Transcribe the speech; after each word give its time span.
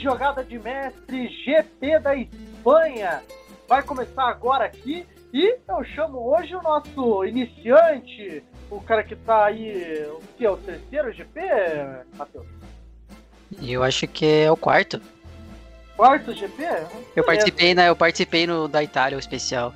jogada 0.00 0.42
de 0.42 0.58
mestre 0.58 1.28
GP 1.44 1.98
da 2.00 2.14
Espanha 2.14 3.22
vai 3.68 3.82
começar 3.82 4.24
agora 4.24 4.64
aqui 4.64 5.06
e 5.32 5.56
eu 5.68 5.84
chamo 5.94 6.18
hoje 6.18 6.54
o 6.56 6.62
nosso 6.62 7.24
iniciante, 7.24 8.42
o 8.68 8.80
cara 8.80 9.04
que 9.04 9.14
tá 9.14 9.44
aí, 9.44 10.04
o 10.08 10.20
que 10.36 10.44
é 10.44 10.50
o 10.50 10.56
terceiro 10.56 11.12
GP, 11.12 11.40
Matheus? 12.16 12.46
Eu 13.62 13.82
acho 13.82 14.08
que 14.08 14.26
é 14.26 14.50
o 14.50 14.56
quarto. 14.56 15.00
Quarto 15.96 16.32
GP? 16.32 16.64
Eu 17.14 17.24
participei, 17.24 17.74
né? 17.74 17.88
Eu 17.88 17.96
participei 17.96 18.46
no 18.46 18.66
da 18.66 18.82
Itália, 18.82 19.16
o 19.16 19.20
especial. 19.20 19.72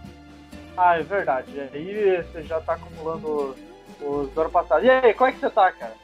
Ah, 0.77 0.98
é 0.98 1.02
verdade. 1.02 1.60
Aí 1.73 2.23
você 2.23 2.43
já 2.43 2.60
tá 2.60 2.74
acumulando 2.74 3.54
os 4.01 4.30
do 4.30 4.41
ano 4.41 4.51
passado. 4.51 4.84
E 4.84 4.91
aí, 4.91 5.15
como 5.15 5.30
é 5.30 5.32
que 5.32 5.38
você 5.38 5.51
tá, 5.51 5.70
cara? 5.70 5.95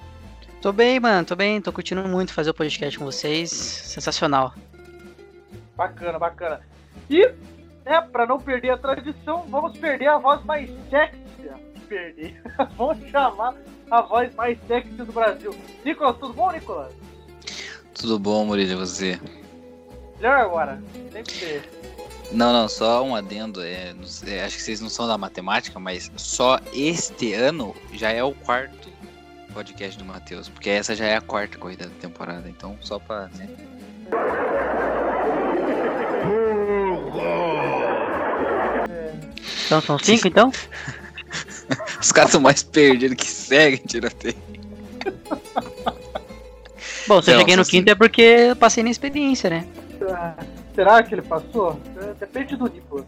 Tô 0.60 0.72
bem, 0.72 1.00
mano, 1.00 1.24
tô 1.24 1.34
bem, 1.34 1.58
tô 1.58 1.72
curtindo 1.72 2.06
muito 2.06 2.34
fazer 2.34 2.50
o 2.50 2.54
podcast 2.54 2.98
com 2.98 3.06
vocês. 3.06 3.50
Sensacional. 3.50 4.54
Bacana, 5.74 6.18
bacana. 6.18 6.60
E, 7.08 7.26
né, 7.82 8.02
pra 8.12 8.26
não 8.26 8.38
perder 8.38 8.70
a 8.70 8.76
tradição, 8.76 9.46
vamos 9.48 9.78
perder 9.78 10.08
a 10.08 10.18
voz 10.18 10.44
mais 10.44 10.70
sexy. 10.90 11.18
Perder. 11.88 12.42
vamos 12.76 13.08
chamar 13.08 13.54
a 13.90 14.02
voz 14.02 14.34
mais 14.34 14.58
sexy 14.68 14.90
do 14.90 15.06
Brasil. 15.06 15.54
Nicolas, 15.82 16.18
tudo 16.18 16.34
bom, 16.34 16.52
Nicolas? 16.52 16.92
Tudo 17.94 18.18
bom, 18.18 18.44
Murilo, 18.44 18.72
e 18.72 18.76
você? 18.76 19.18
Melhor 20.16 20.40
agora. 20.40 20.82
Sempre 21.10 21.38
ter. 21.38 21.80
Não, 22.32 22.52
não, 22.52 22.68
só 22.68 23.02
um 23.02 23.16
adendo. 23.16 23.62
É, 23.62 23.94
sei, 24.04 24.40
acho 24.40 24.56
que 24.56 24.62
vocês 24.62 24.80
não 24.80 24.90
são 24.90 25.08
da 25.08 25.18
matemática, 25.18 25.80
mas 25.80 26.12
só 26.16 26.60
este 26.72 27.32
ano 27.32 27.74
já 27.94 28.10
é 28.10 28.22
o 28.22 28.32
quarto 28.32 28.79
podcast 29.50 29.98
do 29.98 30.04
Matheus, 30.04 30.48
porque 30.48 30.70
essa 30.70 30.94
já 30.94 31.06
é 31.06 31.16
a 31.16 31.20
quarta 31.20 31.58
corrida 31.58 31.86
da 31.86 31.94
temporada, 32.00 32.48
então 32.48 32.76
só 32.80 32.98
pra. 32.98 33.28
Né? 33.36 33.48
Então 39.66 39.80
são 39.80 39.98
cinco, 39.98 40.26
então? 40.26 40.50
Os 42.00 42.10
caras 42.10 42.32
são 42.32 42.40
mais 42.40 42.62
perdidos 42.62 43.16
que 43.16 43.26
seguem, 43.26 43.78
tiroteio. 43.86 44.34
Bom, 47.06 47.22
se 47.22 47.30
eu 47.30 47.38
cheguei 47.38 47.56
no 47.56 47.64
quinto 47.64 47.90
é 47.90 47.94
porque 47.94 48.22
eu 48.22 48.56
passei 48.56 48.82
na 48.82 48.90
experiência, 48.90 49.50
né? 49.50 49.66
Será 50.74 51.02
que 51.02 51.14
ele 51.14 51.22
passou? 51.22 51.80
É, 52.00 52.14
Depende 52.14 52.56
do 52.56 52.68
Nicolas. 52.68 53.04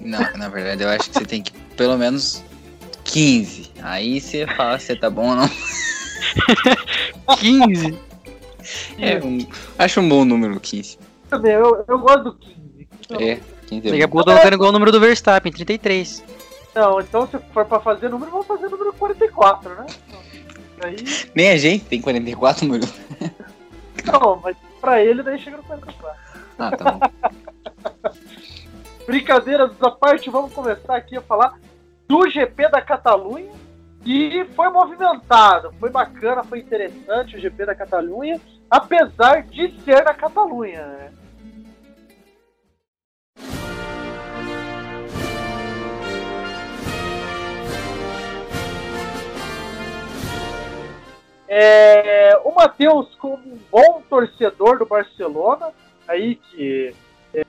Não, 0.00 0.32
na 0.36 0.48
verdade 0.48 0.82
eu 0.82 0.88
acho 0.88 1.10
que 1.10 1.18
você 1.18 1.24
tem 1.24 1.42
que 1.42 1.52
pelo 1.76 1.96
menos 1.96 2.42
15. 3.04 3.70
Aí 3.82 4.20
você 4.20 4.46
fala 4.46 4.78
se 4.78 4.94
tá 4.96 5.10
bom 5.10 5.28
ou 5.30 5.36
não. 5.36 5.48
15? 7.38 7.98
É, 8.98 9.18
um- 9.24 9.46
acho 9.78 10.00
um 10.00 10.08
bom 10.08 10.24
número 10.24 10.58
15. 10.60 10.98
Também, 11.28 11.52
eu, 11.52 11.84
eu 11.88 11.98
gosto 11.98 12.22
do 12.24 12.34
15. 12.34 12.88
É, 13.20 13.40
15 13.66 13.82
Daqui 13.90 14.00
é 14.00 14.04
a 14.04 14.06
bom. 14.06 14.12
pouco 14.12 14.20
eu 14.20 14.24
tô 14.24 14.30
colocando 14.32 14.54
igual 14.54 14.70
o 14.70 14.72
número 14.72 14.92
do 14.92 15.00
Verstappen, 15.00 15.52
33. 15.52 16.22
Não, 16.74 17.00
então 17.00 17.26
se 17.26 17.38
for 17.52 17.64
pra 17.66 17.80
fazer 17.80 18.08
número, 18.08 18.30
vamos 18.30 18.46
fazer 18.46 18.68
número 18.68 18.92
44, 18.94 19.68
né? 19.74 19.86
Aí, 20.84 20.96
Nem 21.34 21.50
a 21.50 21.56
gente 21.56 21.84
tem 21.84 22.00
44 22.00 22.66
números. 22.66 22.92
não, 24.04 24.40
mas 24.42 24.56
pra 24.80 25.02
ele 25.02 25.22
daí 25.22 25.38
chega 25.38 25.56
no 25.58 25.62
44. 25.64 26.18
Ah, 26.58 26.70
tá 26.76 26.92
bom. 26.92 27.00
Brincadeiras 29.06 29.70
à 29.80 29.90
parte, 29.90 30.30
vamos 30.30 30.52
começar 30.52 30.96
aqui 30.96 31.16
a 31.16 31.20
falar 31.20 31.54
do 32.12 32.28
GP 32.28 32.68
da 32.68 32.82
Catalunha. 32.82 33.50
E 34.04 34.44
foi 34.54 34.68
movimentado, 34.68 35.72
foi 35.80 35.88
bacana, 35.88 36.44
foi 36.44 36.58
interessante 36.58 37.36
o 37.36 37.40
GP 37.40 37.64
da 37.64 37.74
Catalunha, 37.74 38.38
apesar 38.70 39.44
de 39.44 39.80
ser 39.80 40.04
na 40.04 40.12
Catalunha, 40.12 40.84
né? 40.84 41.12
É, 51.48 52.36
o 52.44 52.54
Matheus, 52.54 53.14
como 53.14 53.36
um 53.36 53.58
bom 53.70 54.02
torcedor 54.10 54.78
do 54.78 54.84
Barcelona, 54.84 55.70
aí 56.06 56.34
que 56.34 56.94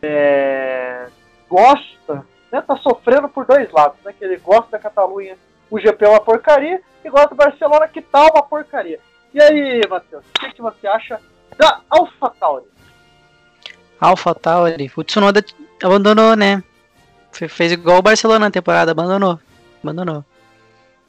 é, 0.01 1.07
gosta, 1.49 2.25
né, 2.53 2.61
tá 2.61 2.77
sofrendo 2.77 3.27
por 3.27 3.45
dois 3.45 3.69
lados, 3.71 3.97
né? 4.05 4.13
Que 4.17 4.23
ele 4.23 4.37
gosta 4.37 4.71
da 4.71 4.79
Catalunha, 4.79 5.35
o 5.69 5.79
GP 5.79 6.05
é 6.05 6.09
uma 6.09 6.21
porcaria, 6.21 6.79
e 7.03 7.09
gosta 7.09 7.29
do 7.29 7.35
Barcelona, 7.35 7.87
que 7.87 8.01
tá 8.01 8.21
uma 8.31 8.43
porcaria. 8.43 8.99
E 9.33 9.41
aí, 9.41 9.81
Matheus, 9.89 10.23
o 10.23 10.39
que, 10.39 10.53
que 10.53 10.61
você 10.61 10.85
acha 10.87 11.19
da 11.57 11.81
AlphaTauri? 11.89 12.65
Alpha 13.99 14.35
Tauri. 14.35 14.91
O 14.95 15.03
Tsunoda 15.03 15.43
abandonou, 15.81 16.35
né? 16.35 16.61
Fe- 17.31 17.47
Fez 17.47 17.71
igual 17.71 17.99
o 17.99 18.01
Barcelona 18.01 18.39
na 18.47 18.51
temporada, 18.51 18.91
abandonou. 18.91 19.39
Abandonou. 19.81 20.23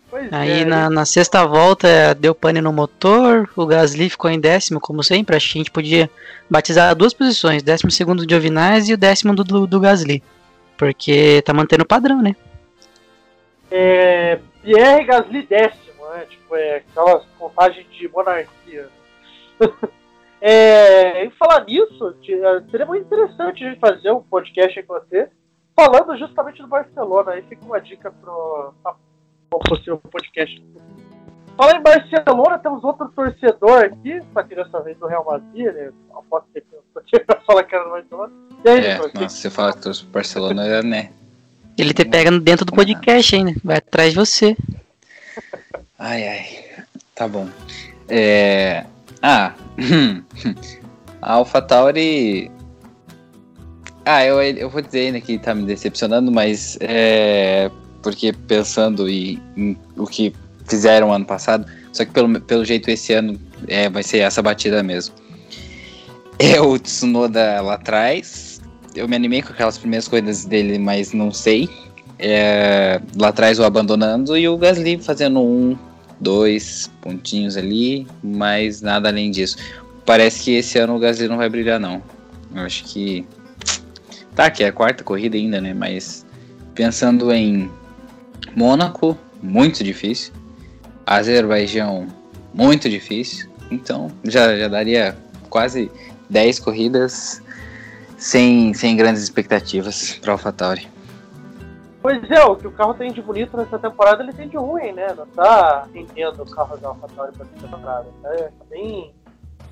Pois 0.08 0.32
Aí 0.32 0.60
é, 0.62 0.64
na, 0.64 0.88
na 0.88 1.04
sexta 1.04 1.44
volta 1.44 2.14
deu 2.14 2.34
pane 2.34 2.60
no 2.60 2.72
motor, 2.72 3.50
o 3.56 3.66
Gasly 3.66 4.08
ficou 4.08 4.30
em 4.30 4.38
décimo, 4.38 4.78
como 4.80 5.02
sempre. 5.02 5.34
Acho 5.36 5.52
que 5.52 5.58
a 5.58 5.60
gente 5.60 5.70
podia 5.72 6.08
batizar 6.48 6.94
duas 6.94 7.12
posições, 7.12 7.62
décimo 7.64 7.90
segundo 7.90 8.24
de 8.24 8.32
Giovinazzi 8.32 8.92
e 8.92 8.94
o 8.94 8.98
décimo 8.98 9.34
do, 9.34 9.42
do, 9.42 9.66
do 9.66 9.80
Gasly. 9.80 10.22
Porque 10.76 11.42
tá 11.42 11.52
mantendo 11.54 11.84
o 11.84 11.86
padrão, 11.86 12.20
né? 12.20 12.34
é, 13.70 14.40
Pierre 14.62 15.04
Gasly 15.04 15.46
décimo, 15.46 16.08
né? 16.10 16.26
Tipo, 16.26 16.54
é 16.54 16.76
aquelas 16.76 17.24
contagens 17.36 17.86
de 17.90 18.08
monarquia. 18.08 18.88
é, 20.40 21.24
e 21.24 21.30
falar 21.30 21.64
nisso, 21.64 22.14
é, 22.22 22.70
seria 22.70 22.86
muito 22.86 23.04
interessante 23.04 23.64
a 23.64 23.68
gente 23.68 23.80
fazer 23.80 24.12
um 24.12 24.22
podcast 24.22 24.80
com 24.84 24.94
você, 24.94 25.28
falando 25.74 26.16
justamente 26.16 26.62
do 26.62 26.68
Barcelona. 26.68 27.32
Aí 27.32 27.42
fica 27.42 27.64
uma 27.64 27.80
dica 27.80 28.12
pro, 28.12 28.74
pro 29.50 29.58
possível 29.58 29.98
podcast. 29.98 30.62
Falar 31.56 31.76
em 31.76 31.82
Barcelona, 31.82 32.58
temos 32.58 32.82
outro 32.82 33.08
torcedor 33.10 33.84
aqui, 33.84 34.20
só 34.32 34.42
que 34.42 34.54
dessa 34.56 34.80
vez 34.80 34.98
do 34.98 35.06
Real 35.06 35.24
Madrid, 35.24 35.66
né? 35.66 35.92
A 36.10 36.22
foto 36.28 36.46
que 36.52 36.62
eu 37.12 37.20
pra 37.24 37.40
falar 37.40 37.62
que 37.64 37.74
era 37.74 37.84
do 37.84 37.90
Barcelona. 37.90 38.32
E 38.64 38.68
aí, 38.68 38.86
É, 38.86 38.98
nossa, 38.98 39.28
você 39.28 39.50
fala 39.50 39.72
que 39.72 39.82
torce 39.82 40.02
pro 40.02 40.12
Barcelona, 40.12 40.66
é, 40.66 40.82
né? 40.82 41.10
Ele 41.78 41.92
te 41.92 42.04
pega 42.04 42.30
dentro 42.40 42.64
do 42.64 42.72
podcast 42.72 43.36
ainda, 43.36 43.54
vai 43.62 43.76
atrás 43.76 44.10
de 44.10 44.16
você. 44.16 44.56
Ai, 45.98 46.26
ai. 46.28 46.46
Tá 47.14 47.28
bom. 47.28 47.48
É. 48.08 48.84
Ah. 49.22 49.54
A 51.22 51.34
AlphaTauri. 51.34 52.50
Ah, 54.04 54.24
eu, 54.24 54.42
eu 54.42 54.68
vou 54.68 54.82
dizer 54.82 55.06
ainda 55.06 55.20
que 55.20 55.38
tá 55.38 55.54
me 55.54 55.64
decepcionando, 55.64 56.30
mas 56.30 56.76
é. 56.80 57.70
Porque 58.02 58.32
pensando 58.32 59.08
em, 59.08 59.40
em 59.56 59.78
o 59.96 60.06
que 60.06 60.34
fizeram 60.66 61.12
ano 61.12 61.24
passado, 61.24 61.66
só 61.92 62.04
que 62.04 62.10
pelo, 62.10 62.40
pelo 62.40 62.64
jeito 62.64 62.88
esse 62.90 63.12
ano 63.12 63.40
é, 63.68 63.88
vai 63.88 64.02
ser 64.02 64.18
essa 64.18 64.42
batida 64.42 64.82
mesmo. 64.82 65.14
É 66.38 66.60
o 66.60 66.78
Tsunoda 66.78 67.60
lá 67.60 67.74
atrás. 67.74 68.60
Eu 68.94 69.08
me 69.08 69.16
animei 69.16 69.42
com 69.42 69.52
aquelas 69.52 69.78
primeiras 69.78 70.08
corridas 70.08 70.44
dele, 70.44 70.78
mas 70.78 71.12
não 71.12 71.30
sei. 71.30 71.68
É, 72.18 73.00
lá 73.16 73.28
atrás 73.28 73.58
o 73.58 73.64
abandonando 73.64 74.36
e 74.36 74.48
o 74.48 74.56
Gasly 74.56 74.98
fazendo 74.98 75.40
um, 75.40 75.76
dois 76.20 76.90
pontinhos 77.00 77.56
ali, 77.56 78.06
mas 78.22 78.80
nada 78.80 79.08
além 79.08 79.30
disso. 79.30 79.56
Parece 80.06 80.44
que 80.44 80.52
esse 80.52 80.78
ano 80.78 80.96
o 80.96 80.98
Gasly 80.98 81.28
não 81.28 81.36
vai 81.36 81.48
brilhar, 81.48 81.80
não. 81.80 82.02
Eu 82.54 82.62
acho 82.62 82.84
que. 82.84 83.26
Tá, 84.34 84.50
que 84.50 84.64
é 84.64 84.68
a 84.68 84.72
quarta 84.72 85.04
corrida 85.04 85.36
ainda, 85.36 85.60
né? 85.60 85.72
Mas 85.72 86.26
pensando 86.74 87.32
em 87.32 87.70
Mônaco, 88.56 89.16
muito 89.42 89.84
difícil. 89.84 90.32
Azerbaijão, 91.06 92.06
muito 92.52 92.88
difícil. 92.88 93.50
Então 93.70 94.10
já, 94.24 94.56
já 94.56 94.68
daria 94.68 95.16
quase 95.48 95.90
10 96.28 96.58
corridas 96.60 97.42
sem, 98.16 98.72
sem 98.74 98.96
grandes 98.96 99.22
expectativas 99.22 100.18
para 100.18 100.32
AlphaTauri. 100.32 100.88
Pois 102.00 102.30
é, 102.30 102.44
o 102.44 102.54
que 102.54 102.66
o 102.66 102.72
carro 102.72 102.92
tem 102.92 103.10
de 103.12 103.22
bonito 103.22 103.56
nessa 103.56 103.78
temporada, 103.78 104.22
ele 104.22 104.32
tem 104.32 104.46
de 104.46 104.58
ruim, 104.58 104.92
né? 104.92 105.14
Não 105.16 105.26
tá 105.26 105.86
rendendo 105.92 106.42
o 106.42 106.50
carro 106.50 106.76
da 106.76 106.88
AlphaTauri 106.88 107.32
pra 107.32 107.46
essa 107.46 107.66
temporada. 107.66 108.06
Tá 108.22 108.28
tá 108.28 108.64
bem, 108.68 109.14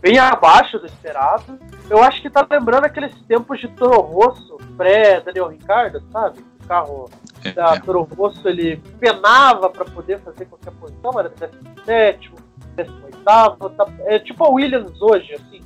bem 0.00 0.18
abaixo 0.18 0.78
do 0.78 0.86
esperado. 0.86 1.58
Eu 1.90 2.02
acho 2.02 2.22
que 2.22 2.30
tá 2.30 2.46
lembrando 2.50 2.86
aqueles 2.86 3.14
tempos 3.28 3.60
de 3.60 3.68
Toro 3.68 4.00
Rosso, 4.00 4.56
pré-Daniel 4.78 5.48
Ricardo, 5.48 6.02
sabe? 6.10 6.40
O 6.62 6.66
carro 6.66 7.10
da 7.50 7.74
É. 7.74 7.80
Toro 7.80 8.08
Rosso, 8.16 8.48
ele 8.48 8.76
penava 9.00 9.68
pra 9.68 9.84
poder 9.84 10.20
fazer 10.20 10.46
qualquer 10.46 10.72
posição, 10.72 11.18
era 11.18 11.28
17, 11.28 12.32
18, 12.76 13.18
tá, 13.24 13.56
é 14.06 14.18
tipo 14.18 14.44
a 14.44 14.50
Williams 14.50 15.00
hoje, 15.00 15.34
assim. 15.34 15.60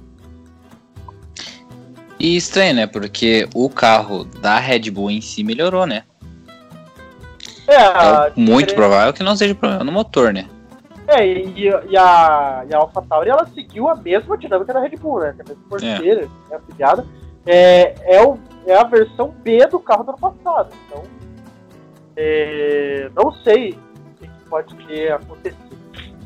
E 2.19 2.37
estranho, 2.37 2.75
né? 2.75 2.87
Porque 2.87 3.47
o 3.55 3.69
carro 3.69 4.25
da 4.25 4.59
Red 4.59 4.91
Bull 4.91 5.11
em 5.11 5.21
si 5.21 5.45
melhorou, 5.45 5.87
né? 5.87 6.05
É, 7.69 8.31
Então, 8.31 8.33
muito 8.37 8.75
provável 8.75 9.13
que 9.13 9.23
não 9.23 9.37
seja 9.37 9.55
problema 9.55 9.85
no 9.85 9.93
motor, 9.93 10.33
né? 10.33 10.49
É, 11.09 11.21
É, 11.21 11.27
e, 11.27 11.69
e 11.69 11.97
a, 11.97 12.65
e 12.69 12.75
a 12.75 12.79
AlphaTauri 12.79 13.31
ela 13.31 13.47
seguiu 13.55 13.89
a 13.89 13.95
mesma 13.95 14.37
dinâmica 14.37 14.73
da 14.73 14.81
Red 14.81 14.97
Bull, 14.97 15.21
né? 15.21 15.35
Que 15.35 15.43
é 15.43 15.45
a 15.45 15.49
mesma 15.49 15.69
porteira, 15.69 16.21
é. 16.23 16.55
é 16.55 16.57
afiliada. 16.57 17.07
É, 17.47 17.95
é, 18.17 18.25
o, 18.25 18.39
é 18.67 18.75
a 18.75 18.83
versão 18.83 19.29
B 19.43 19.67
do 19.67 19.79
carro 19.79 20.03
do 20.05 20.11
ano 20.11 20.19
passado. 20.19 20.73
Então, 20.87 21.05
é, 22.17 23.11
não 23.15 23.31
sei 23.33 23.71
o 23.71 24.27
que 24.27 24.49
pode 24.49 24.75
ter 24.87 25.13
acontecido. 25.13 25.77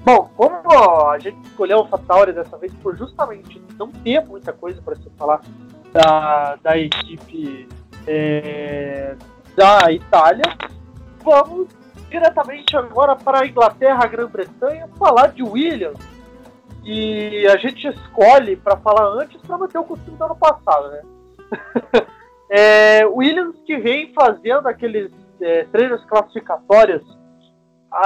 Bom, 0.05 0.31
como 0.37 1.11
a 1.11 1.19
gente 1.19 1.39
escolheu 1.47 1.79
a 1.79 1.81
AlphaTauri 1.81 2.33
dessa 2.33 2.57
vez 2.57 2.73
por 2.75 2.97
justamente 2.97 3.61
não 3.79 3.89
ter 3.89 4.25
muita 4.25 4.53
coisa 4.53 4.81
para 4.81 4.97
se 4.97 5.11
falar 5.19 5.43
da, 5.93 6.57
da 6.57 6.79
equipe 6.79 7.69
é, 8.07 9.15
da 9.55 9.93
Itália, 9.93 10.45
vamos 11.23 11.69
diretamente 12.09 12.77
agora 12.77 13.15
para 13.15 13.43
a 13.43 13.47
Inglaterra, 13.47 14.07
Grã-Bretanha, 14.07 14.89
falar 14.99 15.29
de 15.29 15.43
Williams. 15.43 15.99
E 16.83 17.47
a 17.47 17.57
gente 17.59 17.87
escolhe 17.89 18.57
para 18.57 18.77
falar 18.79 19.07
antes 19.07 19.41
para 19.43 19.59
manter 19.59 19.79
o 19.79 19.85
costume 19.85 20.17
do 20.17 20.25
ano 20.25 20.37
passado, 20.37 20.89
né? 20.89 21.03
é, 22.51 23.07
Williams 23.07 23.57
que 23.67 23.77
vem 23.77 24.13
fazendo 24.15 24.67
aqueles 24.67 25.13
é, 25.41 25.65
treinos 25.65 26.05
classificatórios 26.05 27.03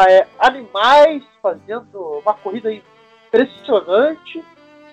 é, 0.09 0.27
animais, 0.39 1.23
fazendo 1.43 2.21
uma 2.23 2.35
corrida 2.35 2.73
impressionante. 2.73 4.43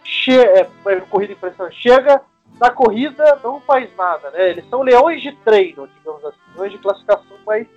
Che 0.04 0.32
é, 0.32 0.68
corrida 1.10 1.34
impressionante. 1.34 1.82
Chega 1.82 2.22
na 2.60 2.70
corrida, 2.70 3.40
não 3.44 3.62
faz 3.62 3.90
nada, 3.96 4.30
né? 4.32 4.50
Eles 4.50 4.70
são 4.70 4.82
leões 4.82 5.22
de 5.22 5.32
treino, 5.38 5.88
digamos 5.98 6.24
assim, 6.26 6.38
leões 6.56 6.72
de 6.72 6.78
classificação, 6.80 7.38
mas 7.46 7.68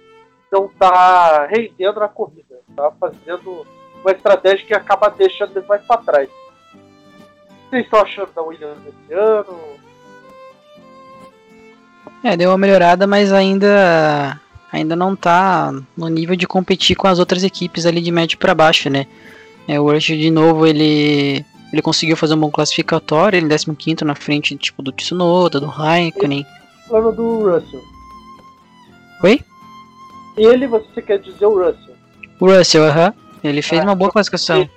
não 0.50 0.66
está 0.66 1.46
rendendo 1.46 2.00
na 2.00 2.08
corrida. 2.08 2.60
Está 2.68 2.90
fazendo 2.92 3.66
uma 4.00 4.10
estratégia 4.10 4.66
que 4.66 4.74
acaba 4.74 5.08
deixando 5.10 5.56
eles 5.56 5.68
mais 5.68 5.82
para 5.86 6.02
trás. 6.02 6.28
O 6.28 7.70
que 7.70 7.70
vocês 7.70 7.84
estão 7.84 8.00
achando 8.00 8.32
da 8.32 8.42
Williams 8.42 8.78
esse 8.86 9.14
ano? 9.14 9.58
É, 12.22 12.36
deu 12.36 12.50
uma 12.50 12.58
melhorada, 12.58 13.06
mas 13.06 13.32
ainda 13.32 14.40
ainda 14.74 14.96
não 14.96 15.14
está 15.14 15.72
no 15.96 16.08
nível 16.08 16.34
de 16.34 16.46
competir 16.46 16.96
com 16.96 17.06
as 17.06 17.18
outras 17.18 17.44
equipes 17.44 17.86
ali 17.86 18.00
de 18.00 18.10
médio 18.10 18.38
para 18.38 18.54
baixo, 18.54 18.90
né? 18.90 19.06
É, 19.68 19.78
o 19.78 19.90
Rush 19.90 20.06
de 20.06 20.30
novo 20.30 20.66
ele 20.66 21.44
ele 21.72 21.82
conseguiu 21.82 22.16
fazer 22.16 22.34
um 22.34 22.40
bom 22.40 22.50
classificatório, 22.50 23.36
ele 23.36 23.48
15 23.48 24.04
na 24.04 24.14
frente 24.14 24.56
tipo 24.56 24.82
do 24.82 24.92
Tsunoda, 24.92 25.58
do 25.58 25.66
Raikkonen. 25.66 26.46
Falando 26.88 27.16
do 27.16 27.50
Russell. 27.50 27.82
Oi? 29.22 29.40
Ele, 30.36 30.66
você 30.66 31.00
quer 31.00 31.18
dizer 31.18 31.46
o 31.46 31.56
Russell? 31.56 31.94
O 32.40 32.46
Russell, 32.46 32.84
aham. 32.84 33.08
Uh 33.08 33.10
-huh. 33.10 33.48
Ele 33.48 33.62
fez 33.62 33.80
ah, 33.80 33.84
uma 33.84 33.94
boa 33.94 34.10
classificação. 34.10 34.68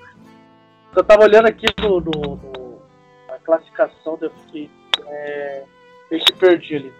Eu 0.95 1.03
tava 1.03 1.23
olhando 1.23 1.47
aqui 1.47 1.67
no, 1.79 2.01
no, 2.01 2.11
no 2.11 2.79
na 3.27 3.37
classificação, 3.45 4.17
eu 4.21 4.31
fiquei. 4.45 4.69
É, 5.07 5.63
meio 6.09 6.23
que 6.23 6.33
perdi 6.33 6.75
ali. 6.75 6.93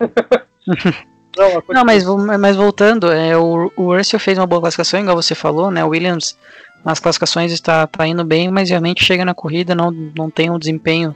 Não, 1.36 1.62
Não, 1.68 1.84
mas, 1.84 2.04
mas 2.38 2.56
voltando, 2.56 3.10
é, 3.10 3.36
o, 3.36 3.70
o 3.76 3.96
Russell 3.96 4.18
fez 4.18 4.36
uma 4.36 4.46
boa 4.46 4.60
classificação, 4.60 5.00
igual 5.00 5.16
você 5.16 5.34
falou, 5.34 5.70
né? 5.70 5.84
O 5.84 5.88
Williams 5.88 6.36
nas 6.84 6.98
classificações 6.98 7.52
está 7.52 7.86
tá 7.86 8.06
indo 8.06 8.24
bem, 8.24 8.50
mas 8.50 8.70
realmente 8.70 9.04
chega 9.04 9.24
na 9.24 9.34
corrida, 9.34 9.74
não, 9.74 9.90
não 9.90 10.30
tem 10.30 10.50
um 10.50 10.58
desempenho 10.58 11.14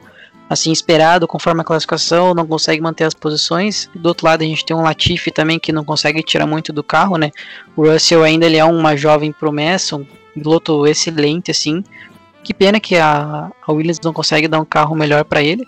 assim 0.48 0.70
esperado 0.70 1.26
conforme 1.26 1.62
a 1.62 1.64
classificação, 1.64 2.34
não 2.34 2.46
consegue 2.46 2.80
manter 2.80 3.04
as 3.04 3.14
posições. 3.14 3.88
Do 3.94 4.08
outro 4.08 4.26
lado 4.26 4.42
a 4.42 4.46
gente 4.46 4.64
tem 4.64 4.76
um 4.76 4.82
Latifi 4.82 5.30
também 5.30 5.58
que 5.58 5.72
não 5.72 5.84
consegue 5.84 6.22
tirar 6.22 6.46
muito 6.46 6.72
do 6.72 6.82
carro, 6.82 7.16
né? 7.16 7.30
O 7.76 7.90
Russell 7.90 8.22
ainda 8.22 8.46
ele 8.46 8.56
é 8.56 8.64
uma 8.64 8.96
jovem 8.96 9.32
promessa, 9.32 9.96
um 9.96 10.06
piloto 10.34 10.86
excelente 10.86 11.50
assim. 11.50 11.82
Que 12.42 12.52
pena 12.52 12.78
que 12.78 12.96
a, 12.96 13.50
a 13.66 13.72
Williams 13.72 14.00
não 14.02 14.12
consegue 14.12 14.46
dar 14.46 14.60
um 14.60 14.66
carro 14.66 14.94
melhor 14.94 15.24
para 15.24 15.42
ele, 15.42 15.66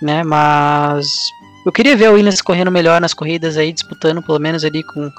né? 0.00 0.22
Mas 0.24 1.30
eu 1.66 1.72
queria 1.72 1.96
ver 1.96 2.06
a 2.06 2.12
Williams 2.12 2.40
correndo 2.40 2.70
melhor 2.70 3.00
nas 3.00 3.12
corridas 3.12 3.56
aí, 3.56 3.72
disputando 3.72 4.22
pelo 4.22 4.38
menos 4.38 4.64
ali 4.64 4.82
com 4.84 5.10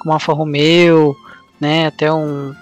com 0.00 0.12
Alfa 0.12 0.32
Romeo, 0.32 1.14
né? 1.60 1.86
Até 1.86 2.10
um 2.10 2.54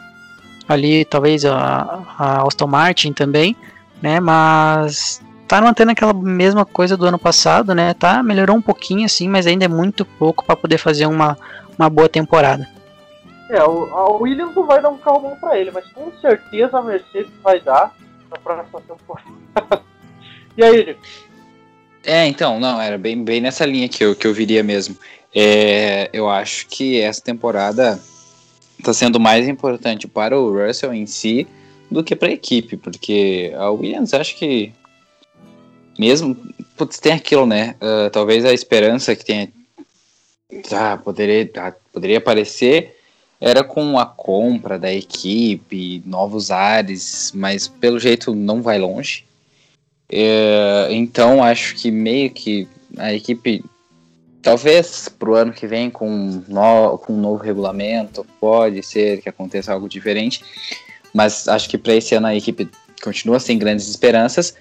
ali 0.69 1.05
talvez 1.05 1.45
a, 1.45 2.03
a 2.19 2.43
Aston 2.43 2.67
Martin 2.67 3.13
também, 3.13 3.57
né? 4.03 4.19
Mas 4.19 5.23
tá 5.47 5.63
mantendo 5.63 5.93
aquela 5.93 6.13
mesma 6.13 6.67
coisa 6.67 6.97
do 6.97 7.07
ano 7.07 7.19
passado, 7.19 7.75
né? 7.75 7.95
Tá 7.95 8.23
melhorou 8.23 8.57
um 8.57 8.61
pouquinho 8.61 9.07
assim, 9.07 9.29
mas 9.29 9.47
ainda 9.47 9.65
é 9.65 9.69
muito 9.69 10.05
pouco 10.05 10.45
para 10.45 10.57
poder 10.57 10.77
fazer 10.77 11.07
uma, 11.07 11.39
uma 11.79 11.89
boa 11.89 12.09
temporada. 12.09 12.69
É, 13.49 13.63
o, 13.63 13.85
a 13.95 14.13
Williams 14.15 14.55
não 14.55 14.67
vai 14.67 14.83
dar 14.83 14.91
um 14.91 14.99
carro 14.99 15.21
bom 15.21 15.37
para 15.37 15.57
ele, 15.57 15.71
mas 15.71 15.87
com 15.93 16.11
certeza 16.21 16.77
a 16.77 16.83
Mercedes 16.83 17.33
vai 17.43 17.61
dar 17.61 17.95
na 18.31 18.37
próxima 18.37 18.81
temporada. 18.81 19.83
e 20.57 20.63
aí, 20.63 20.85
Nico? 20.85 21.01
É, 22.05 22.27
então, 22.27 22.59
não, 22.59 22.81
era 22.81 22.97
bem, 22.97 23.23
bem 23.23 23.41
nessa 23.41 23.67
linha 23.67 23.89
que 23.89 24.05
eu, 24.05 24.15
que 24.15 24.27
eu 24.27 24.33
viria 24.33 24.63
mesmo. 24.63 24.97
É, 25.35 26.09
eu 26.13 26.29
acho 26.29 26.67
que 26.69 27.01
essa 27.01 27.21
temporada 27.21 28.01
está 28.79 28.95
sendo 28.95 29.21
mais 29.21 29.49
importante 29.49 30.07
para 30.07 30.39
o 30.39 30.51
Russell 30.51 30.95
em 30.95 31.07
si 31.07 31.47
do 31.91 32.03
que 32.03 32.17
para 32.17 32.29
a 32.29 32.33
equipe, 32.33 32.77
porque 32.77 33.53
a 33.57 33.71
Williams 33.71 34.15
acho 34.15 34.37
que 34.37 34.73
mesmo 35.99 36.37
putz, 36.77 36.99
tem 36.99 37.13
aquilo, 37.13 37.45
né? 37.45 37.75
Uh, 37.83 38.09
talvez 38.11 38.45
a 38.45 38.53
esperança 38.53 39.17
que 39.17 39.25
tenha 39.25 39.49
ah, 40.73 40.97
poderia, 40.97 41.51
ah, 41.57 41.75
poderia 41.93 42.19
aparecer 42.19 42.97
era 43.41 43.63
com 43.63 43.99
a 43.99 44.07
compra 44.07 44.79
da 44.79 44.93
equipe, 44.93 46.03
novos 46.05 46.51
ares, 46.51 47.31
mas 47.35 47.69
pelo 47.69 48.01
jeito 48.01 48.35
não 48.35 48.61
vai 48.63 48.79
longe. 48.79 49.25
Uh, 50.11 50.91
então 50.91 51.43
acho 51.43 51.75
que 51.75 51.91
meio 51.91 52.31
que 52.31 52.67
a 52.97 53.13
equipe 53.13 53.63
Talvez 54.49 55.09
para 55.09 55.31
o 55.31 55.35
ano 55.35 55.53
que 55.53 55.67
vem, 55.67 55.91
com, 55.91 56.43
no, 56.49 56.99
com 56.99 57.13
um 57.13 57.21
novo 57.21 57.43
regulamento, 57.43 58.25
pode 58.41 58.83
ser 58.83 59.21
que 59.21 59.29
aconteça 59.29 59.73
algo 59.73 59.89
diferente, 59.89 60.43
mas 61.13 61.49
acho 61.49 61.69
que 61.69 61.77
para 61.77 61.95
esse 61.95 62.15
ano 62.15 62.29
a 62.29 62.35
equipe 62.35 62.69
continua 63.03 63.41
sem 63.41 63.59
grandes 63.59 63.89
esperanças. 63.89 64.55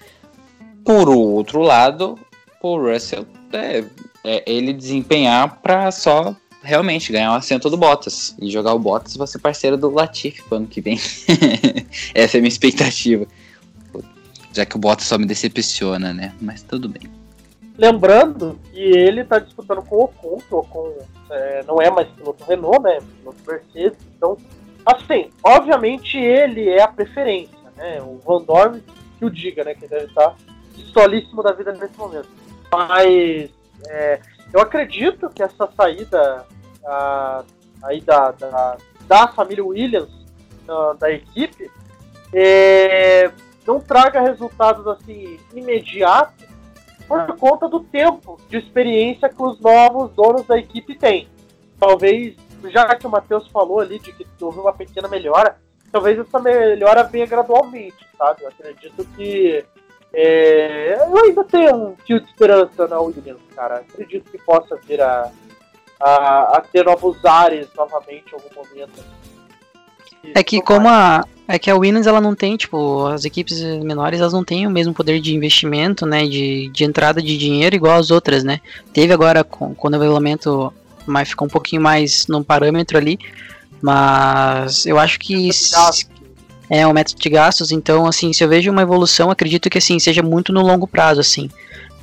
Por 0.84 1.08
outro 1.08 1.62
lado, 1.62 2.18
o 2.60 2.76
Russell 2.76 3.24
é, 3.52 3.84
é 4.24 4.42
ele 4.46 4.72
desempenhar 4.72 5.60
para 5.62 5.90
só 5.90 6.36
realmente 6.62 7.12
ganhar 7.12 7.30
o 7.30 7.34
um 7.34 7.36
assento 7.36 7.70
do 7.70 7.76
Bottas 7.76 8.34
e 8.42 8.50
jogar 8.50 8.74
o 8.74 8.78
Bottas 8.78 9.14
e 9.14 9.26
ser 9.26 9.38
parceiro 9.38 9.76
do 9.76 9.90
Latifi 9.90 10.42
pro 10.42 10.56
ano 10.56 10.66
que 10.66 10.80
vem. 10.80 10.98
Essa 12.14 12.36
é 12.36 12.38
a 12.38 12.40
minha 12.40 12.48
expectativa. 12.48 13.26
Já 14.58 14.66
que 14.66 14.74
o 14.74 14.78
Bottas 14.80 15.06
só 15.06 15.16
me 15.16 15.24
decepciona, 15.24 16.12
né? 16.12 16.34
Mas 16.40 16.62
tudo 16.62 16.88
bem. 16.88 17.08
Lembrando 17.76 18.58
que 18.72 18.80
ele 18.80 19.20
está 19.20 19.38
disputando 19.38 19.84
com 19.84 19.94
o 19.94 20.04
Ocon, 20.06 20.38
que 20.38 20.52
o 20.52 20.58
Ocon 20.58 20.96
é, 21.30 21.62
não 21.62 21.80
é 21.80 21.88
mais 21.88 22.08
piloto 22.08 22.42
Renault, 22.42 22.82
né? 22.82 22.98
Piloto 23.20 23.38
Mercedes. 23.46 23.98
Então, 24.16 24.36
assim, 24.84 25.30
obviamente 25.44 26.18
ele 26.18 26.68
é 26.68 26.82
a 26.82 26.88
preferência, 26.88 27.56
né? 27.76 28.02
O 28.02 28.18
Van 28.26 28.42
Dorn 28.42 28.82
que 29.16 29.24
o 29.24 29.30
diga, 29.30 29.62
né? 29.62 29.76
Que 29.76 29.86
deve 29.86 30.06
estar 30.06 30.34
solíssimo 30.92 31.40
da 31.40 31.52
vida 31.52 31.72
nesse 31.74 31.96
momento. 31.96 32.28
Mas 32.72 33.50
é, 33.86 34.20
eu 34.52 34.60
acredito 34.60 35.30
que 35.30 35.40
essa 35.40 35.68
saída 35.76 36.44
a, 36.84 37.44
aí 37.84 38.00
da, 38.00 38.32
da, 38.32 38.76
da 39.06 39.28
família 39.28 39.64
Williams, 39.64 40.10
da, 40.66 40.94
da 40.94 41.12
equipe, 41.12 41.70
é, 42.34 43.30
não 43.68 43.78
traga 43.78 44.22
resultados 44.22 44.86
assim 44.86 45.38
imediatos 45.52 46.46
por 47.06 47.36
conta 47.36 47.68
do 47.68 47.80
tempo 47.80 48.40
de 48.48 48.56
experiência 48.56 49.28
que 49.28 49.42
os 49.42 49.60
novos 49.60 50.10
donos 50.14 50.46
da 50.46 50.58
equipe 50.58 50.96
têm. 50.96 51.28
Talvez, 51.78 52.34
já 52.70 52.94
que 52.96 53.06
o 53.06 53.10
Matheus 53.10 53.46
falou 53.48 53.80
ali 53.80 53.98
de 53.98 54.10
que 54.10 54.26
houve 54.40 54.58
uma 54.58 54.72
pequena 54.72 55.06
melhora, 55.06 55.58
talvez 55.92 56.18
essa 56.18 56.38
melhora 56.38 57.04
venha 57.04 57.26
gradualmente, 57.26 58.06
sabe? 58.16 58.42
Eu 58.42 58.48
acredito 58.48 59.04
que 59.14 59.62
é, 60.14 60.94
eu 61.06 61.18
ainda 61.18 61.44
tenho 61.44 61.74
um 61.74 61.96
fio 62.06 62.20
de 62.20 62.26
esperança 62.26 62.88
na 62.88 62.98
Williams, 62.98 63.42
cara. 63.54 63.76
Acredito 63.76 64.30
que 64.30 64.38
possa 64.38 64.76
vir 64.76 65.02
a, 65.02 65.30
a, 66.00 66.56
a 66.56 66.60
ter 66.62 66.86
novos 66.86 67.22
ares 67.22 67.68
novamente 67.74 68.32
em 68.32 68.34
algum 68.34 68.54
momento. 68.54 69.04
É 70.34 70.42
que 70.42 70.60
como 70.62 70.88
a, 70.88 71.22
é 71.48 71.58
que 71.58 71.70
a 71.70 71.76
Williams 71.76 72.06
ela 72.06 72.20
não 72.20 72.34
tem, 72.34 72.56
tipo, 72.58 73.06
as 73.06 73.24
equipes 73.24 73.62
menores 73.82 74.20
elas 74.20 74.34
não 74.34 74.44
têm 74.44 74.66
o 74.66 74.70
mesmo 74.70 74.92
poder 74.92 75.18
de 75.18 75.34
investimento, 75.34 76.04
né, 76.04 76.26
de, 76.26 76.68
de 76.68 76.84
entrada 76.84 77.22
de 77.22 77.38
dinheiro 77.38 77.74
igual 77.74 77.98
as 77.98 78.10
outras, 78.10 78.44
né. 78.44 78.60
Teve 78.92 79.14
agora 79.14 79.42
com, 79.42 79.74
quando 79.74 79.94
o 79.94 79.98
regulamento 79.98 80.72
mas 81.06 81.30
ficou 81.30 81.46
um 81.46 81.50
pouquinho 81.50 81.80
mais 81.80 82.26
num 82.26 82.42
parâmetro 82.42 82.98
ali, 82.98 83.18
mas 83.80 84.84
eu 84.84 84.98
acho 84.98 85.18
que 85.18 85.48
é 86.68 86.86
um 86.86 86.92
método 86.92 87.18
de 87.18 87.30
gastos, 87.30 87.72
então 87.72 88.06
assim, 88.06 88.30
se 88.34 88.44
eu 88.44 88.48
vejo 88.48 88.70
uma 88.70 88.82
evolução, 88.82 89.30
acredito 89.30 89.70
que 89.70 89.78
assim 89.78 89.98
seja 89.98 90.22
muito 90.22 90.52
no 90.52 90.60
longo 90.60 90.86
prazo, 90.86 91.20
assim. 91.20 91.50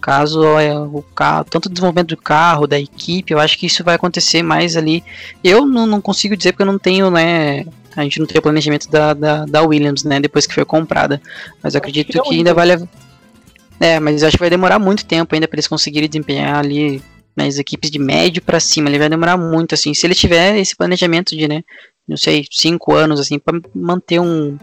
Caso 0.02 0.44
é, 0.60 0.78
o 0.78 1.04
carro, 1.16 1.46
tanto 1.46 1.66
o 1.68 1.70
desenvolvimento 1.70 2.10
do 2.10 2.18
carro, 2.18 2.68
da 2.68 2.80
equipe, 2.80 3.34
eu 3.34 3.40
acho 3.40 3.58
que 3.58 3.66
isso 3.66 3.84
vai 3.84 3.96
acontecer 3.96 4.44
mais 4.44 4.78
ali. 4.78 5.04
Eu 5.44 5.66
não, 5.66 5.88
não 5.88 6.00
consigo 6.00 6.38
dizer 6.38 6.52
porque 6.52 6.62
eu 6.62 6.68
não 6.68 6.78
tenho, 6.78 7.10
né, 7.10 7.66
A 7.96 8.04
gente 8.04 8.20
não 8.20 8.28
tem 8.28 8.38
o 8.38 8.42
planejamento 8.42 8.90
da, 8.90 9.14
da, 9.14 9.46
da 9.46 9.62
Williams, 9.62 10.04
né? 10.04 10.20
Depois 10.20 10.46
que 10.46 10.54
foi 10.54 10.66
comprada. 10.66 11.22
Mas 11.64 11.76
acredito 11.76 12.12
que, 12.12 12.20
que 12.20 12.36
ainda 12.36 12.54
vai 12.54 12.66
levar. 12.66 12.88
É, 13.80 14.00
mas 14.00 14.24
acho 14.24 14.38
que 14.38 14.44
vai 14.44 14.50
demorar 14.50 14.80
muito 14.80 15.06
tempo 15.06 15.34
ainda 15.34 15.48
para 15.48 15.56
eles 15.56 15.68
conseguirem 15.68 16.10
desempenhar 16.10 16.58
ali 16.58 17.02
nas 17.36 17.58
equipes 17.58 17.92
de 17.92 18.00
médio 18.00 18.42
para 18.42 18.60
cima. 18.60 18.90
Ele 18.90 19.00
vai 19.00 19.10
demorar 19.10 19.38
muito, 19.38 19.76
assim. 19.76 19.94
Se 19.94 20.08
ele 20.08 20.16
tiver 20.16 20.58
esse 20.58 20.76
planejamento 20.76 21.36
de, 21.36 21.48
né? 21.48 21.64
Não 22.08 22.18
sei, 22.18 22.46
cinco 22.52 22.94
anos, 22.94 23.20
assim, 23.20 23.40
para 23.40 23.60
manter 23.74 24.20
um, 24.20 24.58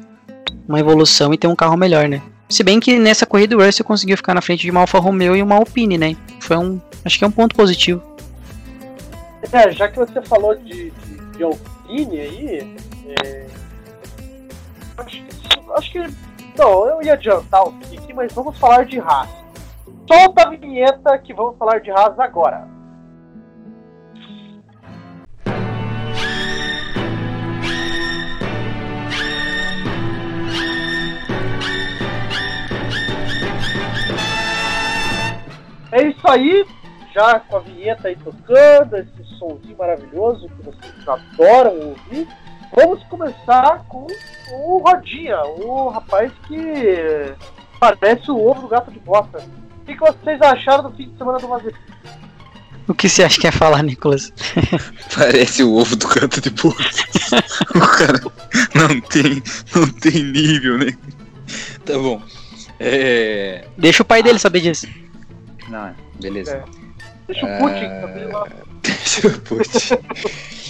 uma 0.69 0.79
evolução 0.79 1.35
e 1.35 1.39
ter 1.39 1.49
um 1.49 1.57
carro 1.57 1.77
melhor, 1.77 2.09
né? 2.09 2.23
Se 2.49 2.63
bem 2.63 2.79
que 2.79 2.99
nessa 2.99 3.27
corrida 3.27 3.57
o 3.57 3.65
Russell 3.65 3.85
conseguiu 3.85 4.17
ficar 4.17 4.35
na 4.35 4.43
frente 4.43 4.63
de 4.63 4.71
uma 4.71 4.81
Alfa 4.81 4.99
Romeo 4.99 5.35
e 5.35 5.43
uma 5.43 5.57
Alpine, 5.57 5.99
né? 5.99 6.17
Foi 6.41 6.57
um. 6.57 6.81
Acho 7.05 7.19
que 7.19 7.25
é 7.25 7.27
um 7.27 7.33
ponto 7.33 7.57
positivo. 7.57 8.03
É, 9.51 9.73
já 9.73 9.89
que 9.89 9.99
você 9.99 10.23
falou 10.23 10.55
de, 10.55 10.91
de, 10.91 11.37
de 11.37 11.43
Alpine 11.43 12.21
aí, 12.21 12.77
é, 13.23 13.47
acho, 14.99 15.25
acho, 15.75 15.93
que. 15.93 15.99
Não, 16.59 16.87
eu 16.87 17.03
ia 17.03 17.15
adiantar 17.15 17.65
o 17.67 17.69
aqui, 17.69 18.13
mas 18.13 18.33
vamos 18.33 18.59
falar 18.59 18.85
de 18.85 18.99
Haas. 18.99 19.29
Solta 20.07 20.43
a 20.43 20.51
vinheta 20.51 21.19
que 21.19 21.33
vamos 21.33 21.57
falar 21.57 21.81
de 21.81 21.91
Haas 21.91 22.19
agora. 22.19 22.69
É 35.93 36.03
isso 36.05 36.27
aí, 36.27 36.67
já 37.13 37.39
com 37.41 37.59
a 37.59 37.61
vinheta 37.61 38.09
aí 38.09 38.17
tocando, 38.17 38.97
esse 38.97 39.25
somzinho 39.39 39.77
maravilhoso 39.77 40.49
que 40.49 40.63
vocês 40.63 41.07
adoram 41.07 41.91
ouvir. 41.91 42.27
Vamos 42.75 43.03
começar 43.05 43.85
com 43.89 44.07
o 44.51 44.79
Rodinha, 44.79 45.39
o 45.43 45.91
rapaz 45.91 46.33
que 46.49 47.35
parece 47.79 48.31
o 48.31 48.39
ovo 48.39 48.63
do 48.63 48.69
gato 48.69 48.91
de 48.91 48.99
bota. 49.01 49.45
O 49.83 49.85
que, 49.85 49.95
vocês 49.97 50.41
acharam 50.41 50.91
do 50.91 50.97
fim 50.97 51.11
de 51.11 51.19
semana 51.19 51.39
do 51.39 51.49
Mazepin? 51.49 51.77
O 52.89 52.95
que 52.95 53.09
você 53.09 53.23
acha 53.25 53.39
que 53.39 53.47
é 53.47 53.53
falar, 53.53 53.83
Nicolas? 53.83 54.33
Parece 55.15 55.63
o 55.63 55.75
ovo 55.75 55.97
do 55.97 56.09
gato 56.09 56.41
de 56.41 56.51
bota. 56.51 56.83
o 57.75 57.81
cara 57.81 58.21
não 58.75 59.01
tem, 59.03 59.43
não 59.75 59.89
tem 59.93 60.23
nível, 60.25 60.79
né? 60.79 60.97
Tá 61.85 61.99
bom. 61.99 62.23
É... 62.81 63.67
Deixa 63.77 64.03
o 64.03 64.07
pai 64.07 64.23
dele 64.23 64.39
saber 64.39 64.61
disso. 64.61 64.89
Não, 65.69 65.95
beleza. 66.21 66.57
É. 66.57 66.65
Deixa 67.27 67.47
o 67.47 67.59
Putin 67.59 67.89
também 68.01 68.27
lá. 68.27 68.49
Deixa 68.83 69.29
o 69.29 69.41
Putin. 69.41 70.62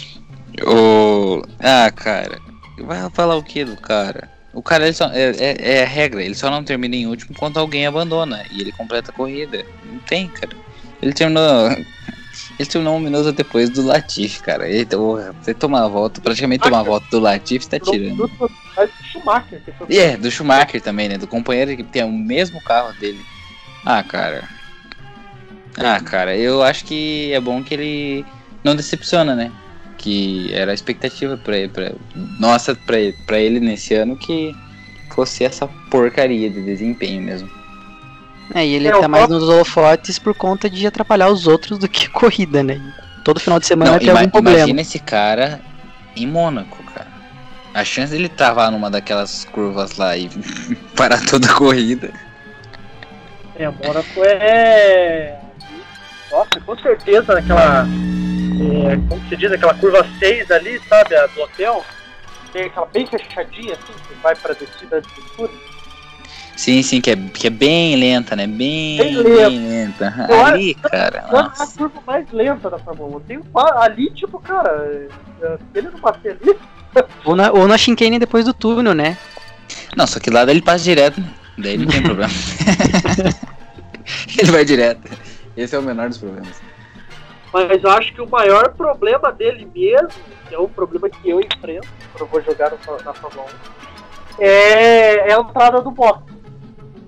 O... 0.67 1.43
Ah, 1.59 1.91
cara. 1.91 2.41
Vai 2.79 3.09
falar 3.11 3.37
o 3.37 3.43
que 3.43 3.65
do 3.65 3.77
cara? 3.77 4.31
O 4.53 4.63
cara 4.63 4.85
ele 4.85 4.93
só, 4.93 5.07
é, 5.07 5.31
é, 5.39 5.57
é, 5.79 5.83
a 5.83 5.87
regra, 5.87 6.23
ele 6.23 6.35
só 6.35 6.51
não 6.51 6.63
termina 6.63 6.95
em 6.95 7.07
último 7.07 7.35
quando 7.39 7.59
alguém 7.59 7.87
abandona 7.87 8.45
e 8.51 8.61
ele 8.61 8.73
completa 8.73 9.11
a 9.11 9.15
corrida. 9.15 9.65
Não 9.85 9.99
tem, 10.01 10.29
cara. 10.29 10.55
Ele 11.01 11.13
terminou. 11.13 11.71
Ele 12.59 12.69
terminou 12.69 12.97
um 12.97 13.01
minuto 13.01 13.31
depois 13.33 13.69
do 13.69 13.83
Latif, 13.83 14.41
cara. 14.41 14.69
Ele, 14.69 14.87
você 15.41 15.53
tomar 15.53 15.85
a 15.85 15.89
volta, 15.89 16.21
praticamente 16.21 16.63
tomar 16.63 16.81
a 16.81 16.83
volta 16.83 17.07
do 17.11 17.19
Latif, 17.19 17.67
tá 17.67 17.79
tirando. 17.79 18.27
Do 18.27 18.31
Schumacher. 19.11 19.63
É, 19.89 20.17
do 20.17 20.31
Schumacher 20.31 20.81
também, 20.81 21.09
né? 21.09 21.19
Do 21.19 21.27
companheiro 21.27 21.77
que 21.77 21.83
tem 21.83 22.05
o 22.05 22.11
mesmo 22.11 22.61
carro 22.63 22.93
dele. 22.95 23.21
Ah, 23.85 24.03
cara. 24.03 24.49
Ah, 25.77 26.01
cara, 26.01 26.37
eu 26.37 26.63
acho 26.63 26.85
que 26.85 27.33
é 27.33 27.41
bom 27.41 27.63
que 27.63 27.75
ele 27.75 28.25
não 28.63 28.77
decepciona, 28.77 29.35
né? 29.35 29.53
Que 29.99 30.53
era 30.53 30.73
a 30.73 30.75
expectativa 30.75 31.37
pra, 31.37 31.57
ele, 31.57 31.69
pra 31.69 31.93
nossa 32.41 32.75
pra, 32.75 32.97
pra 33.27 33.39
ele 33.39 33.61
nesse 33.61 33.95
ano 33.95 34.17
que 34.17 34.55
fosse 35.15 35.45
essa 35.45 35.69
porcaria 35.91 36.51
de 36.51 36.63
desempenho 36.63 37.23
mesmo. 37.23 37.51
É, 38.55 38.67
e 38.67 38.75
ele 38.75 38.89
é, 38.89 38.99
tá 38.99 39.09
mais 39.09 39.29
nos 39.29 39.45
holofotes 39.45 40.19
por 40.19 40.35
conta 40.35 40.69
de 40.69 40.87
atrapalhar 40.87 41.29
os 41.29 41.47
outros 41.47 41.79
do 41.79 41.89
que 41.89 42.09
corrida, 42.09 42.63
né? 42.63 42.81
Todo 43.25 43.39
final 43.39 43.61
de 43.61 43.67
semana 43.67 43.93
não, 43.93 43.99
tem 43.99 44.11
algum 44.11 44.29
problema. 44.29 44.59
Imagina 44.59 44.81
esse 44.81 44.99
cara 44.99 45.61
em 46.17 46.27
Mônaco, 46.27 46.83
cara. 46.93 47.07
A 47.73 47.85
chance 47.85 48.13
dele 48.13 48.29
travar 48.29 48.71
numa 48.71 48.91
daquelas 48.91 49.45
curvas 49.45 49.97
lá 49.97 50.17
e 50.17 50.29
parar 50.97 51.25
toda 51.25 51.47
a 51.47 51.55
corrida. 51.55 52.13
É, 53.55 53.71
Mônaco 53.71 54.25
é 54.25 55.39
nossa, 56.33 56.59
com 56.65 56.77
certeza 56.79 57.35
naquela. 57.35 57.87
É, 58.63 58.97
como 59.09 59.29
se 59.29 59.37
diz, 59.37 59.53
aquela 59.53 59.75
curva 59.75 60.07
6 60.19 60.51
ali, 60.51 60.81
sabe, 60.89 61.17
a 61.17 61.27
do 61.27 61.43
hotel. 61.43 61.85
Tem 62.53 62.65
aquela 62.65 62.87
bem 62.87 63.07
fechadinha 63.07 63.75
assim, 63.75 63.93
que 64.07 64.15
vai 64.23 64.35
pra 64.37 64.55
descida 64.55 65.01
de 65.01 65.09
tudo. 65.37 65.51
Sim, 66.57 66.83
sim, 66.83 67.01
que 67.01 67.11
é, 67.11 67.17
que 67.17 67.47
é 67.47 67.51
bem 67.51 67.97
lenta, 67.97 68.37
né? 68.37 68.47
Bem, 68.47 68.99
bem 68.99 69.17
lenta. 69.17 69.49
Bem 69.49 69.69
lenta. 69.69 70.27
Eu 70.29 70.45
ali, 70.45 70.75
cara. 70.75 71.25
É 71.33 71.37
a 71.37 71.67
curva 71.67 72.03
mais 72.07 72.31
lenta 72.31 72.71
da 72.71 72.79
Fórmula 72.79 73.17
1. 73.17 73.21
Tem 73.21 73.41
ali, 73.55 74.11
tipo, 74.11 74.39
cara, 74.39 75.09
é, 75.43 75.57
se 75.57 75.79
ele 75.79 75.89
não 75.89 75.99
bater 75.99 76.39
ali. 76.41 76.57
ou, 77.25 77.35
na, 77.35 77.51
ou 77.51 77.67
na 77.67 77.79
chicane 77.79 78.19
depois 78.19 78.45
do 78.45 78.53
túnel, 78.53 78.95
né? 78.95 79.17
Não, 79.97 80.07
só 80.07 80.21
que 80.21 80.31
lá 80.31 80.43
ele 80.43 80.63
passa 80.63 80.85
direto, 80.85 81.21
né? 81.21 81.29
Daí 81.59 81.79
não 81.79 81.87
tem 81.87 82.01
problema. 82.05 82.33
ele 84.39 84.53
vai 84.53 84.65
direto. 84.65 85.11
Esse 85.57 85.75
é 85.75 85.79
o 85.79 85.83
menor 85.83 86.09
dos 86.09 86.19
problemas. 86.19 86.72
Mas 87.53 87.83
eu 87.83 87.91
acho 87.91 88.15
que 88.15 88.21
o 88.23 88.29
maior 88.29 88.73
problema 88.75 89.31
dele 89.31 89.69
mesmo, 89.75 90.09
que 90.49 90.55
é 90.55 90.59
um 90.59 90.69
problema 90.69 91.11
que 91.11 91.29
eu 91.29 91.39
enfrento 91.41 91.87
quando 92.13 92.21
eu 92.21 92.27
vou 92.27 92.43
jogar 92.43 92.71
no, 92.71 93.05
na 93.05 93.13
Fórmula 93.13 93.47
1, 94.39 94.43
é, 94.43 95.29
é 95.29 95.35
a 95.35 95.41
entrada 95.41 95.81
do 95.83 95.91
box. 95.91 96.33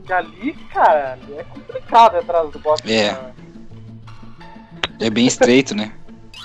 Que 0.05 0.13
ali, 0.13 0.53
cara, 0.71 1.19
é 1.37 1.45
complicado 1.45 2.17
a 2.17 2.21
entrada 2.21 2.49
do 2.49 2.59
box. 2.59 2.83
É. 2.87 3.15
Cara. 3.15 3.35
É 5.01 5.11
bem 5.11 5.27
estreito, 5.27 5.75
né? 5.75 5.93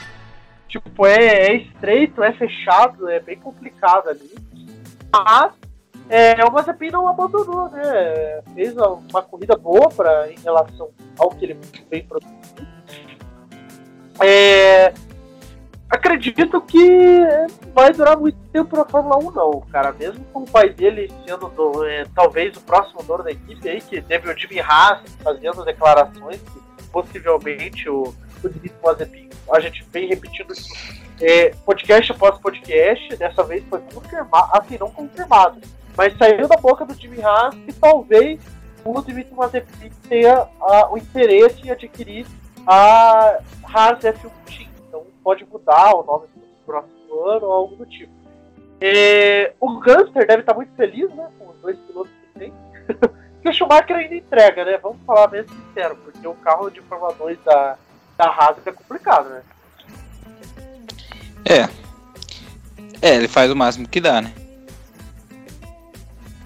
tipo, 0.70 1.06
é, 1.06 1.48
é 1.48 1.56
estreito, 1.56 2.24
é 2.24 2.32
fechado, 2.32 3.10
é 3.10 3.20
bem 3.20 3.38
complicado 3.38 4.08
ali. 4.10 4.34
Mas 5.12 5.52
é, 6.10 6.44
o 6.46 6.52
Mazepin 6.52 6.90
não 6.90 7.08
abandonou, 7.08 7.70
né? 7.70 8.42
Fez 8.56 8.76
uma 8.78 9.22
corrida 9.22 9.58
boa 9.58 9.90
pra, 9.90 10.32
em 10.32 10.40
relação 10.40 10.90
ao 11.18 11.30
que 11.30 11.46
ele 11.46 11.58
vem 11.90 12.04
produzindo. 12.04 12.70
É, 14.22 14.94
acredito 15.90 16.62
que 16.62 17.20
vai 17.74 17.94
durar 17.94 18.18
muito 18.18 18.38
tempo 18.52 18.76
na 18.76 18.86
Fórmula 18.86 19.18
1, 19.18 19.32
não, 19.32 19.62
cara. 19.72 19.92
Mesmo 19.94 20.24
com 20.26 20.42
o 20.42 20.50
pai 20.50 20.70
dele 20.70 21.12
sendo 21.26 21.50
do, 21.50 21.86
é, 21.86 22.06
talvez 22.14 22.56
o 22.58 22.62
próximo 22.62 23.04
dono 23.04 23.24
da 23.24 23.32
equipe 23.32 23.68
aí, 23.68 23.82
que 23.82 24.02
teve 24.02 24.30
o 24.30 24.38
Jimmy 24.38 24.60
Haas 24.60 25.02
fazendo 25.24 25.64
declarações 25.64 26.42
que 26.42 26.84
possivelmente 26.92 27.90
o, 27.90 28.14
o 28.44 28.50
Dimitri 28.50 28.74
Mazepin, 28.84 29.30
a 29.52 29.60
gente 29.60 29.86
vem 29.92 30.08
repetindo 30.08 30.52
isso 30.54 30.70
é, 31.22 31.50
podcast 31.66 32.12
após 32.12 32.40
podcast, 32.40 33.16
dessa 33.18 33.44
vez 33.44 33.64
foi 33.70 33.80
confirmado, 33.94 34.50
assim, 34.54 34.78
não 34.80 34.90
confirmado, 34.90 35.60
mas 35.98 36.18
saiu 36.18 36.48
da 36.48 36.56
boca 36.56 36.86
do 36.86 36.94
Jimmy 36.94 37.22
Haas 37.22 37.56
que 37.56 37.74
talvez 37.74 38.40
o 38.86 39.02
Dimitri 39.02 39.36
Mazepin 39.36 39.92
tenha 40.08 40.44
uh, 40.44 40.94
o 40.94 40.98
interesse 40.98 41.62
em 41.66 41.72
adquirir 41.72 42.26
a 42.66 43.40
Haas 43.74 44.00
F1 44.00 44.32
Team. 44.46 44.70
Então 44.88 45.06
pode 45.24 45.46
mudar 45.46 45.96
o 45.96 46.04
nome 46.04 46.28
do 46.36 46.42
próximo 46.66 47.26
ano 47.28 47.46
ou 47.46 47.52
algo 47.52 47.76
do 47.76 47.86
tipo. 47.86 48.12
E, 48.82 49.52
o 49.60 49.80
Gunster 49.80 50.26
deve 50.26 50.42
estar 50.42 50.54
muito 50.54 50.74
feliz 50.76 51.10
né, 51.14 51.28
com 51.38 51.50
os 51.50 51.58
dois 51.62 51.78
pilotos 51.80 52.12
que 52.12 52.40
tem. 52.40 52.54
que 53.42 53.50
o 53.50 53.54
Schumacher 53.54 53.96
ainda 53.96 54.16
entrega, 54.16 54.66
né? 54.66 54.78
Vamos 54.78 55.00
falar 55.06 55.30
mesmo 55.30 55.54
sincero, 55.56 55.98
porque 55.98 56.28
o 56.28 56.34
carro 56.36 56.70
de 56.70 56.82
Fórmula 56.82 57.14
2 57.14 57.38
da, 57.44 57.78
da 58.18 58.26
Haas 58.26 58.58
é 58.66 58.72
complicado, 58.72 59.30
né? 59.30 59.42
É. 61.46 61.70
É, 63.02 63.16
ele 63.16 63.28
faz 63.28 63.52
o 63.52 63.56
máximo 63.56 63.88
que 63.88 64.02
dá, 64.02 64.22
né? 64.22 64.34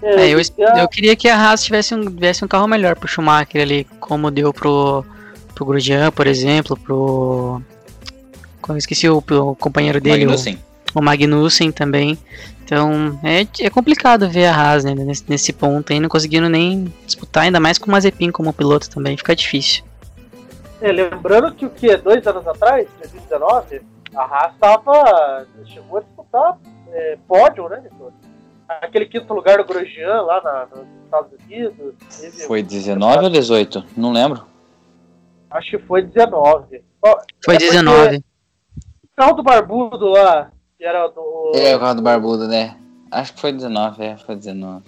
É, 0.02 0.28
eu, 0.28 0.38
eu 0.78 0.88
queria 0.88 1.16
que 1.16 1.28
a 1.28 1.36
Haas 1.36 1.64
tivesse 1.64 1.94
um, 1.94 2.04
tivesse 2.04 2.44
um 2.44 2.48
carro 2.48 2.68
melhor 2.68 2.94
pro 2.94 3.08
Schumacher 3.08 3.62
ali, 3.62 3.84
como 3.98 4.30
deu 4.30 4.52
pro, 4.52 5.04
pro 5.54 5.64
Grosjean, 5.64 6.10
por 6.10 6.26
exemplo, 6.26 6.76
pro. 6.76 7.62
Eu 8.68 8.76
esqueci 8.76 9.08
o, 9.08 9.18
o 9.18 9.54
companheiro 9.56 10.00
dele, 10.00 10.24
Magnussen. 10.24 10.58
O, 10.94 10.98
o 10.98 11.02
Magnussen 11.02 11.70
também. 11.70 12.18
Então 12.64 13.18
é, 13.22 13.46
é 13.64 13.70
complicado 13.70 14.28
ver 14.28 14.46
a 14.46 14.54
Haas 14.54 14.84
né, 14.84 14.94
nesse, 14.94 15.24
nesse 15.28 15.52
ponto 15.52 15.92
aí, 15.92 16.00
não 16.00 16.08
conseguindo 16.08 16.48
nem 16.48 16.92
disputar, 17.04 17.44
ainda 17.44 17.60
mais 17.60 17.76
com 17.76 17.86
o 17.86 17.92
Mazepin 17.92 18.30
como 18.30 18.52
piloto 18.54 18.88
também, 18.88 19.16
fica 19.16 19.36
difícil. 19.36 19.84
É, 20.80 20.90
lembrando 20.90 21.52
que 21.54 21.66
o 21.66 21.70
que? 21.70 21.94
Dois 21.98 22.26
anos 22.26 22.46
atrás, 22.46 22.88
2019, 23.00 23.82
a 24.16 24.22
Haas 24.22 24.54
tava, 24.58 25.46
chegou 25.66 25.98
a 25.98 26.00
disputar 26.00 26.58
é, 26.90 27.18
pódio, 27.28 27.68
né, 27.68 27.82
aquele 28.68 29.06
quinto 29.06 29.32
lugar 29.34 29.58
do 29.58 29.64
Grosjean 29.64 30.22
lá 30.22 30.42
na, 30.42 30.66
nos 30.74 30.86
Estados 31.04 31.32
Unidos. 31.44 31.94
Foi 32.46 32.62
19 32.62 33.24
ou 33.24 33.30
18? 33.30 33.84
Não 33.96 34.12
lembro. 34.12 34.42
Acho 35.54 35.70
que 35.70 35.78
foi 35.78 36.02
19. 36.02 36.82
Foi 37.44 37.54
é 37.54 37.58
19. 37.58 38.16
O 38.16 39.16
carro 39.16 39.34
do 39.34 39.42
Barbudo 39.44 40.08
lá, 40.08 40.50
que 40.76 40.84
era 40.84 41.06
do. 41.06 41.52
É, 41.54 41.76
o 41.76 41.78
carro 41.78 41.94
do 41.94 42.02
Barbudo, 42.02 42.48
né? 42.48 42.76
Acho 43.08 43.32
que 43.34 43.40
foi 43.40 43.52
19, 43.52 44.02
é, 44.02 44.16
foi 44.16 44.34
19. 44.34 44.84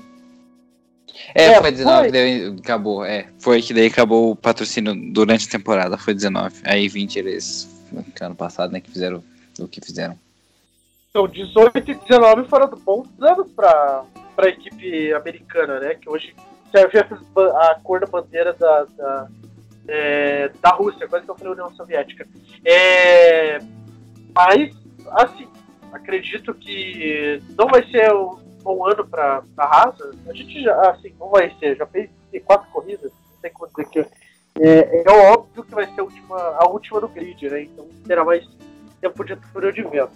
É, 1.33 1.45
É, 1.45 1.61
foi 1.61 1.71
19 1.71 2.01
foi. 2.01 2.11
daí 2.11 2.57
acabou, 2.59 3.05
é. 3.05 3.29
Foi 3.39 3.63
que 3.63 3.73
daí 3.73 3.87
acabou 3.87 4.33
o 4.33 4.37
patrocínio 4.37 4.93
durante 5.13 5.47
a 5.47 5.51
temporada, 5.51 5.97
foi 5.97 6.13
19. 6.13 6.61
Aí 6.65 6.89
20 6.89 7.17
eles, 7.17 7.69
ano 8.21 8.35
passado, 8.35 8.73
né, 8.73 8.81
que 8.81 8.91
fizeram 8.91 9.23
o 9.61 9.69
que 9.69 9.81
fizeram. 9.81 10.19
Então, 11.11 11.29
18 11.29 11.79
e 11.79 11.95
19 11.95 12.49
foram 12.49 12.69
bons 12.85 13.09
anos 13.21 13.49
pra, 13.53 14.05
pra 14.35 14.49
equipe 14.49 15.13
americana, 15.15 15.79
né? 15.79 15.95
Que 15.95 16.11
hoje 16.11 16.35
serve 16.73 16.99
a, 16.99 17.71
a 17.71 17.81
cor 17.83 18.01
da 18.01 18.07
bandeira 18.07 18.53
da, 18.53 18.85
da, 18.85 19.29
é, 19.89 20.51
da 20.61 20.71
Rússia, 20.71 21.09
quase 21.09 21.25
que 21.25 21.31
eu 21.31 21.37
falei 21.37 21.53
União 21.53 21.75
Soviética. 21.75 22.27
É, 22.65 23.59
mas, 24.35 24.75
assim, 25.13 25.49
acredito 25.93 26.53
que 26.55 27.43
não 27.57 27.69
vai 27.69 27.85
ser 27.91 28.13
um 28.13 28.39
bom 28.63 28.85
ano 28.87 29.07
pra, 29.07 29.43
pra 29.55 29.65
Haas. 29.65 29.97
A 30.29 30.33
gente 30.33 30.63
já, 30.63 30.91
assim, 30.91 31.15
não 31.19 31.31
vai 31.31 31.55
ser, 31.59 31.77
já 31.77 31.87
fez 31.87 32.11
quatro 32.45 32.69
corridas, 32.71 33.13
não 33.13 33.41
tem 33.41 33.53
como 33.53 33.71
dizer 33.71 33.89
que. 33.89 34.27
É, 34.59 35.03
é 35.07 35.33
óbvio 35.33 35.65
que 35.65 35.75
vai 35.75 35.87
ser 35.95 36.01
a 36.01 36.05
última, 36.05 36.37
a 36.37 36.67
última 36.67 37.01
grid, 37.09 37.49
né? 37.51 37.63
Então 37.63 37.87
terá 38.07 38.25
mais 38.25 38.47
tempo 39.01 39.23
de 39.25 39.37
túnel 39.37 39.73
de 39.73 39.83
vento. 39.83 40.13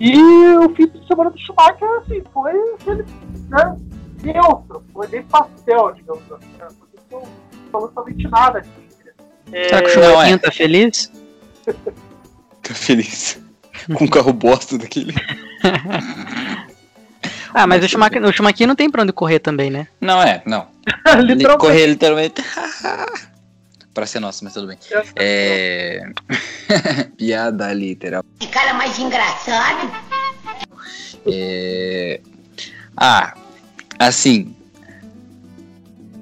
E 0.00 0.18
o 0.56 0.74
fim 0.74 0.86
de 0.86 1.06
semana 1.06 1.30
do 1.30 1.38
Schumacher, 1.38 1.88
assim, 2.00 2.22
foi 2.32 2.52
aquele, 2.74 3.04
né, 3.48 3.76
neutro, 4.22 4.82
foi 4.92 5.06
bem 5.08 5.22
pastel, 5.24 5.92
digamos 5.92 6.32
assim, 6.32 6.52
né? 6.58 6.68
Não 6.70 7.22
aconteceu 7.22 7.22
absolutamente 7.64 8.28
nada 8.28 8.58
aqui. 8.58 8.85
Será 9.50 9.82
que 9.82 9.90
o 9.90 10.00
Não, 10.00 10.10
Chumaquinho 10.10 10.34
é. 10.34 10.38
tá 10.38 10.52
feliz? 10.52 11.12
Tô 12.62 12.74
feliz. 12.74 13.38
Com 13.96 14.04
um 14.04 14.08
carro 14.08 14.32
bosta 14.32 14.76
daquele. 14.76 15.14
Ah, 17.54 17.66
mas 17.66 17.84
o 17.84 17.88
Schumacher, 17.88 18.22
o 18.24 18.32
Schumacher 18.32 18.66
não 18.66 18.74
tem 18.74 18.90
pra 18.90 19.02
onde 19.02 19.12
correr 19.12 19.38
também, 19.38 19.70
né? 19.70 19.86
Não 20.00 20.20
é, 20.20 20.42
não. 20.44 20.68
literalmente. 21.22 21.58
Correr 21.58 21.86
literalmente. 21.86 22.44
pra 23.94 24.04
ser 24.06 24.20
nosso, 24.20 24.42
mas 24.44 24.52
tudo 24.52 24.66
bem. 24.66 24.78
É. 25.14 26.02
Piada 27.16 27.72
literal. 27.72 28.24
Que 28.40 28.48
cara 28.48 28.74
mais 28.74 28.98
engraçado. 28.98 29.90
É... 31.26 32.20
Ah, 32.96 33.34
assim. 33.98 34.55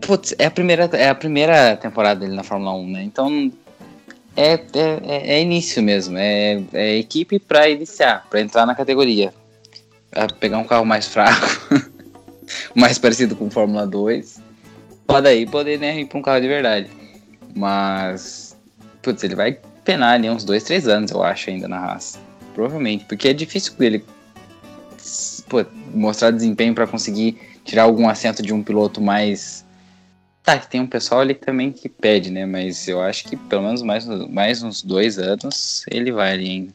Putz, 0.07 0.35
é 0.39 0.47
a 0.47 0.51
primeira, 0.51 0.85
é 0.93 1.09
a 1.09 1.15
primeira 1.15 1.77
temporada 1.77 2.21
dele 2.21 2.35
na 2.35 2.43
Fórmula 2.43 2.75
1, 2.75 2.91
né? 2.91 3.03
Então 3.03 3.51
é, 4.37 4.53
é, 4.55 4.61
é- 5.03 5.35
é 5.37 5.43
início 5.43 5.83
mesmo. 5.83 6.17
É, 6.19 6.63
é 6.73 6.97
equipe 6.97 7.39
pra 7.39 7.69
iniciar, 7.69 8.27
pra 8.29 8.41
entrar 8.41 8.67
na 8.67 8.75
categoria. 8.75 9.33
Pra 10.11 10.27
pegar 10.29 10.59
um 10.59 10.65
carro 10.65 10.85
mais 10.85 11.07
fraco, 11.07 11.47
mais 12.75 12.99
parecido 12.99 13.35
com 13.35 13.51
Fórmula 13.51 13.87
2. 13.87 14.41
Pra 15.07 15.21
daí 15.21 15.47
poder 15.47 15.79
né, 15.79 16.01
ir 16.01 16.07
pra 16.07 16.19
um 16.19 16.23
carro 16.23 16.41
de 16.41 16.49
verdade. 16.49 16.89
Mas, 17.55 18.57
putz, 19.03 19.23
ele 19.25 19.35
vai 19.35 19.59
penar 19.85 20.15
ali 20.15 20.29
uns 20.29 20.45
2, 20.45 20.63
3 20.65 20.89
anos, 20.89 21.11
eu 21.11 21.23
acho, 21.23 21.51
ainda 21.51 21.69
na 21.69 21.79
raça. 21.79 22.19
Provavelmente, 22.55 23.05
porque 23.05 23.29
é 23.29 23.33
difícil 23.33 23.73
ele 23.81 24.05
pô, 25.49 25.65
mostrar 25.93 26.31
desempenho 26.31 26.75
pra 26.75 26.87
conseguir 26.87 27.39
tirar 27.65 27.85
algum 27.85 28.09
assento 28.09 28.43
de 28.43 28.53
um 28.53 28.63
piloto 28.63 29.01
mais. 29.01 29.64
Tá, 30.45 30.59
tem 30.59 30.79
um 30.83 30.87
pessoal 30.87 31.23
ali 31.23 31.35
também 31.35 31.73
que 31.73 31.89
pede, 31.89 32.31
né? 32.31 32.45
Mas 32.45 32.87
eu 32.87 33.01
acho 33.01 33.25
que 33.25 33.35
pelo 33.35 33.63
menos 33.63 33.81
mais, 33.81 34.07
mais 34.29 34.63
uns 34.63 34.83
dois 34.83 35.19
anos 35.19 35.87
ele 35.91 36.13
vai 36.13 36.33
ali 36.33 36.51
ainda. 36.51 36.75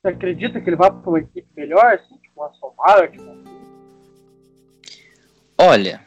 Você 0.00 0.08
acredita 0.14 0.60
que 0.60 0.70
ele 0.70 0.76
vai 0.76 0.90
pra 0.92 1.10
uma 1.10 1.18
equipe 1.18 1.48
melhor, 1.56 1.94
assim, 1.94 2.16
tipo 2.18 2.40
uma 2.40 2.46
Aston 2.46 2.72
Martin? 2.78 3.18
Tipo, 3.18 3.50
Olha. 5.58 6.00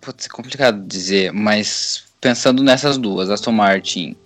Putz, 0.00 0.26
é 0.26 0.28
complicado 0.28 0.86
dizer, 0.86 1.32
mas 1.32 2.06
pensando 2.20 2.62
nessas 2.62 2.96
duas, 2.96 3.28
Aston 3.28 3.50
Martin 3.50 4.16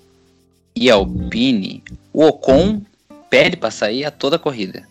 e 0.76 0.90
Alpine, 0.90 1.82
o 2.12 2.26
Ocon 2.26 2.82
pede 3.30 3.56
pra 3.56 3.70
sair 3.70 4.04
a 4.04 4.10
toda 4.10 4.36
a 4.36 4.38
corrida. 4.38 4.86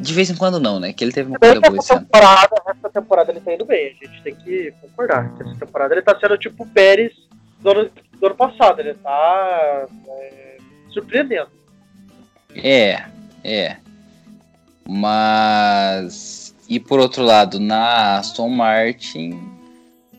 De 0.00 0.12
vez 0.12 0.30
em 0.30 0.36
quando 0.36 0.60
não, 0.60 0.78
né? 0.80 0.92
Que 0.92 1.04
ele 1.04 1.12
teve 1.12 1.28
uma 1.28 1.38
que 1.38 1.60
boa 1.60 1.78
essa 1.78 1.94
ano. 1.94 2.04
temporada, 2.04 2.62
essa 2.66 2.90
temporada 2.90 3.30
ele 3.30 3.40
tá 3.40 3.54
indo 3.54 3.64
bem, 3.64 3.96
a 4.00 4.06
gente 4.06 4.22
tem 4.22 4.34
que 4.34 4.72
concordar. 4.80 5.34
que 5.34 5.42
Essa 5.42 5.54
temporada 5.56 5.94
ele 5.94 6.02
tá 6.02 6.18
sendo 6.18 6.36
tipo 6.36 6.64
o 6.64 6.66
Pérez 6.66 7.12
do 7.60 7.70
ano, 7.70 7.90
do 8.20 8.26
ano 8.26 8.34
passado, 8.34 8.80
ele 8.80 8.94
tá 8.94 9.86
é, 10.08 10.56
surpreendendo. 10.90 11.48
É, 12.54 13.04
é. 13.44 13.76
Mas. 14.86 16.54
E 16.68 16.80
por 16.80 17.00
outro 17.00 17.22
lado, 17.22 17.60
na 17.60 18.18
Aston 18.18 18.48
Martin, 18.48 19.38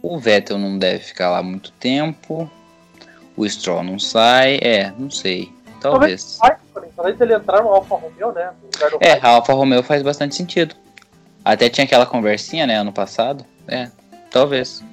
o 0.01 0.19
Vettel 0.19 0.57
não 0.57 0.77
deve 0.77 0.99
ficar 0.99 1.29
lá 1.29 1.41
muito 1.41 1.71
tempo. 1.73 2.49
O 3.35 3.47
Stroll 3.49 3.83
não 3.83 3.97
sai. 3.99 4.59
É, 4.61 4.91
não 4.97 5.09
sei. 5.09 5.51
Talvez. 5.81 6.39
Talvez 6.95 7.19
ele 7.19 7.33
entrar 7.33 7.61
no 7.61 7.69
Alfa 7.69 7.95
Romeo, 7.95 8.31
né? 8.31 8.53
É, 8.99 9.13
a 9.13 9.29
Alfa 9.29 9.53
Romeo 9.53 9.83
faz 9.83 10.01
bastante 10.01 10.35
sentido. 10.35 10.75
Até 11.43 11.69
tinha 11.69 11.85
aquela 11.85 12.05
conversinha, 12.05 12.65
né, 12.65 12.77
ano 12.77 12.93
passado. 12.93 13.45
É, 13.67 13.89
talvez. 14.31 14.83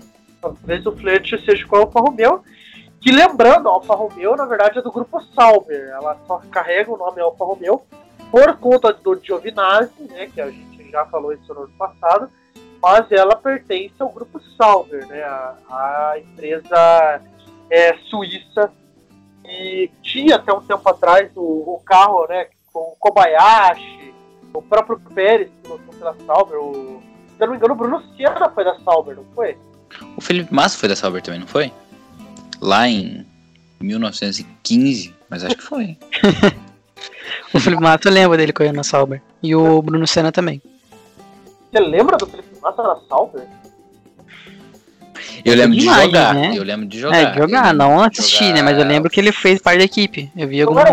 Talvez 0.40 0.84
o 0.86 0.92
flerte 0.92 1.42
seja 1.44 1.66
com 1.66 1.76
a 1.76 1.80
Alfa 1.80 2.00
Romeo. 2.00 2.42
Que 3.00 3.10
lembrando, 3.10 3.68
a 3.68 3.72
Alfa 3.72 3.94
Romeo, 3.94 4.36
na 4.36 4.44
verdade, 4.44 4.78
é 4.78 4.82
do 4.82 4.92
grupo 4.92 5.20
Sauber. 5.34 5.88
Ela 5.88 6.18
só 6.26 6.40
carrega 6.50 6.92
o 6.92 6.96
nome 6.96 7.20
Alfa 7.20 7.44
Romeo 7.44 7.82
por 8.30 8.56
conta 8.58 8.92
do 8.92 9.18
Giovinazzi, 9.22 10.02
né? 10.10 10.28
Que 10.32 10.40
a 10.40 10.50
gente 10.50 10.90
já 10.90 11.06
falou 11.06 11.32
isso 11.32 11.52
no 11.54 11.62
ano 11.62 11.72
passado. 11.78 12.30
Mas 12.82 13.10
ela 13.12 13.36
pertence 13.36 13.94
ao 13.98 14.10
grupo 14.10 14.40
Sauber, 14.56 15.06
né? 15.06 15.22
A, 15.22 15.54
a 15.68 16.18
empresa 16.18 17.22
é, 17.70 17.94
suíça 18.10 18.70
que 19.50 19.90
tinha 20.02 20.36
até 20.36 20.52
um 20.52 20.60
tempo 20.60 20.88
atrás 20.88 21.30
o, 21.34 21.40
o 21.74 21.82
carro, 21.84 22.26
né? 22.28 22.46
Com 22.72 22.80
o 22.80 22.96
Kobayashi, 22.98 24.14
o 24.54 24.62
próprio 24.62 25.00
Pérez, 25.12 25.50
que 25.62 25.68
lutou 25.68 25.94
pela 25.94 26.16
Sauber. 26.24 26.58
O, 26.58 27.02
se 27.36 27.42
eu 27.42 27.46
não 27.46 27.50
me 27.50 27.56
engano, 27.56 27.74
o 27.74 27.76
Bruno 27.76 28.02
Senna 28.16 28.48
foi 28.50 28.64
da 28.64 28.78
Sauber, 28.80 29.16
não 29.16 29.24
foi? 29.34 29.58
O 30.16 30.20
Felipe 30.20 30.54
Massa 30.54 30.78
foi 30.78 30.88
da 30.88 30.94
Sauber 30.94 31.20
também, 31.20 31.40
não 31.40 31.48
foi? 31.48 31.72
Lá 32.60 32.88
em 32.88 33.26
1915, 33.80 35.14
mas 35.28 35.44
acho 35.44 35.56
que 35.56 35.62
foi. 35.62 35.98
O 37.52 37.58
Felipe 37.58 37.82
Massa 37.82 38.08
eu 38.08 38.12
lembro 38.12 38.36
dele 38.36 38.52
correndo 38.52 38.76
na 38.76 38.84
Sauber. 38.84 39.22
E 39.42 39.54
o 39.54 39.80
Bruno 39.82 40.06
Senna 40.06 40.30
também. 40.30 40.62
Você 41.70 41.80
lembra 41.80 42.16
do 42.16 42.26
Felipe 42.26 42.60
Massa 42.60 42.82
da 42.82 42.96
Sauber? 43.08 43.46
Eu 45.44 45.54
lembro 45.54 45.76
de 45.76 45.82
Demais, 45.82 46.04
jogar. 46.04 46.34
né? 46.34 46.52
Eu 46.56 46.62
lembro 46.62 46.86
de 46.86 46.98
jogar. 46.98 47.16
É, 47.16 47.30
de 47.30 47.38
jogar, 47.38 47.74
não 47.74 48.08
de 48.08 48.20
assistir, 48.20 48.52
né? 48.52 48.62
Mas 48.62 48.78
eu 48.78 48.84
lembro 48.84 49.10
que 49.10 49.20
ele 49.20 49.32
fez 49.32 49.60
parte 49.60 49.78
da 49.78 49.84
equipe. 49.84 50.30
Eu 50.36 50.48
vi 50.48 50.62
alguma. 50.62 50.84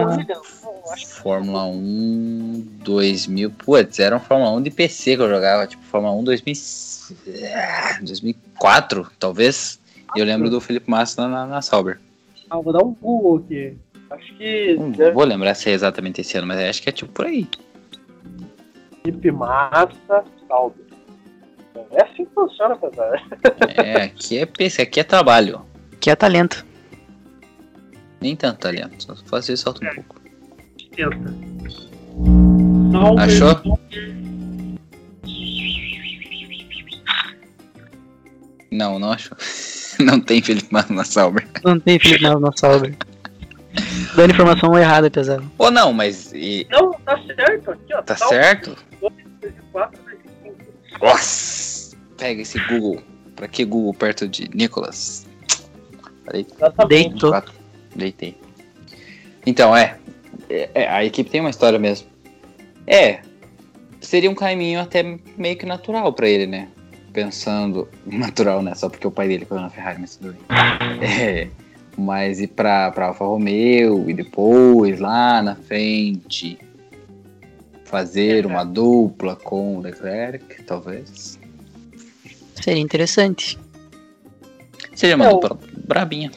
que 0.96 1.06
Fórmula 1.06 1.66
1 1.66 2.66
2000. 2.84 3.52
Putz, 3.52 4.00
era 4.00 4.16
um 4.16 4.20
Fórmula 4.20 4.52
1 4.52 4.62
de 4.64 4.72
PC 4.72 5.16
que 5.16 5.22
eu 5.22 5.30
jogava. 5.30 5.68
Tipo, 5.68 5.84
Fórmula 5.84 6.14
1 6.16 6.24
2000, 6.24 6.56
ah, 7.54 7.98
2004, 8.02 9.12
talvez. 9.20 9.80
Eu 10.16 10.26
lembro 10.26 10.50
do 10.50 10.62
Felipe 10.62 10.90
Massa 10.90 11.28
na, 11.28 11.46
na 11.46 11.62
Sauber. 11.62 12.00
Ah, 12.50 12.60
vou 12.60 12.72
dar 12.72 12.84
um 12.84 12.94
Google 12.94 13.44
aqui. 13.46 13.76
Acho 14.10 14.34
que 14.36 14.76
Não 14.80 14.92
deve 14.92 15.12
vou 15.12 15.26
lembrar 15.26 15.54
se 15.54 15.70
é 15.70 15.74
exatamente 15.74 16.22
esse 16.22 16.38
ano, 16.38 16.48
mas 16.48 16.60
acho 16.60 16.82
que 16.82 16.90
é 16.90 16.94
tipo 16.94 17.12
por 17.12 17.26
aí. 17.26 17.46
Felipe 19.04 19.32
Massa, 19.32 20.24
Sauber. 20.48 20.87
É 21.92 22.04
assim 22.04 22.26
que 22.26 22.34
funciona, 22.34 22.76
pessoal. 22.78 23.14
É, 23.78 24.04
aqui 24.04 24.38
é 24.40 24.46
PC, 24.46 24.82
aqui 24.84 25.00
é 25.00 25.04
trabalho. 25.04 25.62
Que 26.00 26.10
é 26.10 26.16
talento. 26.16 26.66
Nem 28.22 28.36
tanto 28.36 28.60
talento, 28.60 29.04
só 29.04 29.16
fazer 29.26 29.54
isso 29.54 29.64
solta 29.64 29.86
um 29.86 29.94
pouco. 29.96 30.16
Tenta. 30.96 31.18
Achou? 33.22 33.78
Não, 38.72 39.00
não 39.00 39.12
achou. 39.12 39.38
Não 40.00 40.20
tem 40.20 40.44
Felipe 40.44 40.68
Massa 40.72 40.94
na 40.94 41.04
Sauber. 41.04 41.48
Não 41.64 41.80
tem 41.80 41.98
Felipe 41.98 42.22
Massa 42.22 42.40
na 42.40 42.52
Sauber. 42.56 42.96
Dando 44.16 44.32
informação 44.32 44.78
errada, 44.78 45.10
pesado. 45.10 45.52
Ou 45.58 45.72
não, 45.72 45.92
mas 45.92 46.32
e- 46.34 46.68
Não, 46.70 46.92
tá 46.94 47.18
certo 47.26 47.72
aqui, 47.72 47.94
ó. 47.96 48.02
tá 48.04 48.16
Sauber, 48.16 48.44
certo? 48.44 48.78
2004, 49.02 50.00
2005. 50.04 50.74
Nossa! 51.02 51.57
Pega 52.18 52.42
esse 52.42 52.60
Google. 52.68 53.02
Pra 53.36 53.48
que 53.48 53.64
Google 53.64 53.94
perto 53.94 54.28
de 54.28 54.50
Nicolas? 54.54 55.28
Deitou. 56.32 56.72
24. 56.88 57.54
Deitei. 57.96 58.36
Então, 59.46 59.76
é, 59.76 59.98
é, 60.50 60.70
é, 60.74 60.88
A 60.90 61.06
equipe 61.06 61.30
tem 61.30 61.42
uma 61.42 61.50
história 61.50 61.80
mesmo. 61.80 62.08
É. 62.86 63.22
Seria 64.02 64.30
um 64.30 64.36
caminho 64.36 64.80
até 64.80 65.04
meio 65.38 65.58
que 65.58 65.66
natural 65.66 66.12
pra 66.14 66.28
ele, 66.28 66.48
né? 66.48 66.68
Pensando. 67.14 67.88
Natural, 68.06 68.62
né? 68.62 68.76
Só 68.76 68.90
porque 68.90 69.08
o 69.08 69.12
pai 69.12 69.28
dele 69.28 69.46
correu 69.46 69.64
na 69.64 69.70
Ferrari, 69.70 70.00
mas 70.02 70.16
tudo 70.16 70.34
bem. 70.34 70.42
É, 71.02 71.48
Mas 71.98 72.40
ir 72.40 72.48
pra, 72.48 72.92
pra 72.92 73.08
Alfa 73.08 73.26
Romeo 73.26 74.10
e 74.10 74.14
depois, 74.14 75.00
lá 75.00 75.42
na 75.42 75.56
frente, 75.56 76.58
fazer 77.86 78.46
uma 78.46 78.64
dupla 78.64 79.36
com 79.36 79.78
o 79.78 79.80
Leclerc, 79.80 80.64
talvez. 80.64 81.37
Seria 82.62 82.82
interessante. 82.82 83.58
Seria 84.96 85.16
uma 85.16 85.26
É, 85.26 85.30
dupla 85.30 85.58
brabinha. 85.86 86.32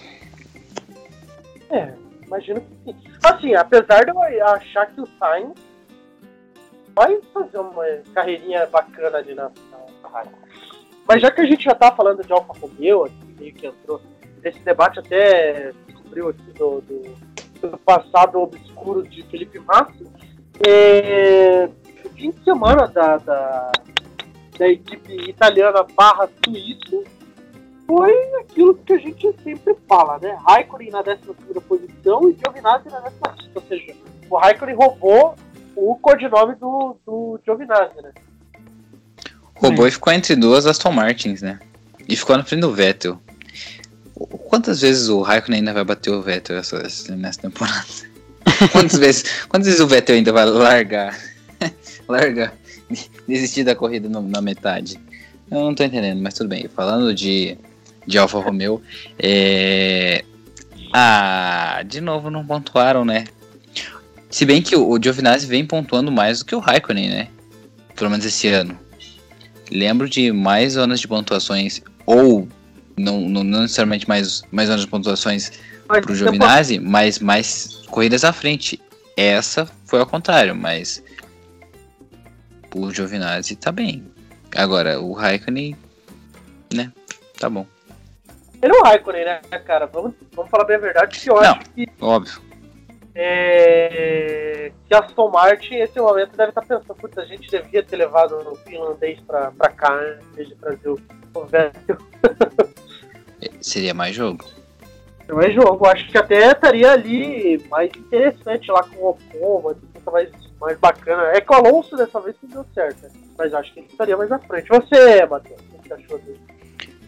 É, 1.71 1.93
imagino 2.27 2.61
que 2.61 2.93
sim. 2.93 2.97
Assim, 3.23 3.55
apesar 3.55 4.05
de 4.05 4.11
eu 4.11 4.45
achar 4.47 4.87
que 4.87 5.01
o 5.01 5.09
Sainz 5.19 5.55
vai 6.95 7.19
fazer 7.33 7.59
uma 7.59 7.85
carreirinha 8.15 8.67
bacana 8.67 9.19
ali 9.19 9.35
na, 9.35 9.51
Raider. 10.13 10.33
Mas 11.07 11.23
já 11.23 11.31
que 11.31 11.41
a 11.41 11.47
gente 11.47 11.65
já 11.65 11.75
tá 11.75 11.93
falando 11.93 12.25
de 12.25 12.33
Alfa 12.33 12.53
Romeo, 12.61 13.05
aqui, 13.05 13.35
meio 13.39 13.55
que 13.55 13.67
entrou 13.67 14.01
nesse 14.43 14.59
debate 14.61 14.99
até 14.99 15.73
descobriu 15.87 16.29
aqui 16.29 16.53
do, 16.53 16.81
do, 16.81 17.69
do 17.69 17.79
passado 17.79 18.41
obscuro 18.41 19.03
de 19.03 19.23
Felipe 19.25 19.59
Massa, 19.61 20.05
é, 20.67 21.69
o 22.05 22.09
fim 22.11 22.31
de 22.31 22.43
semana 22.45 22.87
da, 22.87 23.17
da, 23.19 23.73
da 24.61 24.69
equipe 24.69 25.31
italiana 25.31 25.87
barra 25.97 26.29
suíça 26.45 27.03
foi 27.87 28.13
aquilo 28.41 28.75
que 28.75 28.93
a 28.93 28.99
gente 28.99 29.35
sempre 29.43 29.75
fala, 29.89 30.19
né? 30.19 30.39
Raikkonen 30.47 30.91
na 30.91 31.01
12 31.03 31.19
posição 31.67 32.29
e 32.29 32.37
Giovinazzi 32.39 32.89
na 32.91 33.01
15 33.01 33.51
ou 33.55 33.63
seja, 33.63 33.97
o 34.29 34.37
Raikkonen 34.37 34.77
roubou 34.77 35.35
o 35.75 35.97
codinome 35.97 36.55
do, 36.57 36.95
do 37.07 37.41
Giovinazzi, 37.43 38.03
né? 38.03 38.13
Roubou 39.57 39.89
e 39.89 39.91
ficou 39.91 40.13
entre 40.13 40.37
duas 40.37 40.67
Aston 40.67 40.93
Martins, 40.93 41.41
né? 41.41 41.59
E 42.07 42.15
ficou 42.15 42.37
na 42.37 42.45
frente 42.45 42.61
do 42.61 42.73
Vettel. 42.73 43.19
Quantas 44.49 44.83
vezes 44.83 45.09
o 45.09 45.23
Raikkonen 45.23 45.61
ainda 45.61 45.73
vai 45.73 45.85
bater 45.85 46.11
o 46.11 46.21
Vettel 46.21 46.59
essa, 46.59 46.77
essa- 46.77 47.17
nessa 47.17 47.41
temporada? 47.41 47.87
Quantas 48.73 48.99
vezes, 48.99 49.47
quantas 49.47 49.67
vezes 49.67 49.81
o 49.81 49.87
Vettel 49.87 50.17
ainda 50.17 50.33
vai 50.33 50.45
largar? 50.45 51.19
largar, 52.07 52.53
desistir 53.29 53.65
da 53.65 53.75
corrida 53.75 54.09
no- 54.09 54.23
na 54.23 54.41
metade? 54.41 54.99
Eu 55.51 55.61
não 55.61 55.75
tô 55.75 55.83
entendendo, 55.85 56.21
mas 56.23 56.35
tudo 56.35 56.49
bem. 56.49 56.69
Falando 56.75 57.13
de, 57.15 57.57
de 58.07 58.19
Alfa 58.19 58.39
Romeo, 58.39 58.81
é... 59.19 60.25
Ah, 60.93 61.83
de 61.87 62.01
novo 62.01 62.31
não 62.31 62.45
pontuaram, 62.45 63.05
né? 63.05 63.25
Se 64.29 64.45
bem 64.45 64.61
que 64.63 64.77
o, 64.77 64.89
o 64.89 65.03
Giovinazzi 65.03 65.47
vem 65.47 65.65
pontuando 65.67 66.11
mais 66.11 66.41
do 66.41 66.45
que 66.45 66.55
o 66.55 66.59
Raikkonen, 66.61 67.09
né? 67.09 67.29
Pelo 67.97 68.11
menos 68.11 68.25
esse 68.25 68.49
ano. 68.49 68.79
Lembro 69.71 70.09
de 70.09 70.33
mais 70.33 70.73
zonas 70.75 71.01
de 71.01 71.07
pontuações, 71.09 71.81
ou 72.07 72.49
não, 72.97 73.21
não, 73.21 73.45
não 73.45 73.63
necessariamente 73.63 74.09
mais, 74.09 74.43
mais 74.51 74.69
zonas 74.69 74.83
de 74.83 74.89
pontuações 74.89 75.53
pro 75.87 76.01
depois- 76.01 76.19
Giovinazzi, 76.19 76.79
mas 76.81 77.19
mais 77.21 77.81
corridas 77.89 78.25
à 78.25 78.33
frente. 78.33 78.81
Essa 79.17 79.69
foi 79.85 79.99
ao 80.01 80.07
contrário, 80.07 80.55
mas 80.57 81.03
o 82.75 82.91
Giovinazzi 82.93 83.57
tá 83.57 83.71
bem. 83.73 84.05
Agora, 84.57 85.01
o 85.01 85.13
Raikkonen, 85.13 85.77
né, 86.75 86.93
tá 87.39 87.49
bom. 87.49 87.67
Ele 88.63 88.75
é 88.75 88.79
o 88.79 88.83
Raikkonen, 88.83 89.25
né, 89.25 89.41
cara? 89.65 89.87
Vamos, 89.87 90.13
vamos 90.35 90.51
falar 90.51 90.65
bem 90.65 90.77
a 90.77 90.81
verdade, 90.81 91.19
que 91.19 91.31
eu 91.31 91.35
Não. 91.37 91.43
acho 91.43 91.61
que, 91.71 91.87
Óbvio. 92.01 92.41
é, 93.15 94.73
que 94.87 94.95
a 94.95 94.99
Aston 95.01 95.31
Martin, 95.31 95.75
nesse 95.79 95.99
momento, 96.01 96.37
deve 96.37 96.51
estar 96.51 96.63
pensando, 96.63 96.95
putz, 96.95 97.17
a 97.19 97.25
gente 97.25 97.49
devia 97.51 97.83
ter 97.83 97.97
levado 97.97 98.37
o 98.37 98.57
finlandês 98.57 99.19
pra, 99.21 99.51
pra 99.53 99.71
cá, 99.71 99.97
né, 99.97 100.19
em 100.33 100.37
vez 100.37 100.49
de 100.49 100.55
trazer 100.57 100.89
o, 100.89 100.99
o 101.35 101.45
Vettel. 101.47 101.97
Seria 103.61 103.95
mais 103.95 104.15
jogo. 104.15 104.45
Não 105.29 105.41
é 105.41 105.51
jogo, 105.53 105.87
acho 105.87 106.09
que 106.11 106.19
até 106.19 106.51
estaria 106.51 106.91
ali 106.93 107.65
mais 107.71 107.91
interessante 107.97 108.71
lá 108.71 108.83
com 108.83 108.97
o 108.97 109.11
Ocon, 109.11 109.75
mais, 110.07 110.29
mais 110.61 110.79
bacana. 110.79 111.23
É 111.33 111.41
que 111.41 111.53
o 111.53 111.57
Alonso 111.57 111.97
dessa 111.97 112.21
vez 112.21 112.37
não 112.43 112.51
deu 112.51 112.67
certo, 112.75 113.03
né? 113.03 113.11
mas 113.39 113.55
acho 113.55 113.73
que 113.73 113.81
ele 113.81 113.89
estaria 113.91 114.17
mais 114.17 114.31
à 114.31 114.39
frente. 114.39 114.69
Você, 114.69 115.27
Matheus, 115.27 115.59
o 115.75 115.79
que 115.83 115.89
você 115.89 115.95
achou 115.95 116.19
dele? 116.19 116.41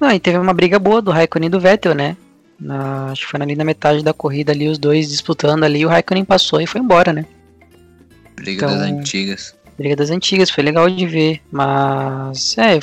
Não, 0.00 0.10
e 0.10 0.18
teve 0.18 0.38
uma 0.38 0.52
briga 0.54 0.78
boa 0.78 1.00
do 1.02 1.10
Raikkonen 1.10 1.46
e 1.46 1.50
do 1.50 1.60
Vettel, 1.60 1.94
né? 1.94 2.16
Na- 2.58 3.10
acho 3.12 3.24
que 3.24 3.30
foi 3.30 3.40
ali 3.42 3.54
na 3.54 3.64
metade 3.64 4.02
da 4.02 4.12
corrida 4.14 4.50
ali, 4.52 4.68
os 4.68 4.78
dois 4.78 5.08
disputando 5.10 5.64
ali, 5.64 5.84
o 5.84 5.88
Raikkonen 5.88 6.24
passou 6.24 6.60
e 6.60 6.66
foi 6.66 6.80
embora, 6.80 7.12
né? 7.12 7.24
Briga 8.36 8.66
Então- 8.66 8.78
das 8.78 8.86
antigas. 8.88 9.54
Briga 9.78 9.96
das 9.96 10.10
antigas, 10.10 10.50
foi 10.50 10.62
legal 10.64 10.88
de 10.88 11.06
ver. 11.06 11.40
Mas, 11.50 12.56
é, 12.58 12.78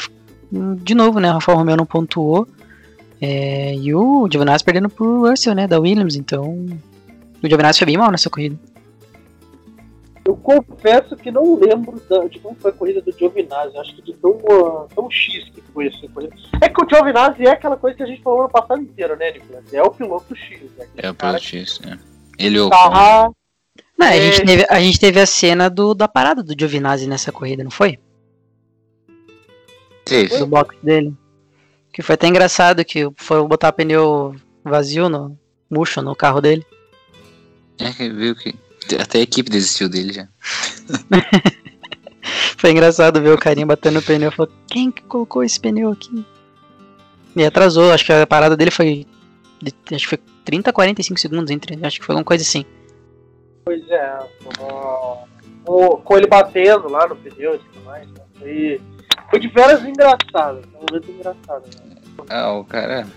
de 0.78 0.94
novo, 0.96 1.20
né? 1.20 1.30
O 1.30 1.34
Rafael 1.34 1.58
Romeo 1.58 1.76
não 1.78 1.86
pontuou. 1.86 2.48
É, 3.22 3.74
e 3.76 3.94
o 3.94 4.28
Giovinazzi 4.32 4.64
perdendo 4.64 4.90
pro 4.90 5.28
Russell, 5.30 5.54
né? 5.54 5.68
Da 5.68 5.80
Williams. 5.80 6.16
Então, 6.16 6.66
o 7.44 7.48
Giovinazzi 7.48 7.80
foi 7.80 7.86
bem 7.88 7.98
mal 7.98 8.12
nessa 8.12 8.30
corrida. 8.30 8.58
Eu 10.30 10.38
confesso 10.38 11.16
que 11.16 11.32
não 11.32 11.56
lembro 11.60 12.00
da- 12.08 12.28
de 12.28 12.38
como 12.40 12.56
foi 12.56 12.70
a 12.70 12.74
corrida 12.74 13.02
do 13.02 13.12
Giovinazzi. 13.12 13.76
Acho 13.80 13.96
que 13.96 14.02
de 14.04 14.14
tão, 14.14 14.30
uh, 14.32 14.88
tão 14.94 15.10
X 15.10 15.46
que 15.50 15.60
foi 15.74 15.88
essa 15.88 16.08
corrida. 16.10 16.36
É 16.62 16.70
que 16.70 16.84
o 16.84 16.88
Giovinazzi 16.88 17.48
é 17.48 17.50
aquela 17.50 17.76
coisa 17.76 17.98
que 17.98 18.04
a 18.04 18.06
gente 18.06 18.22
falou 18.22 18.44
no 18.44 18.50
passado 18.50 18.80
inteiro, 18.80 19.16
né, 19.18 19.32
Nicolas? 19.32 19.74
É 19.74 19.82
o 19.82 19.90
piloto 19.90 20.36
X. 20.36 20.62
É 20.78 20.84
aquele 20.84 21.08
É 21.08 21.10
o 21.10 21.16
piloto 21.16 21.44
X, 21.44 21.80
né? 21.80 21.98
Ele 22.38 22.60
ou 22.60 22.70
tá 22.70 23.32
Não, 23.98 24.06
a, 24.08 24.16
É. 24.16 24.22
gente 24.22 24.46
teve, 24.46 24.66
a 24.70 24.80
gente 24.80 25.00
teve 25.00 25.20
a 25.20 25.26
cena 25.26 25.68
do, 25.68 25.96
da 25.96 26.08
parada 26.08 26.44
do 26.44 26.54
Giovinazzi 26.58 27.08
nessa 27.08 27.32
corrida, 27.32 27.64
não 27.64 27.72
foi? 27.72 27.98
Teve. 30.06 30.38
Do 30.38 30.46
box 30.46 30.76
dele. 30.84 31.12
Que 31.92 32.04
foi 32.04 32.14
até 32.14 32.28
engraçado 32.28 32.86
que 32.86 33.10
foram 33.18 33.48
botar 33.48 33.72
pneu 33.72 34.36
vazio, 34.64 35.10
no, 35.10 35.36
murcho 35.70 36.04
no 36.04 36.16
carro 36.16 36.40
dele. 36.40 36.64
É 37.80 37.92
que 37.92 38.10
viu 38.10 38.36
que 38.36 38.54
até 38.96 39.20
a 39.20 39.22
equipe 39.22 39.50
desistiu 39.50 39.90
dele 39.90 40.14
já. 40.14 40.28
Foi 42.58 42.72
engraçado 42.72 43.22
ver 43.22 43.34
o 43.34 43.38
carinha 43.38 43.66
batendo 43.66 44.00
o 44.00 44.02
pneu. 44.04 44.32
Falou, 44.32 44.52
quem 44.68 44.92
que 44.92 45.02
colocou 45.04 45.44
esse 45.44 45.60
pneu 45.60 45.92
aqui? 45.92 46.26
E 47.36 47.44
atrasou, 47.46 47.92
acho 47.92 48.06
que 48.06 48.12
a 48.12 48.28
parada 48.28 48.58
dele 48.58 48.72
foi. 48.72 49.06
Acho 49.92 50.04
que 50.04 50.08
foi 50.08 50.20
30 50.44 50.70
a 50.70 50.74
45 50.74 51.20
segundos 51.20 51.52
entre. 51.52 51.78
Acho 51.86 52.00
que 52.00 52.06
foi 52.06 52.14
alguma 52.14 52.26
coisa 52.26 52.44
assim. 52.44 52.66
Pois 53.66 53.88
é, 53.90 54.20
o- 55.66 55.98
com 55.98 56.18
ele 56.18 56.28
batendo 56.28 56.90
lá 56.90 57.08
no 57.08 57.16
pneu 57.16 57.56
e 57.56 57.60
tudo 57.60 57.86
mais. 57.86 58.08
né? 58.12 58.22
Foi, 58.38 58.82
foi 59.30 59.40
de 59.40 59.48
veras 59.50 59.84
engraçado. 59.84 60.62
Foi 60.72 60.80
um 60.82 60.86
momento 60.90 61.12
engraçado. 61.12 61.64
Né? 61.86 61.96
Ah, 62.30 62.52
o 62.54 62.66
cara. 62.66 63.08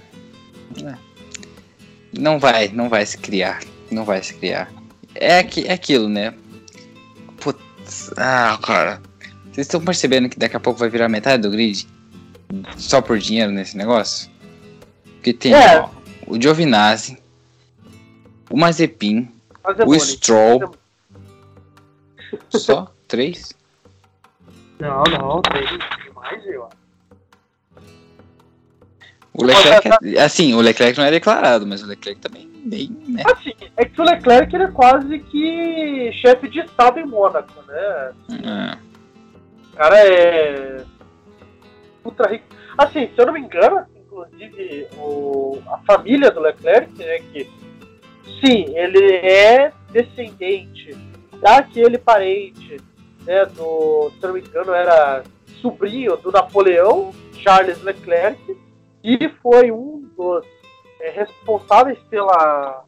é. 0.85 0.95
Não 2.17 2.39
vai, 2.39 2.69
não 2.69 2.89
vai 2.89 3.05
se 3.07 3.19
criar. 3.19 3.61
Não 3.91 4.05
vai 4.05 4.23
se 4.23 4.35
criar. 4.35 4.71
É, 5.15 5.39
aqui, 5.39 5.67
é 5.67 5.73
aquilo, 5.73 6.09
né? 6.09 6.35
Putz. 7.41 8.11
Ah, 8.17 8.59
cara. 8.63 9.01
Vocês 9.45 9.67
estão 9.67 9.81
percebendo 9.85 10.29
que 10.29 10.39
daqui 10.39 10.57
a 10.57 10.61
pouco 10.61 10.79
vai 10.79 10.89
virar 10.89 11.09
metade 11.09 11.43
do 11.43 11.51
grid? 11.51 11.87
Só 12.77 13.01
por 13.01 13.19
dinheiro 13.19 13.51
nesse 13.53 13.77
negócio? 13.77 14.31
Porque 15.15 15.33
tem 15.33 15.55
É. 15.55 15.81
ó, 15.81 15.89
o 16.27 16.41
Giovinazzi, 16.41 17.19
o 18.51 18.57
Mazepin, 18.57 19.31
é 19.65 19.85
o. 19.85 19.99
Stroll. 20.01 20.75
Só? 22.49 22.93
Três? 23.07 23.53
Não, 24.79 25.03
não, 25.05 25.43
mais, 26.15 26.47
eu 26.47 26.65
acho. 26.67 26.83
O 29.35 29.45
Leclerc, 29.45 29.89
é- 30.17 30.21
assim, 30.21 30.55
o 30.55 30.61
Leclerc 30.61 30.99
não 30.99 31.07
é 31.07 31.11
declarado, 31.11 31.67
mas 31.67 31.83
o 31.83 31.87
Leclerc 31.87 32.21
também 32.21 32.52
bem, 32.65 32.91
né? 33.09 33.23
Assim, 33.33 33.53
é 33.77 33.85
que 33.85 34.01
o 34.01 34.05
Leclerc 34.05 34.55
ele 34.55 34.65
é 34.65 34.71
quase 34.71 35.19
que 35.19 36.11
chefe 36.13 36.49
de 36.49 36.61
estado 36.61 36.99
em 37.01 37.07
Mônaco, 37.07 37.63
né? 37.67 38.13
Ah, 38.45 38.79
O 39.73 39.77
cara 39.77 39.99
é 39.99 40.85
ultra 42.05 42.31
rico. 42.31 42.45
Assim, 42.77 43.09
se 43.09 43.15
eu 43.21 43.27
não 43.27 43.33
me 43.33 43.41
engano, 43.41 43.85
inclusive 43.97 44.87
o, 44.97 45.59
a 45.67 45.79
família 45.79 46.31
do 46.31 46.41
Leclerc, 46.41 46.93
né, 46.99 47.19
que 47.33 47.51
sim, 48.41 48.65
ele 48.77 49.17
é 49.17 49.73
descendente 49.93 50.97
daquele 51.41 51.99
parente, 51.99 52.81
né, 53.25 53.45
do, 53.47 54.11
se 54.11 54.25
eu 54.25 54.29
não 54.29 54.35
me 54.35 54.41
engano, 54.41 54.73
era 54.73 55.23
sobrinho 55.61 56.17
do 56.17 56.33
Napoleão, 56.33 57.13
Charles 57.39 57.83
Leclerc, 57.83 58.41
e 59.03 59.29
foi 59.43 59.71
um 59.71 60.09
dos 60.17 60.45
é, 61.03 61.11
responsáveis 61.11 61.99
pela 62.11 62.85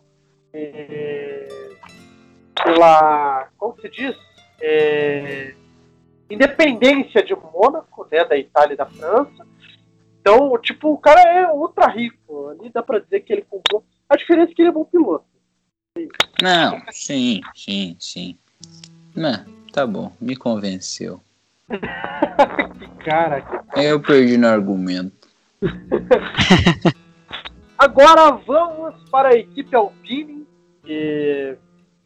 é, 0.52 1.48
pela 2.62 3.48
como 3.58 3.78
se 3.80 3.88
diz 3.90 4.16
É, 4.60 5.52
independência 6.30 7.22
de 7.22 7.34
Mônaco, 7.34 8.06
né, 8.10 8.24
da 8.24 8.36
Itália 8.36 8.74
e 8.74 8.76
da 8.76 8.86
França. 8.86 9.46
Então, 10.20 10.56
tipo, 10.58 10.90
o 10.92 10.96
cara 10.98 11.20
é 11.20 11.52
ultra 11.52 11.86
rico. 11.88 12.48
Ali 12.48 12.70
dá 12.70 12.82
pra 12.82 12.98
dizer 12.98 13.20
que 13.20 13.32
ele 13.32 13.42
comprou. 13.42 13.84
A 14.08 14.16
diferença 14.16 14.52
é 14.52 14.54
que 14.54 14.62
ele 14.62 14.70
é 14.70 14.72
bom 14.72 14.84
piloto. 14.86 15.26
Não, 16.40 16.80
sim, 16.90 17.42
sim, 17.54 17.94
sim. 18.00 18.38
Não, 19.14 19.44
tá 19.72 19.86
bom, 19.86 20.10
me 20.20 20.34
convenceu. 20.36 21.20
Que 21.68 23.04
cara. 23.04 23.42
que- 23.42 23.80
Eu 23.80 24.00
perdi 24.00 24.38
no 24.38 24.48
argumento. 24.48 25.28
Agora 27.84 28.30
vamos 28.46 28.94
para 29.10 29.28
a 29.28 29.34
equipe 29.34 29.76
Alpine. 29.76 30.46
E, 30.86 31.54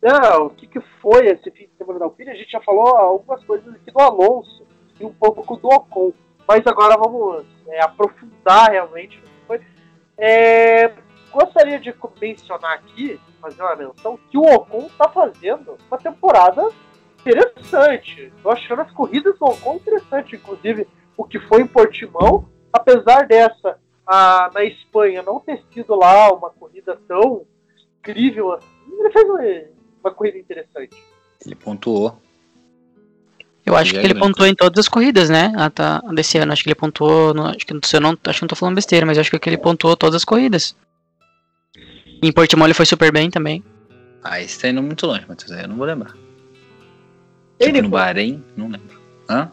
ah, 0.05 0.39
o 0.39 0.51
que, 0.51 0.67
que 0.67 0.81
foi 1.01 1.27
esse 1.27 1.49
fim 1.53 1.69
de 1.69 1.77
semana 1.79 2.01
da 2.01 2.07
Alpine? 2.07 2.31
A 2.31 2.35
gente 2.35 2.51
já 2.51 2.61
falou 2.63 2.97
algumas 2.97 3.45
coisas 3.45 3.73
aqui 3.73 3.89
do 3.93 4.01
Alonso 4.01 4.67
e 4.99 5.05
um 5.05 5.13
pouco 5.13 5.57
do 5.57 5.69
Ocon. 5.69 6.13
Mas 6.49 6.67
agora 6.67 6.97
vamos 6.99 7.47
é, 7.69 7.81
aprofundar 7.81 8.73
realmente. 8.73 9.23
É, 10.19 10.93
gostaria 11.31 11.79
de 11.79 11.95
mencionar 12.21 12.73
aqui, 12.73 13.21
fazer 13.41 13.63
uma 13.63 13.77
menção, 13.77 14.19
que 14.33 14.37
o 14.37 14.43
Ocon 14.43 14.87
está 14.87 15.09
fazendo 15.09 15.79
uma 15.89 15.99
temporada 15.99 16.71
interessante. 17.21 18.33
Estou 18.37 18.51
achando 18.51 18.83
as 18.83 18.91
corridas 18.91 19.39
do 19.39 19.45
Ocon 19.45 19.77
interessante, 19.77 20.35
inclusive 20.35 20.89
o 21.17 21.23
que 21.23 21.39
foi 21.39 21.63
em 21.63 21.69
Portimão, 21.69 22.49
apesar 22.73 23.29
dessa 23.29 23.79
a, 24.09 24.51
na 24.55 24.65
Espanha 24.65 25.23
não 25.23 25.39
ter 25.39 25.63
sido 25.73 25.95
lá 25.95 26.33
uma 26.33 26.51
corrida 26.51 26.99
tão 27.07 27.45
incrível 27.99 28.53
assim, 28.53 28.67
ele 28.99 29.11
fez 29.11 29.29
uma, 29.29 29.41
uma 30.03 30.15
corrida 30.15 30.39
interessante. 30.39 30.97
Ele 31.45 31.55
pontuou. 31.55 32.19
Eu 33.67 33.77
acho 33.77 33.93
que 33.93 33.99
ele 33.99 34.15
pontuou 34.15 34.49
em 34.49 34.55
todas 34.55 34.79
as 34.79 34.89
corridas, 34.89 35.29
né? 35.29 35.53
Ah, 35.55 35.69
tá, 35.69 36.01
desse 36.15 36.39
ano. 36.39 36.53
Acho 36.53 36.63
que 36.63 36.71
ele 36.71 36.75
pontuou. 36.75 37.35
No, 37.35 37.49
acho 37.49 37.67
que 37.67 37.75
eu 37.75 38.01
não, 38.01 38.17
acho 38.25 38.39
que 38.39 38.43
não 38.43 38.49
tô 38.49 38.57
falando 38.57 38.77
besteira, 38.77 39.05
mas 39.05 39.19
acho 39.19 39.31
que 39.31 39.49
ele 39.49 39.59
pontuou 39.59 39.95
todas 39.95 40.15
as 40.15 40.25
corridas. 40.25 40.75
Em 42.23 42.33
Portimão 42.33 42.67
ele 42.67 42.73
foi 42.73 42.87
super 42.87 43.13
bem 43.13 43.29
também. 43.31 43.63
Ah, 44.25 44.41
esse 44.41 44.59
tá 44.59 44.69
indo 44.69 44.83
muito 44.83 45.07
longe, 45.07 45.27
Matheus. 45.29 45.53
Aí 45.53 45.63
eu 45.63 45.69
não 45.69 45.77
vou 45.77 45.87
lembrar. 45.87 46.13
Tipo, 46.13 46.27
ele 47.59 47.83
no 47.83 47.91
Bahrein, 47.91 48.43
não 48.57 48.69
lembro. 48.69 48.99
Hã? 49.29 49.53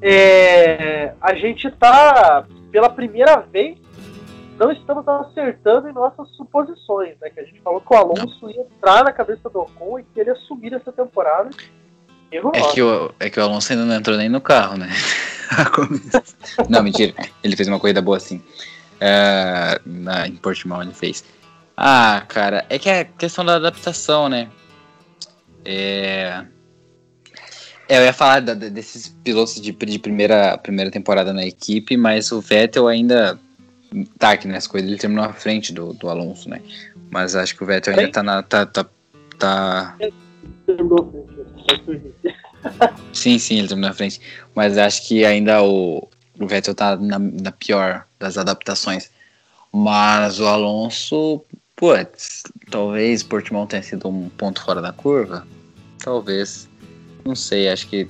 É, 0.00 1.12
a 1.20 1.34
gente 1.34 1.70
tá, 1.72 2.46
pela 2.70 2.88
primeira 2.88 3.36
vez, 3.40 3.78
não 4.58 4.70
estamos 4.70 5.06
acertando 5.08 5.88
em 5.88 5.92
nossas 5.92 6.28
suposições, 6.36 7.16
né? 7.20 7.30
Que 7.30 7.40
a 7.40 7.44
gente 7.44 7.60
falou 7.60 7.80
que 7.80 7.92
o 7.92 7.96
Alonso 7.96 8.38
não. 8.42 8.50
ia 8.50 8.60
entrar 8.60 9.04
na 9.04 9.12
cabeça 9.12 9.48
do 9.48 9.60
Ocon 9.60 9.98
e 9.98 10.04
que 10.04 10.20
ele 10.20 10.30
assumir 10.30 10.74
essa 10.74 10.92
temporada. 10.92 11.50
É 12.30 12.72
que, 12.72 12.82
o, 12.82 13.12
é 13.18 13.28
que 13.28 13.40
o 13.40 13.42
Alonso 13.42 13.72
ainda 13.72 13.84
não 13.84 13.94
entrou 13.94 14.16
nem 14.16 14.28
no 14.28 14.40
carro, 14.40 14.76
né? 14.76 14.88
não, 16.68 16.82
mentira. 16.82 17.14
Ele 17.42 17.56
fez 17.56 17.68
uma 17.68 17.80
corrida 17.80 18.00
boa 18.00 18.18
assim. 18.18 18.40
É, 19.00 19.80
na, 19.84 20.28
em 20.28 20.36
Portimão 20.36 20.82
ele 20.82 20.92
fez. 20.92 21.24
Ah, 21.76 22.22
cara, 22.28 22.66
é 22.68 22.78
que 22.78 22.88
é 22.88 23.04
questão 23.04 23.44
da 23.44 23.56
adaptação, 23.56 24.28
né? 24.28 24.48
É. 25.64 26.44
É, 27.90 27.98
eu 27.98 28.04
ia 28.04 28.12
falar 28.12 28.38
da, 28.38 28.54
desses 28.54 29.08
pilotos 29.24 29.60
de, 29.60 29.72
de, 29.72 29.98
primeira, 29.98 30.56
primeira 30.56 30.92
temporada 30.92 31.32
na 31.32 31.44
equipe, 31.44 31.96
mas 31.96 32.30
o 32.30 32.40
Vettel 32.40 32.86
ainda 32.86 33.36
tá 34.16 34.30
aqui 34.30 34.46
nas 34.46 34.68
coisas, 34.68 34.88
ele 34.88 34.96
terminou 34.96 35.24
à 35.24 35.32
frente 35.32 35.72
do, 35.72 35.92
do 35.92 36.08
Alonso, 36.08 36.48
né? 36.48 36.62
Mas 37.10 37.34
acho 37.34 37.56
que 37.56 37.64
o 37.64 37.66
Vettel 37.66 37.98
ainda 37.98 38.12
tá 38.12 38.22
na. 38.22 38.44
Tá, 38.44 38.64
tá, 38.64 38.86
tá... 39.36 39.96
Sim, 43.12 43.40
sim, 43.40 43.58
ele 43.58 43.66
terminou 43.66 43.90
na 43.90 43.96
frente. 43.96 44.20
Mas 44.54 44.78
acho 44.78 45.08
que 45.08 45.24
ainda 45.24 45.60
o, 45.60 46.08
o 46.38 46.46
Vettel 46.46 46.76
tá 46.76 46.94
na, 46.94 47.18
na 47.18 47.50
pior 47.50 48.06
das 48.20 48.38
adaptações. 48.38 49.10
Mas 49.72 50.38
o 50.38 50.46
Alonso, 50.46 51.44
putz, 51.74 52.44
talvez 52.70 53.24
Portimão 53.24 53.66
tenha 53.66 53.82
sido 53.82 54.06
um 54.06 54.28
ponto 54.28 54.62
fora 54.62 54.80
da 54.80 54.92
curva. 54.92 55.44
Talvez. 55.98 56.69
Não 57.24 57.34
sei, 57.34 57.68
acho 57.68 57.88
que 57.88 58.08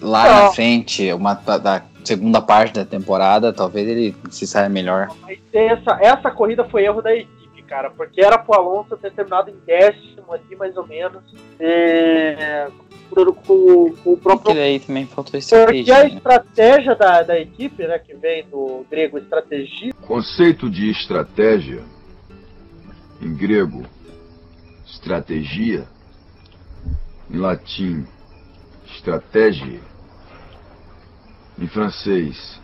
lá 0.00 0.24
Não. 0.24 0.44
na 0.44 0.50
frente, 0.52 1.12
uma 1.12 1.34
da 1.34 1.82
segunda 2.04 2.40
parte 2.40 2.74
da 2.74 2.84
temporada, 2.84 3.52
talvez 3.52 3.88
ele 3.88 4.16
se 4.30 4.46
saia 4.46 4.68
melhor. 4.68 5.08
Essa, 5.52 5.98
essa 6.00 6.30
corrida 6.30 6.64
foi 6.64 6.84
erro 6.84 7.02
da 7.02 7.14
equipe 7.14 7.38
cara, 7.68 7.90
porque 7.90 8.20
era 8.20 8.38
pro 8.38 8.54
Alonso 8.54 8.96
ter 8.96 9.12
terminado 9.12 9.50
em 9.50 9.56
décimo 9.64 10.32
ali, 10.32 10.56
mais 10.56 10.76
ou 10.76 10.86
menos. 10.86 11.22
É, 11.60 12.68
com, 13.10 13.94
com, 14.02 14.12
o 14.12 14.16
próprio. 14.16 14.52
E 14.52 14.54
daí 14.54 14.80
também 14.80 15.06
faltou 15.06 15.38
estratégia. 15.38 15.84
Porque 15.84 15.92
a 15.92 16.04
né? 16.04 16.16
estratégia 16.16 16.94
da, 16.94 17.22
da 17.22 17.38
equipe, 17.38 17.86
né, 17.86 17.98
que 17.98 18.14
vem 18.14 18.44
do 18.48 18.84
grego 18.90 19.18
estratégia. 19.18 19.92
Conceito 20.06 20.70
de 20.70 20.90
estratégia, 20.90 21.82
em 23.20 23.34
grego, 23.34 23.84
estratégia, 24.86 25.86
em 27.30 27.36
latim, 27.36 28.06
estratégia, 28.86 29.80
em 31.58 31.66
francês, 31.66 32.60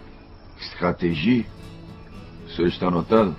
estratégie. 0.58 1.46
O 2.46 2.50
senhor 2.50 2.68
está 2.68 2.86
anotando? 2.88 3.36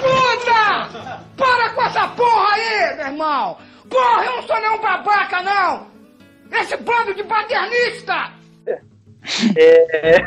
puta! 0.00 1.20
Para 1.36 1.70
com 1.70 1.82
essa 1.82 2.08
porra 2.08 2.54
aí, 2.54 2.96
meu 2.96 3.06
irmão! 3.06 3.58
Porra, 3.88 4.24
eu 4.24 4.36
não 4.36 4.42
sou 4.42 4.60
nenhum 4.60 4.80
babaca, 4.80 5.42
não! 5.42 5.86
Esse 6.50 6.76
bando 6.76 7.14
de 7.14 7.24
paternista! 7.24 8.32
É... 9.56 10.18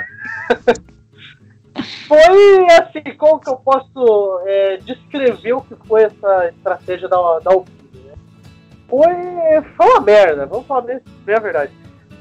foi 2.07 2.65
assim, 2.79 3.17
como 3.17 3.39
que 3.39 3.49
eu 3.49 3.57
posso 3.57 4.41
é, 4.45 4.77
descrever 4.77 5.53
o 5.53 5.61
que 5.61 5.75
foi 5.87 6.03
essa 6.03 6.49
estratégia 6.49 7.07
da, 7.07 7.17
da 7.39 7.51
Alpine? 7.51 7.84
Foi, 8.95 9.61
foi 9.75 9.87
uma 9.87 9.99
merda, 9.99 10.45
vamos 10.45 10.65
falar 10.65 10.81
bem 10.81 11.01
a 11.35 11.39
verdade. 11.39 11.73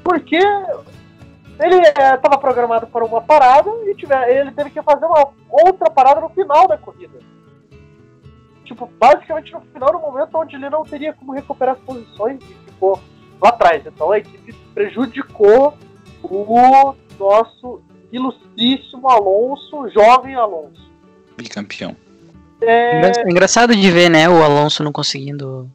Porque 0.03 0.35
ele 0.35 1.77
estava 1.87 2.35
é, 2.35 2.37
programado 2.37 2.87
para 2.87 3.05
uma 3.05 3.21
parada 3.21 3.69
e 3.85 3.95
tiver, 3.95 4.29
ele 4.29 4.51
teve 4.51 4.71
que 4.71 4.81
fazer 4.81 5.05
uma 5.05 5.29
outra 5.49 5.89
parada 5.89 6.19
no 6.19 6.27
final 6.29 6.67
da 6.67 6.77
corrida. 6.77 7.17
Tipo, 8.65 8.91
basicamente 8.99 9.53
no 9.53 9.61
final, 9.61 9.93
no 9.93 9.99
momento 9.99 10.37
onde 10.37 10.57
ele 10.57 10.69
não 10.69 10.83
teria 10.83 11.13
como 11.13 11.31
recuperar 11.31 11.75
as 11.75 11.81
posições 11.81 12.41
e 12.43 12.71
ficou 12.71 12.99
lá 13.41 13.49
atrás. 13.49 13.85
Então 13.85 14.11
a 14.11 14.17
equipe 14.17 14.51
prejudicou 14.73 15.77
o 16.23 16.93
nosso 17.17 17.81
ilustríssimo 18.11 19.07
Alonso, 19.07 19.89
jovem 19.91 20.35
Alonso. 20.35 20.91
Bicampeão. 21.37 21.95
É... 22.61 23.21
Engraçado 23.29 23.73
de 23.73 23.91
ver, 23.91 24.09
né, 24.09 24.27
o 24.27 24.43
Alonso 24.43 24.83
não 24.83 24.91
conseguindo 24.91 25.69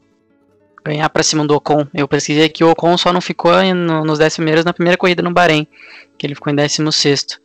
ganhar 0.83 1.09
para 1.09 1.23
cima 1.23 1.45
do 1.45 1.55
Ocon. 1.55 1.87
Eu 1.93 2.07
pesquisei 2.07 2.49
que 2.49 2.63
o 2.63 2.71
Ocon 2.71 2.97
só 2.97 3.13
não 3.13 3.21
ficou 3.21 3.51
no, 3.73 4.03
nos 4.03 4.19
10 4.19 4.35
primeiros 4.35 4.65
na 4.65 4.73
primeira 4.73 4.97
corrida 4.97 5.21
no 5.21 5.31
Bahrein, 5.31 5.67
que 6.17 6.25
ele 6.25 6.35
ficou 6.35 6.51
em 6.51 6.55
16 6.55 7.39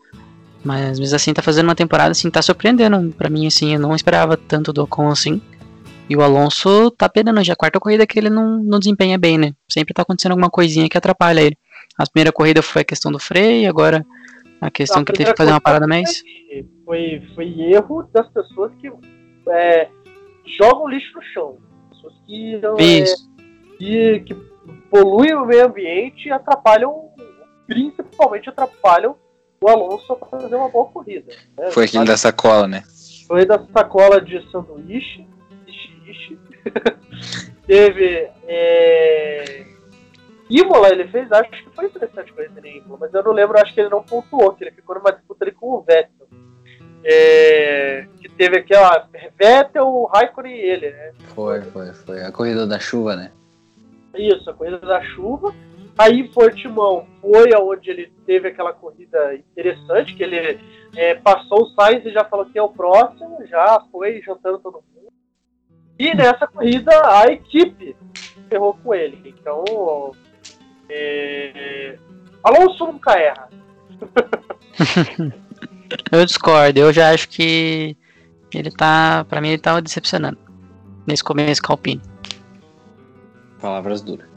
Mas 0.65 0.99
mesmo 0.99 1.17
assim 1.17 1.33
tá 1.33 1.43
fazendo 1.43 1.69
uma 1.69 1.75
temporada 1.75 2.11
assim, 2.11 2.31
tá 2.31 2.43
surpreendendo 2.43 3.15
para 3.17 3.31
mim 3.31 3.47
assim, 3.47 3.75
eu 3.75 3.81
não 3.81 3.95
esperava 3.95 4.37
tanto 4.37 4.73
do 4.73 4.83
Ocon 4.83 5.09
assim. 5.09 5.41
E 6.09 6.17
o 6.17 6.23
Alonso 6.23 6.91
tá 6.93 7.09
perdendo 7.09 7.43
já 7.43 7.53
a 7.53 7.57
quarta 7.57 7.81
corrida 7.81 8.07
que 8.07 8.19
ele 8.19 8.31
não, 8.31 8.63
não 8.63 8.79
desempenha 8.79 9.19
bem, 9.19 9.37
né? 9.37 9.53
Sempre 9.69 9.93
tá 9.93 10.03
acontecendo 10.03 10.33
alguma 10.33 10.49
coisinha 10.49 10.89
que 10.89 10.97
atrapalha 10.97 11.41
ele. 11.41 11.59
A 11.99 12.07
primeira 12.07 12.31
corrida 12.31 12.63
foi 12.63 12.83
a 12.83 12.85
questão 12.85 13.11
do 13.11 13.19
freio, 13.19 13.69
agora 13.69 14.07
a 14.61 14.71
questão 14.71 15.05
que 15.05 15.13
teve 15.13 15.33
que 15.33 15.37
fazer 15.37 15.51
uma 15.51 15.61
parada 15.61 15.87
mais. 15.87 16.23
Foi, 16.85 17.23
foi 17.35 17.61
erro 17.73 18.09
das 18.13 18.29
pessoas 18.29 18.71
que 18.81 18.89
é, 19.51 19.89
jogam 20.57 20.89
lixo 20.89 21.13
no 21.17 21.23
chão 21.23 21.59
que, 22.27 22.61
é, 22.79 23.05
que, 23.79 24.21
que 24.21 24.35
poluem 24.91 25.35
o 25.35 25.47
meio 25.47 25.67
ambiente 25.67 26.29
e 26.29 26.33
atrapalham, 26.33 27.11
principalmente 27.67 28.49
atrapalham 28.49 29.17
o 29.61 29.69
Alonso 29.69 30.13
a 30.13 30.27
fazer 30.27 30.55
uma 30.55 30.69
boa 30.69 30.87
corrida. 30.87 31.33
Né? 31.57 31.71
Foi 31.71 31.85
aquele 31.85 32.05
da 32.05 32.17
sacola, 32.17 32.69
né? 32.69 32.83
Foi 33.27 33.45
da 33.45 33.59
sacola 33.73 34.21
de 34.21 34.41
sanduíche, 34.51 35.27
ishi, 35.67 36.11
ishi. 36.11 36.39
Teve. 37.67 38.31
É... 38.47 39.67
Imola 40.49 40.91
ele 40.91 41.09
fez, 41.09 41.31
acho 41.33 41.51
que 41.51 41.71
foi 41.75 41.87
interessante 41.87 42.33
com 42.33 42.41
ele 42.41 42.79
Imola, 42.79 42.99
mas 43.01 43.13
eu 43.13 43.23
não 43.25 43.33
lembro, 43.33 43.59
acho 43.59 43.75
que 43.75 43.81
ele 43.81 43.89
não 43.89 44.03
pontuou, 44.05 44.53
que 44.53 44.63
ele 44.63 44.71
ficou 44.71 44.95
numa 44.95 45.11
disputa 45.11 45.45
ali 45.45 45.53
com 45.53 45.67
o 45.71 45.83
Vettel. 45.83 46.26
É, 47.09 48.05
que 48.21 48.29
teve 48.29 48.59
aquela 48.59 49.09
Vettel, 49.39 50.11
Raikkonen 50.13 50.57
e 50.57 50.61
ele, 50.61 50.91
né? 50.91 51.13
Foi, 51.37 51.63
foi, 51.63 51.95
foi. 51.95 52.25
A 52.25 52.33
corrida 52.33 52.67
da 52.67 52.81
chuva, 52.81 53.15
né? 53.15 53.31
Isso, 54.13 54.51
a 54.51 54.55
corrida 54.55 54.81
da 54.81 55.01
chuva. 55.03 55.55
Aí 55.97 56.29
Portimão 56.29 57.07
foi 57.21 57.55
aonde 57.55 57.91
ele 57.91 58.13
teve 58.27 58.49
aquela 58.49 58.73
corrida 58.73 59.35
interessante, 59.37 60.17
que 60.17 60.23
ele 60.25 60.59
é, 60.97 61.15
passou 61.15 61.63
o 61.63 61.71
Sainz 61.71 62.05
e 62.05 62.11
já 62.11 62.25
falou 62.25 62.47
que 62.47 62.59
é 62.59 62.63
o 62.63 62.69
próximo, 62.69 63.47
já 63.47 63.81
foi 63.93 64.21
jantando 64.21 64.59
todo 64.59 64.83
mundo. 64.95 65.13
E 65.97 66.13
nessa 66.13 66.49
corrida 66.49 66.91
a 67.05 67.27
equipe 67.27 67.97
ferrou 68.49 68.77
com 68.83 68.93
ele. 68.93 69.23
Então, 69.25 70.13
é, 70.91 71.97
Alonso 72.43 72.85
nunca 72.87 73.17
erra. 73.17 73.49
Eu 76.11 76.25
discordo, 76.25 76.79
eu 76.79 76.93
já 76.93 77.13
acho 77.13 77.29
que 77.29 77.97
ele 78.53 78.71
tá. 78.71 79.25
Pra 79.29 79.41
mim 79.41 79.49
ele 79.49 79.59
tava 79.59 79.83
decepcionando. 79.83 80.39
Nesse 81.07 81.23
começo 81.23 81.63
com 81.63 81.73
a 81.73 81.75
Alpine. 81.75 82.03
Palavras 83.61 84.03
duras. 84.03 84.29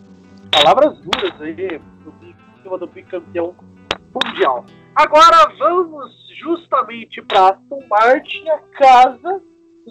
Palavras 0.51 0.97
duras 0.99 1.41
aí 1.41 1.53
do, 1.53 2.13
em 2.25 2.63
cima 2.63 2.77
do 2.77 2.87
bicampeão 2.87 3.55
mundial. 4.13 4.65
Agora 4.95 5.51
vamos 5.57 6.11
justamente 6.41 7.21
para 7.21 7.49
Aston 7.49 7.83
Martin, 7.89 8.47
a 8.49 8.59
casa 8.77 9.41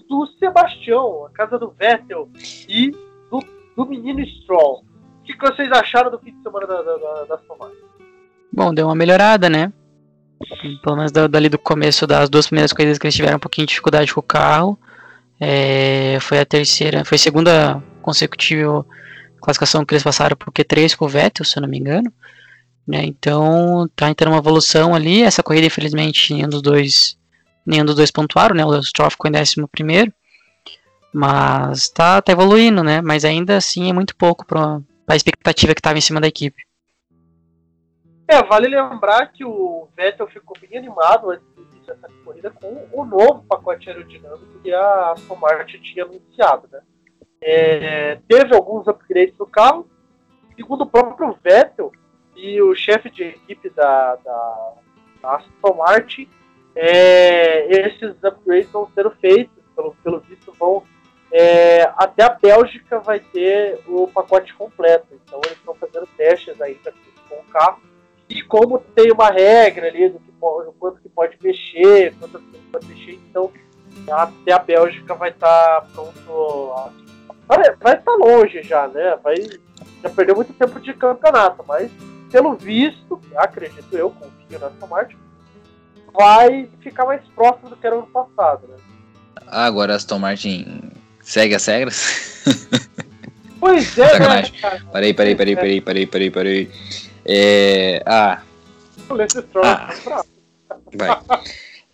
do 0.09 0.27
Sebastião, 0.39 1.27
a 1.27 1.31
casa 1.31 1.59
do 1.59 1.71
Vettel 1.71 2.29
e 2.69 2.91
do, 3.31 3.41
do 3.77 3.87
menino 3.87 4.25
Stroll. 4.27 4.85
O 5.21 5.23
que, 5.25 5.35
que 5.35 5.47
vocês 5.47 5.71
acharam 5.73 6.11
do 6.11 6.19
fim 6.19 6.35
de 6.35 6.43
semana 6.43 6.67
da, 6.67 6.83
da, 6.83 7.25
da 7.25 7.35
Aston 7.35 7.57
Martin? 7.59 7.77
Bom, 8.53 8.73
deu 8.73 8.87
uma 8.87 8.95
melhorada, 8.95 9.49
né? 9.51 9.73
Pelo 10.83 10.97
menos 10.97 11.13
da- 11.13 11.27
dali 11.27 11.49
do 11.49 11.59
começo 11.59 12.07
das 12.07 12.29
duas 12.29 12.47
primeiras 12.47 12.73
corridas 12.73 12.99
que 12.99 13.07
eles 13.07 13.15
tiveram 13.15 13.37
um 13.37 13.41
pouquinho 13.41 13.67
de 13.67 13.71
dificuldade 13.71 14.13
com 14.13 14.21
o 14.21 14.23
carro. 14.23 14.79
É, 15.41 16.19
foi 16.21 16.39
a 16.41 16.45
terceira, 16.45 17.05
foi 17.05 17.17
a 17.17 17.19
segunda 17.19 17.83
consecutiva 18.03 18.85
classificação 19.41 19.85
que 19.85 19.95
eles 19.95 20.03
passaram 20.03 20.37
por 20.37 20.53
Q3 20.53 20.97
com 20.97 21.05
o 21.05 21.09
Vettel, 21.09 21.45
se 21.45 21.59
eu 21.59 21.63
não 21.63 21.69
me 21.69 21.79
engano. 21.79 22.13
Né? 22.87 23.05
Então 23.05 23.89
tá 23.95 24.09
entrando 24.09 24.33
uma 24.33 24.41
evolução 24.41 24.95
ali. 24.95 25.23
Essa 25.23 25.43
corrida, 25.43 25.67
infelizmente, 25.67 26.33
nenhum 26.33 26.49
dos 26.49 26.63
dois, 26.63 27.17
nenhum 27.67 27.85
dos 27.85 27.95
dois 27.95 28.11
pontuaram, 28.11 28.55
né? 28.55 28.65
O 28.65 28.83
Stroll 28.83 29.11
ficou 29.11 29.29
em 29.29 29.33
décimo 29.33 29.69
primeiro. 29.69 30.13
Mas 31.13 31.89
tá, 31.89 32.21
tá 32.21 32.33
evoluindo, 32.33 32.83
né? 32.83 33.01
Mas 33.01 33.25
ainda 33.25 33.57
assim 33.57 33.89
é 33.89 33.93
muito 33.93 34.15
pouco 34.17 34.47
para 34.47 34.81
a 35.07 35.17
expectativa 35.17 35.75
que 35.75 35.81
estava 35.81 35.99
em 35.99 36.03
cima 36.03 36.21
da 36.21 36.29
equipe. 36.29 36.63
É, 38.31 38.43
vale 38.43 38.69
lembrar 38.69 39.33
que 39.33 39.43
o 39.43 39.89
Vettel 39.97 40.29
ficou 40.29 40.55
bem 40.61 40.77
animado 40.77 41.31
antes 41.31 41.47
do 41.57 41.63
início 41.63 41.87
dessa 41.87 42.09
corrida 42.23 42.51
com 42.51 42.87
o 42.93 43.03
novo 43.03 43.43
pacote 43.49 43.89
aerodinâmico 43.89 44.61
que 44.63 44.71
a 44.71 45.13
Aston 45.13 45.37
Martin 45.37 45.81
tinha 45.81 46.05
anunciado, 46.05 46.69
né? 46.71 46.83
É, 47.41 48.17
teve 48.29 48.55
alguns 48.55 48.87
upgrades 48.87 49.35
no 49.39 49.47
carro, 49.47 49.89
segundo 50.55 50.83
o 50.83 50.87
próprio 50.87 51.39
Vettel 51.43 51.91
e 52.37 52.61
o 52.61 52.75
chefe 52.75 53.09
de 53.09 53.23
equipe 53.23 53.71
da, 53.71 54.17
da, 54.17 54.75
da 55.23 55.37
Aston 55.37 55.75
Martin, 55.75 56.29
é, 56.77 57.67
esses 57.81 58.23
upgrades 58.23 58.71
vão 58.71 58.91
ser 58.91 59.11
feitos, 59.23 59.65
pelo, 59.75 59.95
pelo 60.05 60.21
visto 60.21 60.53
vão 60.53 60.85
é, 61.33 61.83
até 61.97 62.25
a 62.25 62.31
Bélgica 62.31 63.01
vai 63.01 63.21
ter 63.21 63.81
o 63.87 64.07
pacote 64.09 64.53
completo, 64.55 65.07
então 65.15 65.41
eles 65.45 65.59
estão 65.59 65.75
fazendo 65.75 66.07
testes 66.17 66.61
ainda 66.61 66.93
com 67.29 67.37
o 67.37 67.45
carro 67.45 67.88
e 68.29 68.43
como 68.43 68.79
tem 68.79 69.11
uma 69.13 69.31
regra 69.31 69.89
ali 69.89 70.09
do 70.09 70.19
que 70.21 70.31
pode, 70.33 70.71
quanto 70.79 71.01
que 71.01 71.09
pode 71.09 71.37
mexer, 71.43 72.15
quantas 72.19 72.41
coisas 72.43 72.61
pode 72.71 72.87
mexer, 72.87 73.19
então 73.31 73.51
até 74.11 74.53
a 74.53 74.59
Bélgica 74.59 75.15
vai 75.15 75.31
estar 75.31 75.87
pronto. 75.93 76.73
a- 76.77 76.91
Vai, 77.81 77.95
estar 77.97 78.13
longe 78.13 78.63
já, 78.63 78.87
né? 78.89 79.19
Vai, 79.25 79.37
já 80.03 80.11
perdeu 80.15 80.37
muito 80.37 80.53
tempo 80.53 80.79
de 80.79 80.93
campeonato, 80.93 81.65
mas 81.67 81.91
pelo 82.31 82.55
visto, 82.55 83.19
acredito 83.37 83.87
eu, 83.97 84.11
confio 84.11 84.59
na 84.59 84.67
Aston 84.67 84.87
Martin, 84.87 85.17
vai 86.13 86.69
ficar 86.83 87.07
mais 87.07 87.23
próximo 87.35 87.71
do 87.71 87.77
que 87.77 87.87
era 87.87 87.97
ano 87.97 88.07
passado, 88.09 88.69
né? 88.69 88.77
Ah, 89.47 89.65
agora 89.65 89.95
Aston 89.95 90.19
Martin 90.19 90.91
segue 91.23 91.55
as 91.55 91.65
regras? 91.65 92.45
Pois 93.59 93.99
é, 93.99 94.09
Sacanagem. 94.13 94.53
né, 94.53 94.59
cara? 94.61 94.83
Parei, 94.93 95.15
parei, 95.15 95.35
parei, 95.35 95.57
parei, 95.57 95.81
parei, 95.81 96.07
parei, 96.07 96.31
parei. 96.31 96.71
É. 97.31 98.03
Ah, 98.07 98.41
Ah. 99.63 99.95
bravo. 100.05 100.25
vai. 100.95 101.19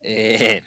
É. 0.01 0.63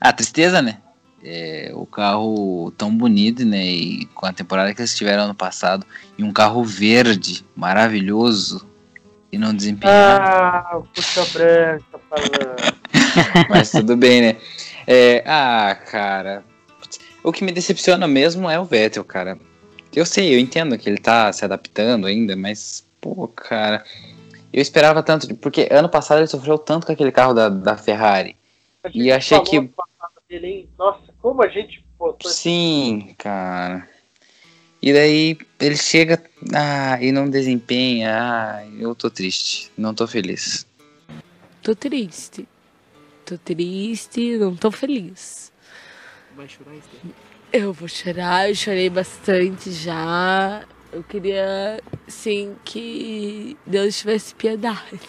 Ah, 0.00 0.12
tristeza, 0.12 0.62
né? 0.62 0.78
É, 1.26 1.70
o 1.74 1.86
carro 1.86 2.70
tão 2.76 2.94
bonito, 2.94 3.44
né? 3.44 3.64
E 3.64 4.04
com 4.14 4.26
a 4.26 4.32
temporada 4.32 4.72
que 4.74 4.80
eles 4.80 4.94
tiveram 4.94 5.24
ano 5.24 5.34
passado. 5.34 5.84
E 6.18 6.22
um 6.22 6.32
carro 6.32 6.62
verde, 6.62 7.44
maravilhoso. 7.56 8.66
E 9.32 9.38
não 9.38 9.52
desempenhar. 9.54 10.20
Ah, 10.20 10.80
puxa 10.94 11.24
branca 11.32 11.84
falando. 12.08 13.48
Mas 13.48 13.70
tudo 13.70 13.96
bem, 13.96 14.20
né? 14.20 14.36
É, 14.86 15.24
ah, 15.26 15.74
cara. 15.90 16.44
O 17.22 17.32
que 17.32 17.42
me 17.42 17.50
decepciona 17.52 18.06
mesmo 18.06 18.48
é 18.50 18.60
o 18.60 18.64
Vettel, 18.64 19.02
cara. 19.02 19.38
Eu 19.96 20.04
sei, 20.04 20.34
eu 20.34 20.38
entendo 20.38 20.76
que 20.76 20.88
ele 20.88 20.98
tá 20.98 21.32
se 21.32 21.44
adaptando 21.44 22.06
ainda, 22.06 22.36
mas, 22.36 22.83
pô, 23.04 23.28
cara. 23.28 23.84
Eu 24.50 24.62
esperava 24.62 25.02
tanto, 25.02 25.26
de- 25.26 25.34
porque 25.34 25.68
ano 25.70 25.90
passado 25.90 26.18
ele 26.20 26.26
sofreu 26.26 26.56
tanto 26.56 26.86
com 26.86 26.92
aquele 26.92 27.12
carro 27.12 27.34
da, 27.34 27.50
da 27.50 27.76
Ferrari. 27.76 28.34
A 28.82 28.88
E 28.94 29.12
achei 29.12 29.36
falou 29.36 29.50
que- 29.68 29.70
dele? 30.28 30.70
Nossa, 30.78 31.12
como 31.20 31.42
a 31.42 31.48
gente 31.48 31.84
botou 31.98 32.30
esse 32.30 32.40
Sim, 32.40 33.14
cara. 33.18 33.86
E 34.80 34.92
daí 34.92 35.36
ele 35.60 35.76
chega 35.76 36.22
ah, 36.54 36.98
e 37.02 37.12
não 37.12 37.28
desempenha. 37.28 38.10
Ah, 38.16 38.66
eu 38.78 38.94
tô 38.94 39.10
triste. 39.10 39.70
Não 39.76 39.94
tô 39.94 40.06
feliz. 40.06 40.66
Tô 41.62 41.74
triste. 41.74 42.48
Tô 43.26 43.36
triste, 43.38 44.36
não 44.38 44.54
tô 44.56 44.70
feliz. 44.70 45.52
Vai 46.36 46.48
chorar, 46.48 46.74
Esther? 46.76 47.00
Eu 47.52 47.72
vou 47.72 47.88
chorar, 47.88 48.48
eu 48.48 48.54
chorei 48.54 48.90
bastante 48.90 49.70
já. 49.72 50.64
Eu 50.94 51.02
queria, 51.02 51.80
sim, 52.06 52.56
que 52.64 53.56
Deus 53.66 53.98
tivesse 53.98 54.32
piedade. 54.32 55.00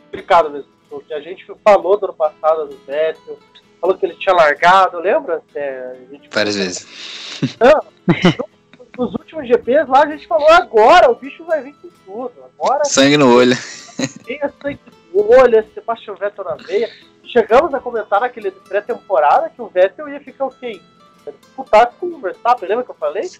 complicado 0.00 0.50
mesmo. 0.50 0.68
Porque 0.88 1.14
a 1.14 1.20
gente 1.20 1.46
falou 1.64 1.96
do 1.96 2.06
ano 2.06 2.14
passado 2.14 2.66
do 2.66 2.76
Vettel, 2.78 3.38
falou 3.80 3.96
que 3.96 4.04
ele 4.04 4.16
tinha 4.16 4.34
largado, 4.34 4.98
lembra? 4.98 5.40
É, 5.54 5.94
gente 6.10 6.28
Várias 6.32 6.56
vezes. 6.56 7.38
Nos 8.98 9.14
últimos 9.14 9.46
GPs 9.46 9.88
lá 9.88 10.02
a 10.02 10.08
gente 10.08 10.26
falou, 10.26 10.48
agora 10.48 11.08
o 11.08 11.14
bicho 11.14 11.44
vai 11.44 11.62
vir 11.62 11.74
com 11.74 11.88
tudo. 12.04 12.32
Agora 12.58 12.84
Sangue 12.84 13.16
no 13.16 13.32
olho. 13.32 13.54
tem 14.26 14.40
essa 14.42 14.52
sangue 14.60 14.80
no 15.14 15.30
olho, 15.40 15.60
esse 15.60 15.72
Sebastian 15.74 16.14
Vettel 16.14 16.44
na 16.44 16.56
veia. 16.56 16.90
Chegamos 17.22 17.72
a 17.72 17.78
comentar 17.78 18.20
naquele 18.20 18.50
pré-temporada 18.50 19.48
que 19.48 19.62
o 19.62 19.68
Vettel 19.68 20.08
ia 20.08 20.20
ficar 20.20 20.46
o 20.46 20.50
quê? 20.50 20.80
Disputar 21.40 21.92
com 21.98 22.06
o 22.06 22.20
Verstappen, 22.20 22.68
lembra 22.68 22.84
que 22.84 22.90
eu 22.90 22.94
falei? 22.96 23.30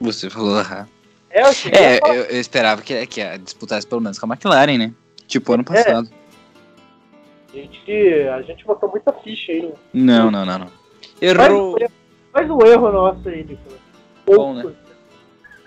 Você 0.00 0.28
falou. 0.30 0.58
ah. 0.60 0.86
É, 1.30 1.42
eu 1.42 1.46
É, 1.72 1.98
eu, 2.02 2.24
eu 2.24 2.40
esperava 2.40 2.80
que, 2.82 3.06
que 3.06 3.38
disputasse 3.38 3.86
pelo 3.86 4.00
menos 4.00 4.18
com 4.18 4.26
a 4.26 4.34
McLaren, 4.34 4.78
né? 4.78 4.92
Tipo 5.26 5.52
ano 5.54 5.64
passado. 5.64 6.08
A 7.52 7.56
gente, 7.56 7.92
a 8.34 8.42
gente 8.42 8.64
botou 8.64 8.88
muita 8.90 9.12
ficha 9.12 9.52
aí. 9.52 9.62
No... 9.62 9.74
Não, 9.92 10.30
não, 10.30 10.44
não, 10.46 10.58
não. 10.58 10.70
Errou. 11.20 11.76
erro- 11.78 11.92
Faz 12.32 12.50
um 12.50 12.60
erro 12.66 12.92
nosso 12.92 13.28
aí, 13.28 13.44
Nicolas. 13.44 13.80
Bom, 14.26 14.54
né? 14.54 14.72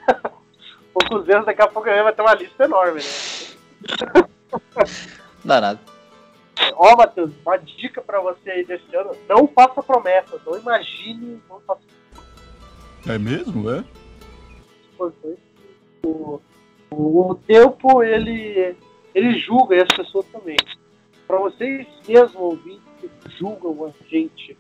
Poucos 0.94 1.28
erros, 1.28 1.46
daqui 1.46 1.62
a 1.62 1.68
pouco 1.68 1.88
vai 1.90 2.14
ter 2.14 2.22
uma 2.22 2.34
lista 2.36 2.64
enorme, 2.64 3.02
né? 3.02 4.28
Danado. 5.44 5.80
Ó, 6.74 6.96
Matheus, 6.96 7.32
uma 7.46 7.58
dica 7.58 8.02
pra 8.02 8.20
você 8.22 8.50
aí 8.50 8.66
desse 8.66 8.96
ano: 8.96 9.12
não 9.28 9.48
faça 9.48 9.82
promessas, 9.82 10.40
não 10.46 10.58
imagine, 10.58 11.42
não 11.50 11.60
faça 11.62 11.82
É 13.08 13.18
mesmo, 13.18 13.70
é? 13.70 13.84
O, 16.04 16.40
o, 16.92 17.30
o 17.30 17.36
tempo, 17.48 18.04
ele, 18.04 18.76
ele 19.16 19.40
julga 19.40 19.76
e 19.76 19.82
as 19.82 19.90
pessoas 19.90 20.26
também. 20.28 20.58
Pra 21.28 21.38
vocês 21.40 21.88
mesmo 22.08 22.40
ouvintes 22.40 22.82
que 23.00 23.10
julgam 23.38 23.86
a 23.86 24.10
gente, 24.10 24.58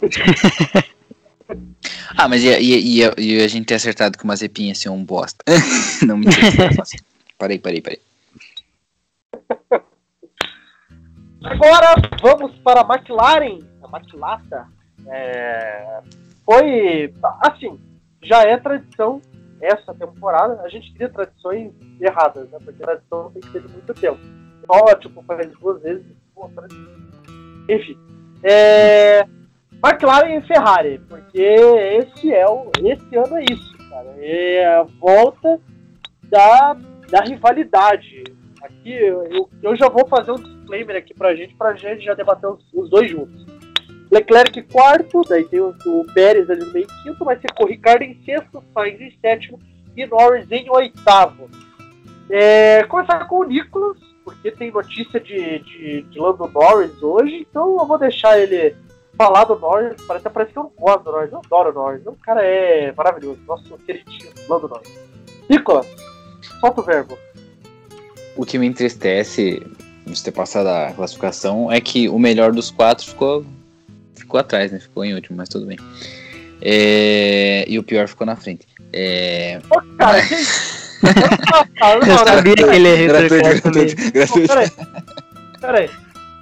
Ah, 2.16 2.28
mas 2.28 2.42
ia, 2.42 2.58
ia, 2.60 2.78
ia, 2.78 3.14
ia 3.18 3.44
a 3.44 3.48
gente 3.48 3.66
ter 3.66 3.74
acertado 3.74 4.16
que 4.16 4.24
o 4.24 4.26
Mazepin 4.26 4.68
ia 4.68 4.74
ser 4.74 4.88
um 4.88 5.04
bosta. 5.04 5.44
não, 6.06 6.16
mentira. 6.16 6.48
isso 6.48 6.56
não 6.58 6.66
é 6.66 6.72
fácil. 6.72 7.00
Parei, 7.36 7.58
parei, 7.58 7.80
parei. 7.80 8.00
Agora 11.44 11.94
vamos 12.22 12.56
para 12.60 12.80
a 12.80 12.94
McLaren. 12.94 13.58
A 13.82 13.96
McLata 13.98 14.66
é, 15.08 16.00
foi 16.44 17.12
assim, 17.40 17.78
já 18.22 18.42
é 18.42 18.56
tradição 18.56 19.20
essa 19.60 19.94
temporada. 19.94 20.60
A 20.62 20.68
gente 20.68 20.92
cria 20.94 21.08
tradições 21.08 21.72
erradas, 22.00 22.48
né? 22.50 22.58
Porque 22.64 22.82
tradição 22.82 23.30
tem 23.30 23.42
que 23.42 23.60
de 23.60 23.68
muito 23.68 23.94
tempo. 23.94 24.18
Só 24.66 24.94
tipo 24.96 25.22
faz 25.24 25.50
duas 25.58 25.82
vezes, 25.82 26.06
enfim. 27.68 27.98
É, 28.42 29.26
McLaren 29.82 30.38
e 30.38 30.46
Ferrari, 30.46 30.98
porque 31.08 31.38
esse 31.42 32.32
é 32.32 32.46
o 32.48 32.70
esse 32.82 33.16
ano 33.16 33.36
é 33.36 33.44
isso, 33.50 33.76
cara. 33.90 34.14
É 34.18 34.64
a 34.76 34.82
volta 34.98 35.60
da, 36.24 36.74
da 37.10 37.20
rivalidade. 37.20 38.24
Aqui 38.62 38.92
eu- 38.94 39.48
eu 39.62 39.76
já 39.76 39.88
vou 39.90 40.06
fazer 40.08 40.32
um 40.32 40.53
disclaimer 40.64 40.96
aqui 40.96 41.14
pra 41.14 41.34
gente, 41.34 41.54
pra 41.54 41.74
gente 41.74 42.04
já 42.04 42.14
debater 42.14 42.48
os, 42.48 42.64
os 42.72 42.88
dois 42.88 43.10
juntos. 43.10 43.46
Leclerc 44.10 44.62
quarto, 44.64 45.22
daí 45.28 45.44
tem 45.44 45.60
o, 45.60 45.74
o 45.86 46.06
Pérez 46.14 46.48
ali 46.48 46.64
no 46.64 46.72
meio 46.72 46.86
quinto, 47.02 47.24
vai 47.24 47.38
ser 47.38 47.52
com 47.52 47.64
o 47.64 47.68
Ricardo 47.68 48.02
em 48.02 48.20
sexto, 48.24 48.62
Sainz 48.72 49.00
em 49.00 49.12
sétimo 49.20 49.58
e 49.96 50.06
Norris 50.06 50.50
em 50.50 50.68
oitavo. 50.70 51.48
É, 52.30 52.82
começar 52.84 53.24
com 53.26 53.40
o 53.40 53.44
Nicolas, 53.44 53.98
porque 54.24 54.50
tem 54.50 54.70
notícia 54.70 55.20
de, 55.20 55.58
de, 55.60 56.02
de 56.02 56.18
Lando 56.18 56.48
Norris 56.48 57.02
hoje, 57.02 57.46
então 57.48 57.76
eu 57.78 57.86
vou 57.86 57.98
deixar 57.98 58.38
ele 58.38 58.74
falar 59.16 59.44
do 59.44 59.58
Norris, 59.58 60.00
parece, 60.06 60.30
parece 60.30 60.52
que 60.52 60.58
eu 60.58 60.64
não 60.64 60.72
gosto 60.78 61.04
do 61.04 61.12
Norris, 61.12 61.32
eu 61.32 61.38
adoro 61.44 61.70
o 61.70 61.74
Norris, 61.74 62.06
o 62.06 62.12
cara 62.12 62.44
é 62.44 62.92
maravilhoso, 62.92 63.40
nosso 63.46 63.76
queridinho 63.78 64.30
Lando 64.48 64.68
Norris. 64.68 65.00
Nicolas, 65.48 65.86
solta 66.60 66.80
o 66.80 66.84
verbo. 66.84 67.18
o 68.36 68.44
que 68.44 68.58
me 68.58 68.66
entristece 68.66 69.62
de 70.06 70.22
ter 70.22 70.32
passado 70.32 70.68
a 70.68 70.92
classificação 70.92 71.70
é 71.72 71.80
que 71.80 72.08
o 72.08 72.18
melhor 72.18 72.52
dos 72.52 72.70
quatro 72.70 73.06
ficou, 73.06 73.44
ficou 74.14 74.38
atrás, 74.38 74.70
né? 74.70 74.78
Ficou 74.78 75.04
em 75.04 75.14
último, 75.14 75.36
mas 75.36 75.48
tudo 75.48 75.66
bem. 75.66 75.78
É, 76.60 77.64
e 77.68 77.78
o 77.78 77.82
pior 77.82 78.08
ficou 78.08 78.26
na 78.26 78.36
frente. 78.36 78.66
É, 78.92 79.60
Ô, 79.70 79.80
cara, 79.96 80.22
Ano 81.82 82.02
Eu 82.02 82.16
passado, 82.16 82.28
sabia 82.28 82.54
que 82.54 82.62
ele 82.62 83.06
gratuito, 83.06 83.60
gratuito, 83.60 84.12
gratuito. 84.12 84.48
Peraí, 84.48 84.70
peraí. 85.60 85.90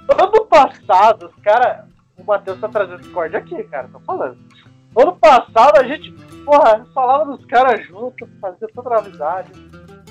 Ano 0.09 0.45
passado, 0.45 1.25
os 1.27 1.43
caras. 1.43 1.85
O 2.17 2.23
Matheus 2.23 2.59
tá 2.59 2.69
trazendo 2.69 2.99
Discord 2.99 3.35
aqui, 3.35 3.63
cara, 3.63 3.89
tô 3.91 3.99
falando. 4.01 4.37
Ano 4.95 5.15
passado 5.15 5.77
a 5.77 5.83
gente, 5.83 6.11
porra, 6.45 6.85
falava 6.93 7.35
dos 7.35 7.43
caras 7.47 7.85
juntos, 7.87 8.29
fazia 8.39 8.67
toda 8.73 8.95
a 8.95 8.99
amizade. 8.99 9.49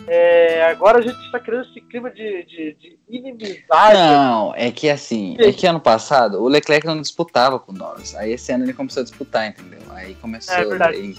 É, 0.07 0.65
agora 0.65 0.99
a 0.99 1.03
gente 1.03 1.31
tá 1.31 1.39
criando 1.39 1.67
esse 1.69 1.81
clima 1.81 2.11
de, 2.11 2.45
de, 2.45 2.75
de 2.75 2.99
inimizade. 3.09 3.95
Não, 3.95 4.53
é 4.55 4.71
que 4.71 4.91
assim, 4.91 5.37
é 5.39 5.53
que 5.53 5.67
ano 5.67 5.81
passado 5.81 6.43
o 6.43 6.49
Leclerc 6.49 6.87
não 6.87 7.01
disputava 7.01 7.59
com 7.59 7.73
o 7.73 7.75
Norris. 7.75 8.15
Aí 8.17 8.33
esse 8.33 8.53
ano 8.53 8.65
ele 8.65 8.73
começou 8.73 9.03
a 9.03 9.05
disputar, 9.05 9.49
entendeu? 9.49 9.81
Aí 9.91 10.15
começou. 10.17 10.55
É 10.55 10.65
verdade. 10.65 10.97
Aí, 10.97 11.17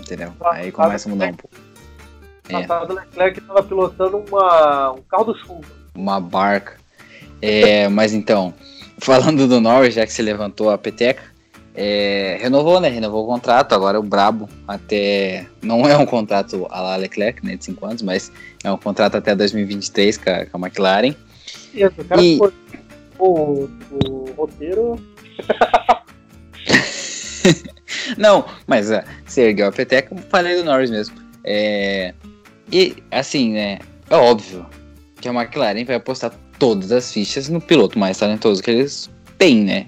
entendeu? 0.00 0.32
Aí 0.44 0.72
começa 0.72 1.08
a 1.08 1.12
mudar 1.12 1.28
um 1.28 1.34
pouco. 1.34 1.56
Passado 2.50 2.92
o 2.92 2.96
Leclerc 2.96 3.40
tava 3.40 3.62
pilotando 3.62 4.18
uma, 4.18 4.92
um 4.92 5.02
carro 5.02 5.24
do 5.24 5.38
chumbo. 5.38 5.66
Uma 5.94 6.20
barca. 6.20 6.76
É, 7.40 7.88
mas 7.88 8.12
então, 8.12 8.52
falando 8.98 9.46
do 9.46 9.60
Norris, 9.60 9.94
já 9.94 10.04
que 10.04 10.12
você 10.12 10.22
levantou 10.22 10.70
a 10.70 10.76
peteca, 10.76 11.22
é, 11.74 12.38
renovou, 12.40 12.80
né? 12.80 12.88
Renovou 12.88 13.24
o 13.24 13.26
contrato, 13.26 13.74
agora 13.74 13.98
o 13.98 14.02
Brabo 14.02 14.48
até. 14.66 15.46
Não 15.60 15.88
é 15.88 15.96
um 15.96 16.06
contrato 16.06 16.66
a 16.70 16.80
la 16.80 16.96
Leclerc, 16.96 17.44
né? 17.44 17.56
De 17.56 17.64
5 17.64 17.84
anos, 17.86 18.02
mas 18.02 18.30
é 18.62 18.70
um 18.70 18.76
contrato 18.78 19.16
até 19.16 19.34
2023 19.34 20.18
com 20.18 20.30
a, 20.30 20.46
com 20.46 20.56
a 20.56 20.68
McLaren. 20.68 21.14
E 21.74 21.84
o 21.84 21.90
cara 21.90 22.22
E- 22.22 22.38
o, 23.18 23.68
o 23.90 24.30
roteiro. 24.36 24.96
Não, 28.16 28.44
mas 28.66 28.90
ah, 28.90 29.04
você 29.26 29.42
ergueu 29.48 29.68
a 29.68 29.72
peteca, 29.72 30.14
falei 30.30 30.56
do 30.56 30.64
Norris 30.64 30.90
mesmo. 30.90 31.16
É, 31.42 32.14
e 32.72 32.96
assim, 33.10 33.52
né? 33.52 33.78
É 34.08 34.16
óbvio 34.16 34.64
que 35.20 35.28
a 35.28 35.32
McLaren 35.32 35.84
vai 35.84 35.96
apostar 35.96 36.32
todas 36.58 36.92
as 36.92 37.12
fichas 37.12 37.48
no 37.48 37.60
piloto 37.60 37.98
mais 37.98 38.18
talentoso 38.18 38.62
que 38.62 38.70
eles 38.70 39.10
têm, 39.38 39.64
né? 39.64 39.86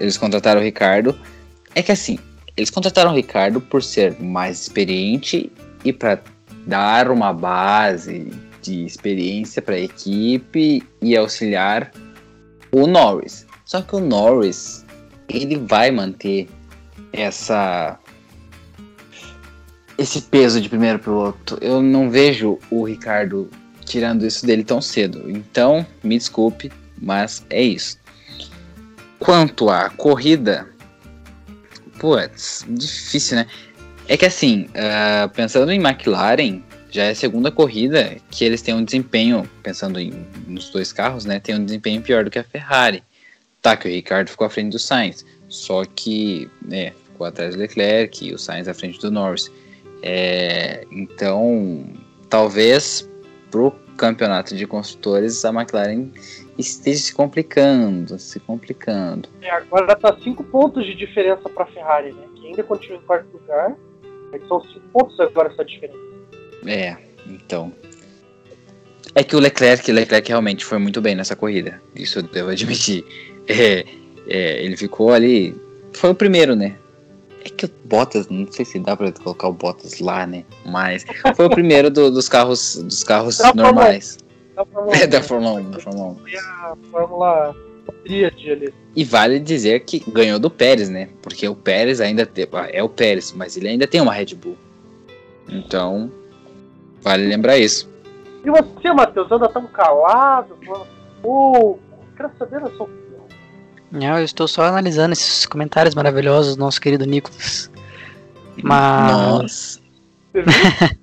Eles 0.00 0.16
contrataram 0.16 0.60
o 0.60 0.64
Ricardo. 0.64 1.16
É 1.74 1.82
que 1.82 1.92
assim, 1.92 2.18
eles 2.56 2.70
contrataram 2.70 3.12
o 3.12 3.14
Ricardo 3.14 3.60
por 3.60 3.82
ser 3.82 4.20
mais 4.20 4.62
experiente 4.62 5.52
e 5.84 5.92
para 5.92 6.20
dar 6.66 7.10
uma 7.10 7.32
base 7.32 8.32
de 8.60 8.84
experiência 8.84 9.62
para 9.62 9.76
a 9.76 9.80
equipe 9.80 10.82
e 11.00 11.16
auxiliar 11.16 11.92
o 12.72 12.86
Norris. 12.86 13.46
Só 13.64 13.80
que 13.82 13.94
o 13.94 14.00
Norris, 14.00 14.84
ele 15.28 15.56
vai 15.56 15.90
manter 15.90 16.48
essa 17.12 17.98
esse 19.96 20.22
peso 20.22 20.60
de 20.60 20.68
primeiro 20.68 20.98
piloto. 20.98 21.58
Eu 21.60 21.82
não 21.82 22.10
vejo 22.10 22.58
o 22.70 22.84
Ricardo 22.84 23.50
tirando 23.84 24.26
isso 24.26 24.46
dele 24.46 24.64
tão 24.64 24.80
cedo. 24.80 25.30
Então, 25.30 25.86
me 26.02 26.16
desculpe, 26.16 26.72
mas 26.96 27.44
é 27.50 27.62
isso. 27.62 27.99
Quanto 29.20 29.68
à 29.68 29.90
corrida, 29.90 30.68
putz, 31.98 32.64
difícil, 32.68 33.36
né? 33.36 33.46
É 34.08 34.16
que 34.16 34.26
assim, 34.26 34.68
ah, 34.74 35.30
pensando 35.32 35.70
em 35.70 35.78
McLaren, 35.78 36.62
já 36.90 37.04
é 37.04 37.10
a 37.10 37.14
segunda 37.14 37.52
corrida 37.52 38.16
que 38.30 38.44
eles 38.44 38.62
têm 38.62 38.74
um 38.74 38.84
desempenho, 38.84 39.48
pensando 39.62 40.00
em, 40.00 40.26
nos 40.48 40.70
dois 40.70 40.92
carros, 40.92 41.24
né? 41.24 41.38
Tem 41.38 41.54
um 41.54 41.64
desempenho 41.64 42.02
pior 42.02 42.24
do 42.24 42.30
que 42.30 42.38
a 42.38 42.44
Ferrari. 42.44 43.04
Tá, 43.62 43.76
que 43.76 43.86
o 43.86 43.90
Ricardo 43.90 44.30
ficou 44.30 44.46
à 44.46 44.50
frente 44.50 44.72
do 44.72 44.78
Sainz. 44.78 45.24
Só 45.48 45.84
que, 45.84 46.50
né, 46.66 46.92
ficou 47.04 47.26
atrás 47.26 47.54
do 47.54 47.60
Leclerc 47.60 48.26
e 48.26 48.32
o 48.32 48.38
Sainz 48.38 48.66
à 48.66 48.74
frente 48.74 48.98
do 49.00 49.10
Norris. 49.10 49.50
É, 50.02 50.86
então, 50.90 51.86
talvez 52.30 53.08
pro 53.50 53.70
campeonato 53.96 54.56
de 54.56 54.66
construtores 54.66 55.44
a 55.44 55.50
McLaren 55.50 56.08
esteja 56.60 56.98
se 57.00 57.14
complicando, 57.14 58.18
se 58.18 58.38
complicando. 58.40 59.28
É, 59.42 59.50
agora 59.50 59.94
tá 59.96 60.16
5 60.22 60.42
pontos 60.44 60.84
de 60.86 60.94
diferença 60.94 61.48
pra 61.48 61.66
Ferrari, 61.66 62.12
né? 62.12 62.22
Que 62.36 62.46
ainda 62.48 62.62
continua 62.62 62.98
em 62.98 63.02
quarto 63.02 63.26
lugar. 63.32 63.74
São 64.48 64.60
5 64.62 64.80
pontos 64.92 65.18
agora 65.20 65.48
essa 65.52 65.64
diferença. 65.64 65.98
É, 66.66 66.96
então. 67.26 67.72
É 69.14 69.24
que 69.24 69.34
o 69.34 69.40
Leclerc, 69.40 69.90
o 69.90 69.94
Leclerc 69.94 70.28
realmente 70.28 70.64
foi 70.64 70.78
muito 70.78 71.00
bem 71.00 71.14
nessa 71.16 71.34
corrida. 71.34 71.82
Isso 71.96 72.18
eu 72.20 72.22
devo 72.22 72.50
admitir. 72.50 73.04
É, 73.48 73.84
é, 74.28 74.62
ele 74.64 74.76
ficou 74.76 75.12
ali. 75.12 75.56
Foi 75.94 76.10
o 76.10 76.14
primeiro, 76.14 76.54
né? 76.54 76.76
É 77.44 77.48
que 77.48 77.64
o 77.66 77.70
Bottas, 77.84 78.28
não 78.28 78.46
sei 78.52 78.64
se 78.64 78.78
dá 78.78 78.96
pra 78.96 79.10
colocar 79.10 79.48
o 79.48 79.52
Bottas 79.52 79.98
lá, 79.98 80.24
né? 80.24 80.44
Mas 80.64 81.04
foi 81.34 81.46
o 81.46 81.50
primeiro 81.50 81.90
do- 81.90 82.12
dos 82.12 82.28
carros, 82.28 82.76
dos 82.76 83.02
carros 83.02 83.40
normais. 83.56 84.18
Da 84.60 84.66
Fórmula 84.66 84.96
É, 84.96 85.06
da 85.06 85.18
1, 85.18 85.22
Fórmula 85.22 85.52
1, 85.60 85.70
da 85.70 85.78
Fórmula 85.80 86.06
1. 86.08 86.14
Foi 86.16 86.36
a 86.36 86.76
Fórmula 86.90 87.56
Tríade 88.04 88.50
ali. 88.50 88.74
E 88.94 89.04
vale 89.04 89.38
dizer 89.40 89.80
que 89.80 90.00
ganhou 90.10 90.38
do 90.38 90.50
Pérez, 90.50 90.88
né? 90.88 91.08
Porque 91.22 91.48
o 91.48 91.54
Pérez 91.54 92.00
ainda 92.00 92.26
tem. 92.26 92.46
ah, 92.52 92.68
É 92.72 92.82
o 92.82 92.88
Pérez, 92.88 93.32
mas 93.32 93.56
ele 93.56 93.68
ainda 93.68 93.86
tem 93.86 94.00
uma 94.00 94.12
Red 94.12 94.34
Bull. 94.34 94.56
Então, 95.48 96.10
vale 97.00 97.26
lembrar 97.26 97.56
isso. 97.58 97.88
E 98.44 98.50
você, 98.50 98.92
Matheus, 98.92 99.30
anda 99.32 99.48
tão 99.48 99.66
calado, 99.66 100.56
falando 100.64 100.86
pouco. 101.22 101.80
Quero 102.16 102.30
saber 102.38 102.62
a 102.62 102.70
sua 102.70 102.84
opinião. 102.86 103.00
Não, 103.90 104.18
eu 104.18 104.24
estou 104.24 104.46
só 104.46 104.62
analisando 104.64 105.12
esses 105.12 105.46
comentários 105.46 105.94
maravilhosos 105.94 106.54
do 106.56 106.60
nosso 106.60 106.80
querido 106.80 107.04
Nicolas. 107.06 107.70
Mas. 108.62 109.80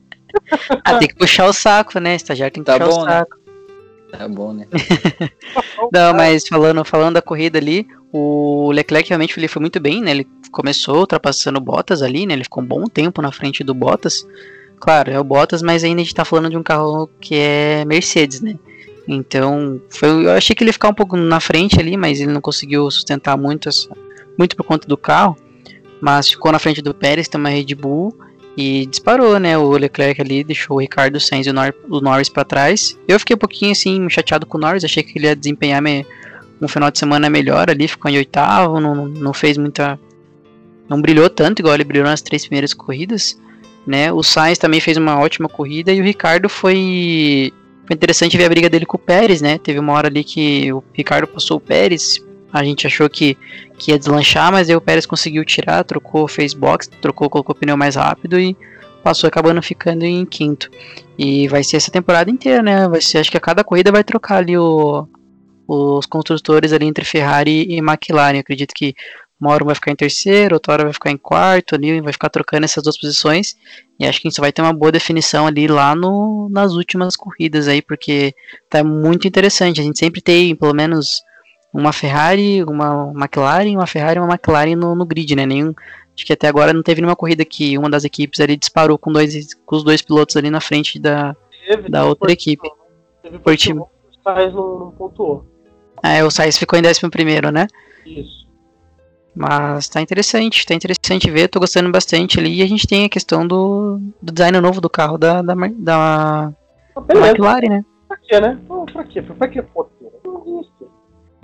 Ah, 0.85 0.99
tem 0.99 1.07
que 1.07 1.15
puxar 1.15 1.47
o 1.47 1.53
saco, 1.53 1.99
né? 1.99 2.15
Estagiário 2.15 2.53
tem 2.53 2.63
que 2.63 2.71
Tá 2.71 2.77
puxar 2.79 2.95
bom, 2.95 3.01
o 3.01 3.05
né? 3.05 3.25
Tá 4.17 4.27
bom, 4.27 4.53
né? 4.53 4.65
Não, 5.93 6.13
mas 6.13 6.47
falando, 6.47 6.83
falando 6.83 7.15
da 7.15 7.21
corrida 7.21 7.59
ali, 7.59 7.87
o 8.11 8.71
Leclerc 8.71 9.09
realmente 9.09 9.37
ele 9.39 9.47
foi 9.47 9.59
muito 9.59 9.79
bem, 9.79 10.01
né? 10.01 10.11
Ele 10.11 10.27
começou 10.51 10.97
ultrapassando 10.99 11.59
o 11.59 11.61
Bottas 11.61 12.01
ali, 12.01 12.25
né? 12.25 12.33
Ele 12.33 12.43
ficou 12.43 12.63
um 12.63 12.67
bom 12.67 12.85
tempo 12.85 13.21
na 13.21 13.31
frente 13.31 13.63
do 13.63 13.73
Bottas. 13.73 14.27
Claro, 14.79 15.11
é 15.11 15.19
o 15.19 15.23
Bottas, 15.23 15.61
mas 15.61 15.83
ainda 15.83 16.01
a 16.01 16.03
gente 16.03 16.15
tá 16.15 16.25
falando 16.25 16.49
de 16.49 16.57
um 16.57 16.63
carro 16.63 17.07
que 17.21 17.35
é 17.35 17.85
Mercedes, 17.85 18.41
né? 18.41 18.55
Então, 19.07 19.79
foi, 19.89 20.09
eu 20.25 20.31
achei 20.31 20.55
que 20.55 20.63
ele 20.63 20.69
ia 20.69 20.73
ficar 20.73 20.89
um 20.89 20.93
pouco 20.93 21.15
na 21.15 21.39
frente 21.39 21.79
ali, 21.79 21.95
mas 21.95 22.19
ele 22.19 22.31
não 22.31 22.41
conseguiu 22.41 22.89
sustentar 22.91 23.37
muito, 23.37 23.69
essa- 23.69 23.89
muito 24.37 24.55
por 24.55 24.63
conta 24.65 24.87
do 24.87 24.97
carro. 24.97 25.37
Mas 26.01 26.27
ficou 26.29 26.51
na 26.51 26.59
frente 26.59 26.81
do 26.81 26.93
Pérez, 26.93 27.27
tem 27.27 27.39
uma 27.39 27.49
Red 27.49 27.73
Bull 27.75 28.15
e 28.57 28.87
disparou, 28.87 29.39
né? 29.39 29.55
O 29.55 29.69
Leclerc 29.69 30.19
ali 30.19 30.43
deixou 30.43 30.77
o 30.77 30.79
Ricardo 30.79 31.19
Sainz 31.19 31.45
e 31.45 31.51
o, 31.51 31.53
Nor 31.53 31.73
o 31.87 32.01
Norris 32.01 32.27
para 32.27 32.43
trás. 32.43 32.97
Eu 33.07 33.19
fiquei 33.19 33.35
um 33.35 33.39
pouquinho 33.39 33.71
assim 33.71 34.09
chateado 34.09 34.47
com 34.47 34.57
o 34.57 34.61
Norris, 34.61 34.83
achei 34.83 35.03
que 35.03 35.19
ele 35.19 35.27
ia 35.27 35.35
desempenhar 35.35 35.81
um 36.59 36.67
final 36.67 36.89
de 36.89 36.97
semana 36.97 37.29
melhor 37.29 37.69
ali, 37.69 37.87
ficou 37.87 38.09
em 38.09 38.17
oitavo, 38.17 38.79
não, 38.79 39.05
não 39.07 39.31
fez 39.31 39.59
muita. 39.59 39.99
Não 40.89 40.99
brilhou 40.99 41.29
tanto 41.29 41.59
igual 41.59 41.75
ele 41.75 41.83
brilhou 41.83 42.07
nas 42.07 42.21
três 42.21 42.45
primeiras 42.45 42.73
corridas. 42.73 43.39
Né? 43.85 44.11
O 44.11 44.23
Sainz 44.23 44.57
também 44.57 44.81
fez 44.81 44.97
uma 44.97 45.19
ótima 45.19 45.47
corrida 45.47 45.93
e 45.93 46.01
o 46.01 46.03
Ricardo 46.03 46.49
foi. 46.49 47.53
Foi 47.85 47.93
interessante 47.93 48.35
ver 48.35 48.45
a 48.45 48.49
briga 48.49 48.69
dele 48.69 48.85
com 48.85 48.97
o 48.97 48.99
Pérez, 48.99 49.39
né? 49.39 49.57
Teve 49.59 49.79
uma 49.79 49.93
hora 49.93 50.07
ali 50.07 50.23
que 50.23 50.73
o 50.73 50.83
Ricardo 50.91 51.27
passou 51.27 51.55
o 51.57 51.61
Pérez. 51.61 52.21
A 52.51 52.63
gente 52.63 52.87
achou 52.87 53.09
que, 53.09 53.37
que 53.77 53.91
ia 53.91 53.99
deslanchar, 53.99 54.51
mas 54.51 54.69
aí 54.69 54.75
o 54.75 54.81
Pérez 54.81 55.05
conseguiu 55.05 55.43
tirar, 55.43 55.83
trocou, 55.83 56.27
fez 56.27 56.53
box, 56.53 56.87
trocou, 56.87 57.29
colocou 57.29 57.53
o 57.53 57.57
pneu 57.57 57.75
mais 57.77 57.95
rápido 57.95 58.39
e 58.39 58.55
passou 59.03 59.27
acabando 59.27 59.61
ficando 59.61 60.03
em 60.03 60.25
quinto. 60.25 60.69
E 61.17 61.47
vai 61.47 61.63
ser 61.63 61.77
essa 61.77 61.91
temporada 61.91 62.29
inteira, 62.29 62.61
né? 62.61 62.87
Vai 62.87 63.01
ser, 63.01 63.19
acho 63.19 63.31
que 63.31 63.37
a 63.37 63.41
cada 63.41 63.63
corrida 63.63 63.91
vai 63.91 64.03
trocar 64.03 64.37
ali 64.37 64.57
o, 64.57 65.07
os 65.67 66.05
construtores 66.05 66.71
ali 66.71 66.85
entre 66.85 67.03
Ferrari 67.03 67.65
e 67.69 67.77
McLaren. 67.77 68.35
Eu 68.35 68.41
acredito 68.41 68.73
que 68.73 68.95
uma 69.39 69.51
hora 69.51 69.63
vai 69.63 69.75
ficar 69.75 69.91
em 69.91 69.95
terceiro, 69.95 70.55
outra 70.55 70.73
hora 70.73 70.83
vai 70.83 70.93
ficar 70.93 71.11
em 71.11 71.17
quarto 71.17 71.75
ali, 71.75 72.01
vai 72.01 72.11
ficar 72.11 72.29
trocando 72.29 72.65
essas 72.65 72.83
duas 72.83 72.97
posições. 72.97 73.55
E 73.99 74.05
acho 74.05 74.19
que 74.19 74.27
gente 74.29 74.41
vai 74.41 74.51
ter 74.51 74.61
uma 74.61 74.73
boa 74.73 74.91
definição 74.91 75.45
ali 75.45 75.67
lá 75.67 75.95
no, 75.95 76.49
nas 76.49 76.73
últimas 76.73 77.15
corridas 77.15 77.67
aí, 77.67 77.81
porque 77.81 78.33
tá 78.69 78.83
muito 78.83 79.27
interessante. 79.27 79.79
A 79.79 79.83
gente 79.83 79.99
sempre 79.99 80.21
tem 80.21 80.55
pelo 80.55 80.73
menos 80.73 81.21
uma 81.77 81.93
Ferrari, 81.93 82.63
uma 82.63 83.13
McLaren, 83.15 83.75
uma 83.75 83.85
Ferrari 83.85 84.17
e 84.17 84.21
uma 84.21 84.33
McLaren 84.33 84.75
no, 84.75 84.95
no 84.95 85.05
grid, 85.05 85.35
né? 85.35 85.45
Nenhum, 85.45 85.75
acho 86.15 86.25
que 86.25 86.33
até 86.33 86.47
agora 86.47 86.73
não 86.73 86.81
teve 86.81 87.01
nenhuma 87.01 87.15
corrida 87.15 87.45
que 87.45 87.77
uma 87.77 87.87
das 87.87 88.03
equipes 88.03 88.39
ali 88.39 88.57
disparou 88.57 88.97
com, 88.97 89.11
dois, 89.11 89.53
com 89.53 89.75
os 89.75 89.83
dois 89.83 90.01
pilotos 90.01 90.35
ali 90.35 90.49
na 90.49 90.59
frente 90.59 90.97
da, 90.97 91.35
Teve, 91.67 91.87
da 91.87 92.03
outra 92.03 92.31
equipe. 92.31 92.67
Teve 93.21 93.37
por 93.37 93.43
por 93.43 93.55
time. 93.55 93.79
O 93.79 93.89
Sainz 94.23 94.53
não, 94.55 94.79
não 94.79 94.91
pontuou. 94.91 95.45
É, 96.01 96.23
o 96.23 96.31
Sainz 96.31 96.57
ficou 96.57 96.79
em 96.79 96.81
décimo 96.81 97.11
primeiro, 97.11 97.51
né? 97.51 97.67
Isso. 98.03 98.47
Mas 99.35 99.87
tá 99.87 100.01
interessante, 100.01 100.65
tá 100.65 100.73
interessante 100.73 101.29
ver, 101.29 101.47
tô 101.47 101.59
gostando 101.59 101.91
bastante 101.91 102.39
ali. 102.39 102.55
E 102.55 102.63
a 102.63 102.67
gente 102.67 102.87
tem 102.87 103.05
a 103.05 103.09
questão 103.09 103.47
do, 103.47 103.99
do 104.19 104.33
design 104.33 104.59
novo 104.59 104.81
do 104.81 104.89
carro 104.89 105.15
da, 105.15 105.43
da, 105.43 105.53
da, 105.53 106.53
Ah, 106.95 107.01
da. 107.01 107.15
McLaren, 107.15 107.69
né? 107.69 107.85
quê, 108.27 108.39
né? 108.41 108.59
Pra 108.93 109.03
quê? 109.03 109.21
Pra 109.21 109.35
roteiro? 109.35 109.61
Não 109.61 109.67
existe. 109.73 109.96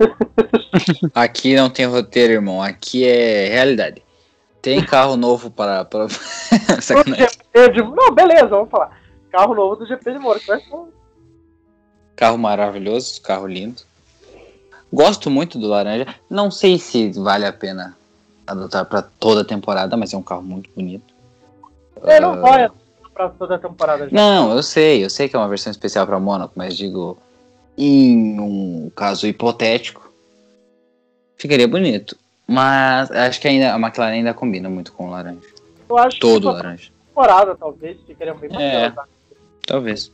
Aqui 1.14 1.54
não 1.54 1.70
tem 1.70 1.86
roteiro, 1.86 2.32
irmão. 2.34 2.62
Aqui 2.62 3.04
é 3.06 3.48
realidade. 3.48 4.02
Tem 4.60 4.84
carro 4.84 5.16
novo 5.16 5.50
para. 5.50 5.84
para... 5.84 6.06
De... 7.72 7.82
Não, 7.82 8.14
beleza, 8.14 8.46
vamos 8.48 8.70
falar. 8.70 8.98
Carro 9.30 9.54
novo 9.54 9.76
do 9.76 9.86
GP 9.86 10.12
de 10.12 10.40
ser- 10.40 10.62
Carro 12.16 12.38
maravilhoso, 12.38 13.20
carro 13.20 13.46
lindo. 13.46 13.82
Gosto 14.92 15.28
muito 15.28 15.58
do 15.58 15.66
laranja. 15.66 16.06
Não 16.30 16.50
sei 16.50 16.78
se 16.78 17.10
vale 17.12 17.44
a 17.44 17.52
pena 17.52 17.96
adotar 18.46 18.84
para 18.86 19.02
toda 19.02 19.40
a 19.40 19.44
temporada, 19.44 19.96
mas 19.96 20.14
é 20.14 20.16
um 20.16 20.22
carro 20.22 20.42
muito 20.42 20.70
bonito. 20.74 21.12
Ele 22.02 22.20
não 22.20 22.40
vai 22.40 22.70
pra 23.12 23.28
toda 23.28 23.56
a 23.56 23.58
temporada. 23.58 24.08
já. 24.08 24.16
Não, 24.16 24.54
eu 24.54 24.62
sei, 24.62 25.04
eu 25.04 25.10
sei 25.10 25.28
que 25.28 25.36
é 25.36 25.38
uma 25.38 25.48
versão 25.48 25.70
especial 25.70 26.06
para 26.06 26.18
Mônaco, 26.18 26.52
mas 26.56 26.76
digo, 26.76 27.18
em 27.76 28.38
um 28.40 28.90
caso 28.94 29.26
hipotético, 29.26 30.10
ficaria 31.36 31.66
bonito. 31.68 32.16
Mas 32.46 33.10
acho 33.10 33.40
que 33.40 33.48
ainda 33.48 33.74
a 33.74 33.78
McLaren 33.78 34.12
ainda 34.12 34.34
combina 34.34 34.68
muito 34.68 34.92
com 34.92 35.06
o 35.06 35.10
laranja. 35.10 35.40
Eu 35.88 35.98
acho 35.98 36.18
Todo 36.20 36.48
que 36.48 36.54
laranja. 36.54 36.90
temporada, 37.08 37.54
talvez, 37.56 37.98
ficaria 38.06 38.34
bem 38.34 38.50
É. 38.58 38.88
bacana. 38.90 39.08
Talvez. 39.66 40.12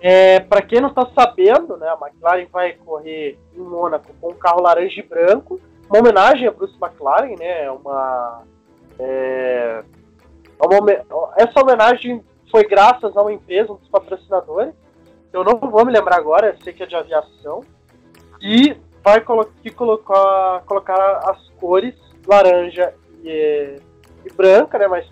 É, 0.00 0.38
para 0.40 0.62
quem 0.62 0.80
não 0.80 0.90
está 0.90 1.08
sabendo, 1.14 1.76
né, 1.76 1.88
a 1.88 1.98
McLaren 2.06 2.46
vai 2.52 2.72
correr 2.74 3.38
em 3.56 3.58
Mônaco 3.60 4.12
com 4.20 4.30
um 4.30 4.34
carro 4.34 4.60
laranja 4.62 5.00
e 5.00 5.02
branco, 5.02 5.58
uma 5.88 5.98
homenagem 5.98 6.46
a 6.46 6.50
Bruce 6.52 6.74
McLaren, 6.80 7.34
né, 7.38 7.64
é 7.64 7.70
uma, 7.70 8.42
é, 8.98 9.82
é 10.60 10.66
uma 10.66 11.32
essa 11.36 11.60
homenagem 11.60 12.22
foi 12.50 12.64
graças 12.68 13.16
a 13.16 13.22
uma 13.22 13.32
empresa, 13.32 13.72
um 13.72 13.76
dos 13.76 13.88
patrocinadores, 13.88 14.74
eu 15.34 15.42
não 15.42 15.58
vou 15.58 15.84
me 15.84 15.92
lembrar 15.92 16.16
agora, 16.16 16.56
sei 16.62 16.72
que 16.72 16.84
é 16.84 16.86
de 16.86 16.94
aviação, 16.94 17.64
e 18.40 18.76
vai 19.02 19.20
colo 19.20 19.50
que 19.62 19.70
colocar, 19.70 20.62
colocar 20.64 20.96
as 21.28 21.48
cores 21.60 21.94
laranja 22.24 22.94
e, 23.24 23.76
e 24.24 24.32
branca, 24.32 24.78
né, 24.78 24.86
mas 24.86 25.04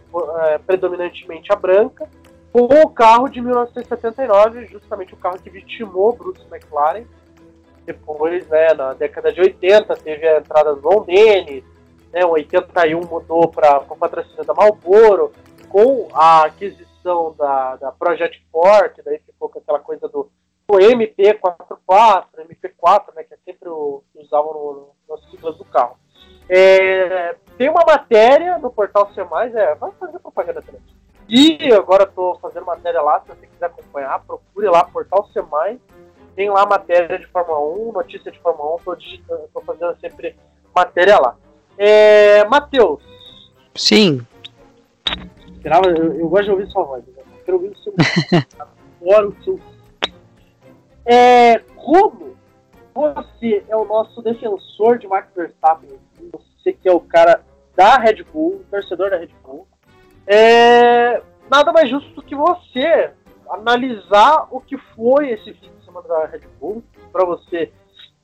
é, 0.47 0.59
predominantemente 0.59 1.53
a 1.53 1.57
branca, 1.57 2.09
com 2.53 2.63
o 2.63 2.89
carro 2.91 3.29
de 3.29 3.41
1979, 3.41 4.67
justamente 4.67 5.13
o 5.13 5.17
carro 5.17 5.39
que 5.43 5.51
vitimou 5.51 6.13
Bruce 6.13 6.43
McLaren. 6.53 7.05
Depois, 7.85 8.47
né, 8.49 8.75
na 8.75 8.93
década 8.93 9.33
de 9.33 9.41
80, 9.41 9.97
teve 9.97 10.29
a 10.29 10.39
entrada 10.39 10.77
do 10.77 11.01
Dennis, 11.01 11.65
né, 12.13 12.25
o 12.25 12.31
81 12.31 13.01
mudou 13.01 13.49
para 13.49 13.79
o 13.89 13.97
patrocínio 13.97 14.45
da 14.45 14.55
Marlboro, 14.55 15.33
com 15.69 16.09
a 16.13 16.45
aquisição 16.45 16.92
da, 17.39 17.77
da 17.77 17.93
Project 17.93 18.45
Ford, 18.51 18.93
daí 19.05 19.19
ficou 19.19 19.49
com 19.49 19.59
aquela 19.59 19.79
coisa 19.79 20.09
do, 20.09 20.31
do 20.69 20.79
MP44, 20.79 22.27
MP4, 22.39 23.15
né, 23.15 23.25
que 23.25 23.35
é 23.35 23.39
sempre 23.45 23.69
o 23.69 24.03
que 24.13 24.21
usavam 24.21 24.53
no, 24.53 24.89
nas 25.09 25.31
siglas 25.31 25.57
do 25.57 25.65
carro. 25.65 25.97
É, 26.49 27.37
tem 27.57 27.69
uma 27.69 27.85
matéria 27.87 28.59
no 28.59 28.71
portal 28.71 29.11
C+, 29.15 29.21
é, 29.21 29.75
vai 29.75 29.91
fazer 29.93 30.19
propaganda 30.19 30.63
também. 30.63 30.81
E 31.29 31.73
agora 31.73 32.05
estou 32.05 32.39
fazendo 32.41 32.67
matéria 32.67 33.01
lá, 33.01 33.21
se 33.21 33.29
você 33.29 33.47
quiser 33.47 33.67
acompanhar, 33.67 34.25
procure 34.25 34.69
lá, 34.69 34.85
Portal 34.85 35.29
C+. 35.33 35.43
Tem 36.35 36.51
lá 36.51 36.67
matéria 36.67 37.19
de 37.19 37.27
Fórmula 37.27 37.61
1, 37.61 37.93
notícia 37.93 38.31
de 38.31 38.39
Fórmula 38.41 38.75
1, 38.75 38.95
estou 38.95 39.49
tô 39.55 39.61
fazendo 39.61 39.99
sempre 40.01 40.37
matéria 40.75 41.19
lá. 41.19 41.37
É, 41.79 42.45
Matheus, 42.47 43.03
Sim, 43.75 44.27
eu, 45.65 46.21
eu 46.21 46.29
gosto 46.29 46.45
de 46.45 46.51
ouvir 46.51 46.67
sua 46.69 46.85
voz, 46.85 47.05
né? 47.07 47.13
Eu 47.19 47.45
quero 47.45 47.57
ouvir 47.57 47.69
o 47.71 47.79
seu. 47.79 47.95
Adoro 49.03 49.29
o 49.31 49.45
seu. 49.45 49.61
É, 51.05 51.59
como 51.77 52.37
você 52.95 53.65
é 53.69 53.77
o 53.77 53.85
nosso 53.85 54.23
defensor 54.23 54.99
de 54.99 55.07
Max 55.07 55.29
Verstappen, 55.35 55.91
você 56.33 56.73
que 56.73 56.89
é 56.89 56.93
o 56.93 57.01
cara 57.01 57.43
da 57.75 57.97
Red 57.97 58.23
Bull, 58.25 58.65
torcedor 58.71 59.11
da 59.11 59.17
Red 59.17 59.31
Bull, 59.43 59.67
é, 60.27 61.23
nada 61.51 61.73
mais 61.73 61.91
justo 61.91 62.11
do 62.11 62.23
que 62.23 62.35
você 62.35 63.13
analisar 63.49 64.47
o 64.51 64.61
que 64.61 64.79
foi 64.95 65.31
esse 65.31 65.53
fim 65.55 65.71
de 65.79 65.85
semana 65.85 66.07
da 66.07 66.27
Red 66.27 66.43
Bull, 66.61 66.83
para 67.11 67.25
você, 67.25 67.73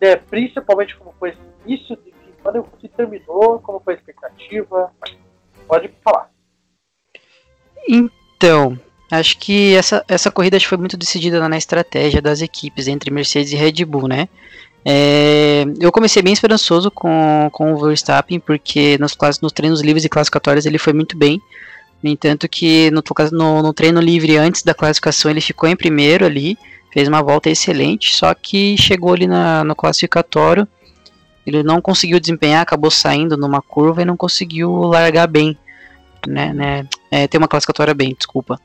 né, 0.01 0.17
principalmente 0.17 0.97
como 0.97 1.15
foi 1.19 1.31
esse 1.31 1.39
início 1.67 1.97
de 1.97 2.13
fim 2.13 2.31
de 2.31 2.37
semana, 2.43 2.61
o 2.61 2.77
que 2.77 2.89
terminou, 2.89 3.59
como 3.61 3.81
foi 3.81 3.95
a 3.95 3.97
expectativa. 3.97 4.93
Pode 5.67 5.89
falar. 6.03 6.31
Então, 7.87 8.79
acho 9.11 9.39
que 9.39 9.75
essa, 9.75 10.05
essa 10.09 10.31
corrida 10.31 10.59
foi 10.61 10.79
muito 10.79 10.97
decidida 10.97 11.47
na 11.49 11.59
estratégia 11.59 12.23
das 12.23 12.41
equipes 12.41 12.89
entre 12.89 13.11
Mercedes 13.11 13.53
e 13.53 13.57
Red 13.57 13.85
Bull, 13.85 14.09
né? 14.09 14.29
É, 14.85 15.65
eu 15.81 15.93
comecei 15.93 16.23
bem 16.23 16.33
esperançoso 16.33 16.91
com, 16.91 17.51
com 17.53 17.75
o 17.75 17.77
Verstappen, 17.77 18.41
porque 18.41 18.97
nos, 18.99 19.17
nos 19.43 19.53
treinos 19.53 19.81
livres 19.81 20.05
e 20.05 20.09
classificatórios 20.09 20.65
ele 20.67 20.79
foi 20.79 20.93
muito 20.93 21.17
bem. 21.17 21.41
No 22.03 22.09
entanto, 22.09 22.49
que 22.49 22.91
no, 22.91 23.03
no, 23.33 23.63
no 23.63 23.75
treino 23.75 24.01
livre 24.01 24.37
antes 24.37 24.63
da 24.63 24.73
classificação 24.73 25.31
ele 25.31 25.41
ficou 25.41 25.69
em 25.69 25.77
primeiro 25.77 26.25
ali, 26.25 26.57
fez 26.93 27.09
uma 27.09 27.23
volta 27.23 27.51
excelente, 27.51 28.15
só 28.15 28.33
que 28.35 28.77
chegou 28.79 29.13
ali 29.13 29.27
na, 29.27 29.65
no 29.65 29.75
classificatório, 29.75 30.67
ele 31.45 31.63
não 31.63 31.81
conseguiu 31.81 32.21
desempenhar, 32.21 32.63
acabou 32.63 32.91
saindo 32.91 33.37
numa 33.37 33.61
curva 33.61 34.03
e 34.03 34.05
não 34.05 34.17
conseguiu 34.17 34.71
largar 34.83 35.27
bem, 35.27 35.57
né, 36.27 36.53
né. 36.53 36.87
É, 37.11 37.27
ter 37.27 37.39
uma 37.39 37.49
classificatória 37.49 37.95
bem, 37.95 38.15
desculpa. 38.17 38.59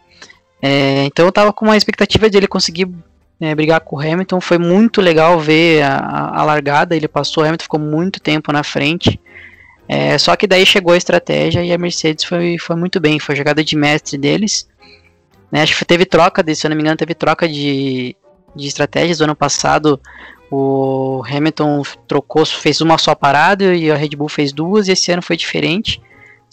É, 0.62 1.04
então 1.06 1.26
eu 1.26 1.32
tava 1.32 1.52
com 1.52 1.66
uma 1.66 1.76
expectativa 1.78 2.30
de 2.30 2.38
ele 2.38 2.48
conseguir 2.48 2.88
é, 3.40 3.54
brigar 3.54 3.82
com 3.82 3.98
o 3.98 4.00
Hamilton, 4.00 4.40
foi 4.40 4.58
muito 4.58 5.02
legal 5.02 5.40
ver 5.40 5.84
a, 5.84 5.98
a- 6.40 6.44
largada, 6.46 6.96
ele 6.96 7.08
passou, 7.08 7.44
o 7.44 7.46
Hamilton 7.46 7.64
ficou 7.64 7.80
muito 7.80 8.22
tempo 8.22 8.52
na 8.54 8.64
frente, 8.64 9.20
é, 9.90 10.18
só 10.18 10.36
que 10.38 10.48
daí 10.48 10.66
chegou 10.66 10.94
a 10.94 10.98
estratégia 10.98 11.62
e 11.64 11.74
a 11.74 11.78
Mercedes 11.78 12.24
foi, 12.24 12.58
foi 12.58 12.78
muito 12.78 13.02
bem, 13.02 13.20
foi 13.20 13.36
jogada 13.36 13.62
de 13.62 13.76
mestre 13.76 14.18
deles, 14.18 14.70
né, 15.52 15.62
acho 15.64 15.78
que 15.78 15.84
teve 15.84 16.06
troca, 16.06 16.42
de, 16.42 16.56
se 16.56 16.66
eu 16.66 16.70
não 16.70 16.78
me 16.78 16.82
engano, 16.84 16.96
teve 16.96 17.14
troca 17.14 17.46
de, 17.50 18.16
de 18.56 18.68
estratégias, 18.68 19.18
do 19.18 19.26
ano 19.26 19.36
passado 19.36 20.00
o 20.50 21.24
Hamilton 21.28 21.82
trocou, 22.08 22.46
fez 22.46 22.80
uma 22.80 22.98
só 22.98 23.14
parada 23.16 23.76
e 23.76 23.92
a 23.92 23.96
Red 23.96 24.10
Bull 24.10 24.30
fez 24.30 24.54
duas, 24.54 24.88
e 24.88 24.92
esse 24.92 25.12
ano 25.12 25.22
foi 25.22 25.36
diferente, 25.36 26.00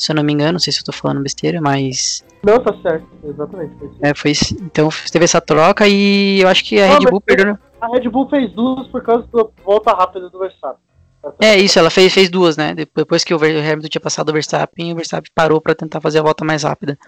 se 0.00 0.10
eu 0.10 0.16
não 0.16 0.22
me 0.22 0.32
engano, 0.32 0.52
não 0.52 0.58
sei 0.58 0.72
se 0.72 0.80
eu 0.80 0.84
tô 0.84 0.92
falando 0.92 1.22
besteira, 1.22 1.60
mas 1.60 2.24
Não, 2.42 2.58
tá 2.58 2.74
certo, 2.80 3.06
exatamente. 3.22 3.72
é, 4.00 4.14
foi, 4.14 4.32
então 4.62 4.88
teve 5.12 5.24
essa 5.26 5.40
troca 5.40 5.86
e 5.86 6.40
eu 6.40 6.48
acho 6.48 6.64
que 6.64 6.80
a 6.80 6.86
Ah, 6.94 6.98
Red 6.98 7.10
Bull 7.10 7.20
perdeu. 7.20 7.58
A 7.80 7.86
Red 7.88 8.08
Bull 8.08 8.28
fez 8.28 8.50
duas 8.52 8.86
por 8.88 9.02
causa 9.02 9.26
da 9.32 9.44
volta 9.64 9.92
rápida 9.92 10.30
do 10.30 10.38
Verstappen. 10.38 10.80
É 11.38 11.58
isso, 11.58 11.78
ela 11.78 11.90
fez, 11.90 12.14
fez 12.14 12.30
duas, 12.30 12.56
né? 12.56 12.74
Depois 12.74 13.24
que 13.24 13.34
o 13.34 13.36
Hamilton 13.36 13.88
tinha 13.88 14.00
passado 14.00 14.30
o 14.30 14.32
Verstappen, 14.32 14.92
o 14.92 14.96
Verstappen 14.96 15.30
parou 15.34 15.60
pra 15.60 15.74
tentar 15.74 16.00
fazer 16.00 16.18
a 16.18 16.22
volta 16.22 16.46
mais 16.46 16.62
rápida. 16.62 16.98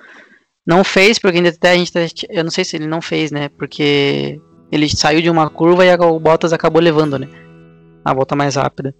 Não 0.66 0.84
fez, 0.84 1.18
porque 1.18 1.38
ainda 1.38 1.48
até 1.48 1.70
a 1.70 1.76
gente. 1.76 2.26
Eu 2.28 2.44
não 2.44 2.50
sei 2.50 2.62
se 2.64 2.76
ele 2.76 2.86
não 2.86 3.00
fez, 3.00 3.30
né? 3.30 3.48
Porque 3.48 4.38
ele 4.70 4.88
saiu 4.88 5.22
de 5.22 5.30
uma 5.30 5.48
curva 5.48 5.84
e 5.84 5.94
o 5.94 6.20
Bottas 6.20 6.52
acabou 6.52 6.80
levando, 6.80 7.18
né? 7.18 7.26
A 8.04 8.12
volta 8.12 8.36
mais 8.36 8.56
rápida. 8.56 8.94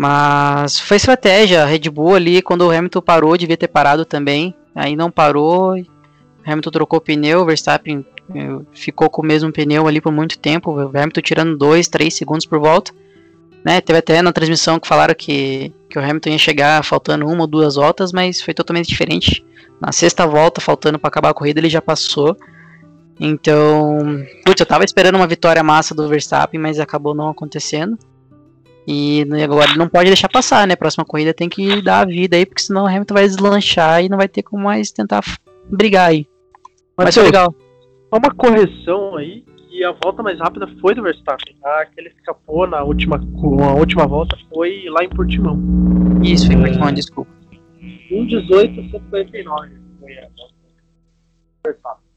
Mas 0.00 0.78
foi 0.78 0.96
estratégia. 0.96 1.64
A 1.64 1.66
Red 1.66 1.90
Bull 1.90 2.14
ali, 2.14 2.40
quando 2.40 2.62
o 2.62 2.70
Hamilton 2.70 3.02
parou, 3.02 3.36
devia 3.36 3.56
ter 3.56 3.66
parado 3.66 4.04
também. 4.04 4.54
Aí 4.72 4.94
não 4.94 5.10
parou. 5.10 5.74
Hamilton 6.46 6.70
trocou 6.70 7.00
o 7.00 7.02
pneu, 7.02 7.40
o 7.40 7.44
Verstappen 7.44 8.06
eh, 8.32 8.60
ficou 8.72 9.10
com 9.10 9.22
o 9.22 9.24
mesmo 9.24 9.52
pneu 9.52 9.88
ali 9.88 10.00
por 10.00 10.12
muito 10.12 10.38
tempo. 10.38 10.70
O 10.70 10.96
Hamilton 10.96 11.20
tirando 11.20 11.58
2, 11.58 11.88
3 11.88 12.14
segundos 12.14 12.46
por 12.46 12.60
volta. 12.60 12.92
Né, 13.64 13.80
teve 13.80 13.98
até 13.98 14.22
na 14.22 14.32
transmissão 14.32 14.78
que 14.78 14.86
falaram 14.86 15.16
que, 15.16 15.72
que 15.90 15.98
o 15.98 16.02
Hamilton 16.02 16.30
ia 16.30 16.38
chegar 16.38 16.84
faltando 16.84 17.26
uma 17.26 17.40
ou 17.40 17.48
duas 17.48 17.74
voltas, 17.74 18.12
mas 18.12 18.40
foi 18.40 18.54
totalmente 18.54 18.86
diferente. 18.86 19.44
Na 19.80 19.90
sexta 19.90 20.28
volta, 20.28 20.60
faltando 20.60 20.96
para 20.96 21.08
acabar 21.08 21.30
a 21.30 21.34
corrida, 21.34 21.58
ele 21.58 21.68
já 21.68 21.82
passou. 21.82 22.36
Então, 23.18 23.98
putz, 24.44 24.60
eu 24.60 24.66
tava 24.66 24.84
esperando 24.84 25.16
uma 25.16 25.26
vitória 25.26 25.60
massa 25.64 25.92
do 25.92 26.08
Verstappen, 26.08 26.60
mas 26.60 26.78
acabou 26.78 27.16
não 27.16 27.30
acontecendo. 27.30 27.98
E 28.90 29.26
né, 29.26 29.44
agora 29.44 29.68
ele 29.68 29.78
não 29.78 29.86
pode 29.86 30.06
deixar 30.06 30.30
passar, 30.30 30.66
né? 30.66 30.74
Próxima 30.74 31.04
corrida 31.04 31.34
tem 31.34 31.46
que 31.46 31.82
dar 31.82 32.00
a 32.00 32.04
vida 32.06 32.38
aí, 32.38 32.46
porque 32.46 32.62
senão 32.62 32.84
o 32.84 32.86
Hamilton 32.86 33.12
vai 33.12 33.26
deslanchar 33.26 34.02
e 34.02 34.08
não 34.08 34.16
vai 34.16 34.26
ter 34.26 34.42
como 34.42 34.64
mais 34.64 34.90
tentar 34.90 35.22
brigar 35.68 36.08
aí. 36.08 36.26
Mas 36.96 37.14
foi 37.14 37.22
Matheus, 37.22 37.26
legal. 37.26 37.54
Só 38.08 38.16
uma 38.16 38.34
correção 38.34 39.16
aí, 39.18 39.44
que 39.68 39.84
a 39.84 39.92
volta 39.92 40.22
mais 40.22 40.38
rápida 40.38 40.66
foi 40.80 40.94
do 40.94 41.02
Verstappen. 41.02 41.54
A 41.62 41.84
que 41.84 42.00
ele 42.00 42.08
escapou 42.08 42.66
na 42.66 42.82
última, 42.82 43.18
na 43.18 43.74
última 43.74 44.06
volta 44.06 44.38
foi 44.48 44.84
lá 44.88 45.04
em 45.04 45.10
Portimão. 45.10 45.60
Isso, 46.24 46.46
foi 46.46 46.56
Portimão, 46.56 46.90
desculpa. 46.90 47.30
1,18 48.10 48.90
149. 48.90 49.70
Foi 50.00 50.12
a 50.16 50.28
volta 50.34 50.54
do 50.54 51.62
Verstappen. 51.62 52.08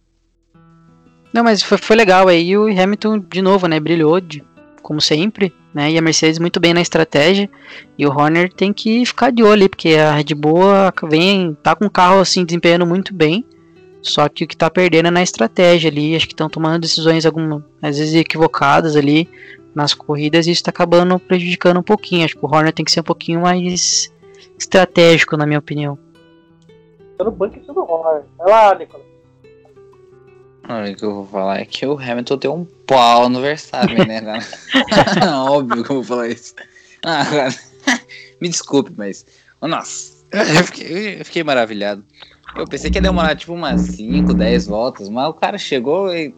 Não, 1.34 1.44
mas 1.44 1.62
foi, 1.62 1.78
foi 1.78 1.98
legal 1.98 2.30
aí. 2.30 2.48
E 2.48 2.58
o 2.58 2.64
Hamilton, 2.68 3.20
de 3.20 3.42
novo, 3.42 3.68
né? 3.68 3.78
Brilhou, 3.78 4.22
de, 4.22 4.42
como 4.82 5.00
sempre. 5.02 5.54
Né, 5.74 5.92
e 5.92 5.98
a 5.98 6.02
Mercedes 6.02 6.38
muito 6.38 6.60
bem 6.60 6.74
na 6.74 6.82
estratégia. 6.82 7.50
E 7.98 8.06
o 8.06 8.10
Horner 8.10 8.52
tem 8.52 8.74
que 8.74 9.06
ficar 9.06 9.32
de 9.32 9.42
olho 9.42 9.64
aí, 9.64 9.70
porque 9.70 9.96
a 9.96 10.12
Red 10.12 10.36
Bull 10.36 10.62
vem, 11.10 11.58
tá 11.64 11.76
com 11.76 11.86
o 11.86 11.90
carro 11.90 12.20
assim, 12.20 12.44
desempenhando 12.44 12.86
muito 12.86 13.14
bem. 13.14 13.46
Só 14.02 14.28
que 14.28 14.44
o 14.44 14.48
que 14.48 14.58
tá 14.58 14.70
perdendo 14.70 15.08
é 15.08 15.12
na 15.12 15.22
estratégia 15.22 15.90
ali. 15.90 16.16
Acho 16.16 16.28
que 16.28 16.34
estão 16.34 16.50
tomando 16.50 16.82
decisões 16.82 17.26
algumas, 17.26 17.64
às 17.82 17.98
vezes 17.98 18.16
equivocadas 18.16 18.96
ali 18.96 19.30
nas 19.74 19.94
corridas 19.94 20.48
e 20.48 20.52
isso 20.52 20.64
tá 20.64 20.70
acabando 20.70 21.18
prejudicando 21.20 21.80
um 21.80 21.84
pouquinho. 21.84 22.26
Acho 22.26 22.36
que 22.36 22.46
o 22.46 22.50
Horner 22.50 22.74
tem 22.74 22.84
que 22.84 22.92
ser 22.92 23.02
um 23.02 23.04
pouquinho 23.04 23.42
mais 23.42 24.12
estratégico, 24.58 25.38
na 25.38 25.46
minha 25.46 25.60
opinião. 25.60 25.98
Tá 27.18 27.24
no 27.24 27.32
banco 27.32 27.60
do 27.60 27.80
Horner. 27.80 28.24
Vai 28.38 28.50
lá, 28.50 28.76
Nicolas. 28.76 29.11
O 30.80 30.96
que 30.96 31.04
eu 31.04 31.14
vou 31.14 31.28
falar 31.28 31.60
é 31.60 31.66
que 31.66 31.86
o 31.86 31.98
Hamilton 31.98 32.38
deu 32.38 32.54
um 32.54 32.66
pau 32.66 33.28
no 33.30 33.42
Verstappen, 33.42 34.06
né? 34.06 34.22
Óbvio 35.48 35.84
que 35.84 35.92
eu 35.92 35.96
vou 35.96 36.04
falar 36.04 36.30
isso. 36.30 36.56
Ah, 37.04 37.26
me 38.40 38.50
desculpe, 38.50 38.92
mas. 38.96 39.26
Nossa, 39.62 40.14
eu 40.32 40.64
fiquei, 40.64 41.20
eu 41.20 41.26
fiquei 41.26 41.44
maravilhado. 41.44 42.04
Eu 42.56 42.66
pensei 42.66 42.92
que 42.92 42.98
ia 42.98 43.02
demorar 43.02 43.36
tipo 43.36 43.54
umas 43.54 43.82
5, 43.82 44.34
10 44.34 44.68
voltas, 44.68 45.10
mas 45.10 45.30
o 45.30 45.34
cara 45.34 45.58
chegou 45.58 46.14
e. 46.14 46.34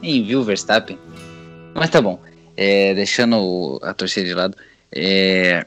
Nem 0.00 0.24
viu 0.24 0.40
o 0.40 0.44
Verstappen. 0.44 0.98
Mas 1.74 1.90
tá 1.90 2.00
bom. 2.00 2.20
É, 2.56 2.94
deixando 2.94 3.78
a 3.82 3.92
torcida 3.92 4.26
de 4.26 4.34
lado. 4.34 4.56
É. 4.94 5.66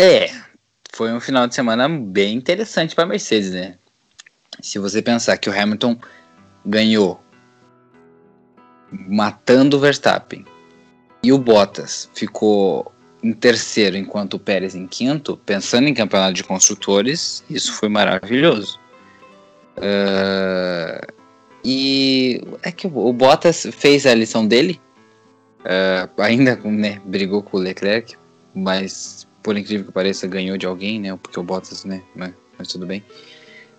É. 0.00 0.30
Foi 0.92 1.12
um 1.12 1.20
final 1.20 1.46
de 1.46 1.54
semana 1.54 1.88
bem 1.88 2.34
interessante 2.34 2.94
pra 2.94 3.06
Mercedes, 3.06 3.52
né? 3.52 3.76
Se 4.60 4.78
você 4.78 5.00
pensar 5.00 5.36
que 5.36 5.48
o 5.48 5.58
Hamilton 5.58 5.98
ganhou 6.64 7.20
matando 8.92 9.76
o 9.76 9.80
Verstappen 9.80 10.44
e 11.22 11.32
o 11.32 11.38
Bottas 11.38 12.10
ficou 12.14 12.92
em 13.22 13.32
terceiro 13.32 13.96
enquanto 13.96 14.34
o 14.34 14.38
Pérez 14.38 14.74
em 14.74 14.86
quinto, 14.86 15.36
pensando 15.44 15.88
em 15.88 15.94
campeonato 15.94 16.32
de 16.32 16.44
construtores, 16.44 17.44
isso 17.50 17.72
foi 17.74 17.88
maravilhoso. 17.88 18.80
Ah, 19.76 21.06
e 21.64 22.42
é 22.62 22.72
que 22.72 22.86
o 22.86 23.12
Bottas 23.12 23.66
fez 23.72 24.06
a 24.06 24.14
lição 24.14 24.46
dele, 24.46 24.80
ah, 25.64 26.08
ainda 26.18 26.56
né, 26.56 27.00
brigou 27.04 27.42
com 27.42 27.58
o 27.58 27.60
Leclerc, 27.60 28.16
mas 28.54 29.26
por 29.42 29.56
incrível 29.56 29.86
que 29.86 29.92
pareça 29.92 30.26
ganhou 30.26 30.56
de 30.56 30.66
alguém, 30.66 31.00
né? 31.00 31.16
Porque 31.22 31.38
o 31.38 31.42
Bottas, 31.42 31.84
né? 31.84 32.02
Mas, 32.14 32.32
mas 32.58 32.68
tudo 32.68 32.86
bem. 32.86 33.04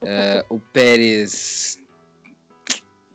Ah, 0.02 0.46
o 0.50 0.60
Pérez, 0.60 1.81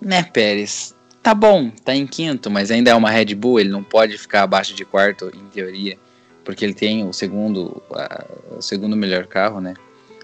né, 0.00 0.22
Pérez? 0.22 0.94
Tá 1.22 1.34
bom, 1.34 1.70
tá 1.70 1.94
em 1.94 2.06
quinto, 2.06 2.50
mas 2.50 2.70
ainda 2.70 2.90
é 2.90 2.94
uma 2.94 3.10
Red 3.10 3.34
Bull, 3.34 3.58
ele 3.58 3.68
não 3.68 3.82
pode 3.82 4.16
ficar 4.16 4.42
abaixo 4.42 4.74
de 4.74 4.84
quarto, 4.84 5.30
em 5.34 5.46
teoria, 5.50 5.98
porque 6.44 6.64
ele 6.64 6.74
tem 6.74 7.06
o 7.06 7.12
segundo, 7.12 7.82
ah, 7.94 8.24
o 8.56 8.62
segundo 8.62 8.96
melhor 8.96 9.26
carro, 9.26 9.60
né? 9.60 9.74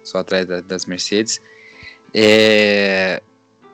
Só 0.05 0.19
atrás 0.19 0.47
da- 0.47 0.61
das 0.61 0.87
Mercedes. 0.87 1.41
É... 2.15 3.21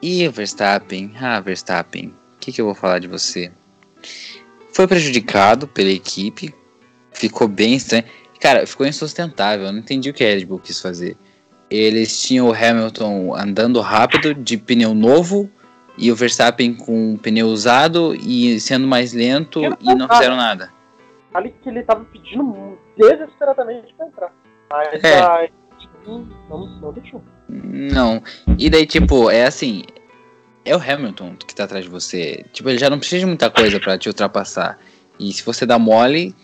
E 0.01 0.27
Verstappen? 0.29 1.13
Ah, 1.21 1.41
Verstappen, 1.41 2.09
o 2.09 2.39
que, 2.41 2.53
que 2.53 2.61
eu 2.61 2.65
vou 2.65 2.75
falar 2.75 2.99
de 2.99 3.09
você? 3.09 3.51
Foi 4.73 4.87
prejudicado 4.87 5.67
pela 5.67 5.91
equipe, 5.91 6.55
ficou 7.13 7.49
bem 7.49 7.75
estranho. 7.75 8.05
Cara, 8.41 8.67
ficou 8.67 8.87
insustentável, 8.87 9.67
eu 9.67 9.73
não 9.73 9.81
entendi 9.81 10.09
o 10.09 10.15
que 10.15 10.23
a 10.25 10.29
Red 10.29 10.45
Bull 10.45 10.61
quis 10.61 10.81
fazer. 10.81 11.17
Eles 11.69 12.23
tinham 12.23 12.49
o 12.49 12.55
Hamilton 12.55 13.35
andando 13.35 13.81
rápido, 13.81 14.33
de 14.33 14.57
pneu 14.57 14.95
novo, 14.95 15.51
e 15.99 16.13
o 16.13 16.17
Verstappen 16.17 16.75
com 16.75 17.17
pneu 17.17 17.49
usado 17.49 18.15
e 18.15 18.59
sendo 18.61 18.87
mais 18.87 19.13
lento 19.13 19.61
e 19.81 19.95
não 19.95 20.09
fizeram 20.09 20.37
nada. 20.37 20.73
Ali 21.35 21.55
que 21.63 21.69
ele 21.69 21.83
tava 21.83 22.05
pedindo 22.05 22.79
desesperadamente 22.97 23.93
pra 23.95 24.07
entrar. 24.07 24.33
Mas 24.71 25.05
É. 25.05 25.19
a 25.21 25.49
não, 26.07 26.67
não 26.81 26.93
deixou. 26.93 27.23
Não. 27.49 28.23
E 28.59 28.71
daí, 28.71 28.87
tipo, 28.87 29.31
é 29.31 29.45
assim. 29.45 29.83
É 30.65 30.75
o 30.77 30.81
Hamilton 30.81 31.35
que 31.37 31.55
tá 31.55 31.65
atrás 31.65 31.85
de 31.85 31.91
você. 31.91 32.45
Tipo, 32.53 32.69
ele 32.69 32.79
já 32.79 32.89
não 32.89 32.99
precisa 32.99 33.21
de 33.21 33.27
muita 33.27 33.51
coisa 33.51 33.79
pra 33.81 33.99
te 33.99 34.09
ultrapassar. 34.09 34.79
E 35.19 35.33
se 35.33 35.43
você 35.43 35.67
dá 35.67 35.79
mole, 35.79 36.35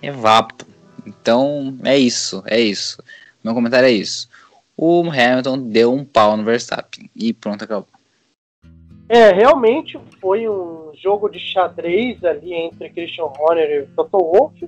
é 0.00 0.10
vapo. 0.10 0.64
Então, 1.06 1.76
é 1.84 1.98
isso, 1.98 2.42
é 2.46 2.60
isso. 2.60 3.02
Meu 3.42 3.54
comentário 3.54 3.86
é 3.86 3.92
isso. 3.92 4.28
O 4.76 5.02
Hamilton 5.08 5.58
deu 5.68 5.92
um 5.92 6.04
pau 6.04 6.36
no 6.36 6.44
Verstappen. 6.44 7.10
E 7.14 7.32
pronto, 7.32 7.64
acabou. 7.64 7.88
É, 9.12 9.30
realmente 9.30 10.00
foi 10.22 10.48
um 10.48 10.90
jogo 10.94 11.28
de 11.28 11.38
xadrez 11.38 12.24
ali 12.24 12.54
entre 12.54 12.88
Christian 12.88 13.26
Horner 13.26 13.82
e 13.82 13.86
Toto 13.94 14.16
Wolff. 14.16 14.66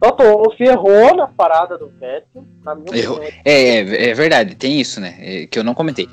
Toto 0.00 0.24
Wolff 0.24 0.60
errou 0.60 1.14
na 1.14 1.28
parada 1.28 1.78
do 1.78 1.86
Vettel, 1.86 2.44
Errou. 2.92 3.22
É, 3.22 3.78
é, 3.78 4.10
é 4.10 4.14
verdade, 4.14 4.56
tem 4.56 4.80
isso, 4.80 5.00
né? 5.00 5.14
é, 5.20 5.46
que 5.46 5.56
eu 5.56 5.62
não 5.62 5.72
comentei. 5.72 6.08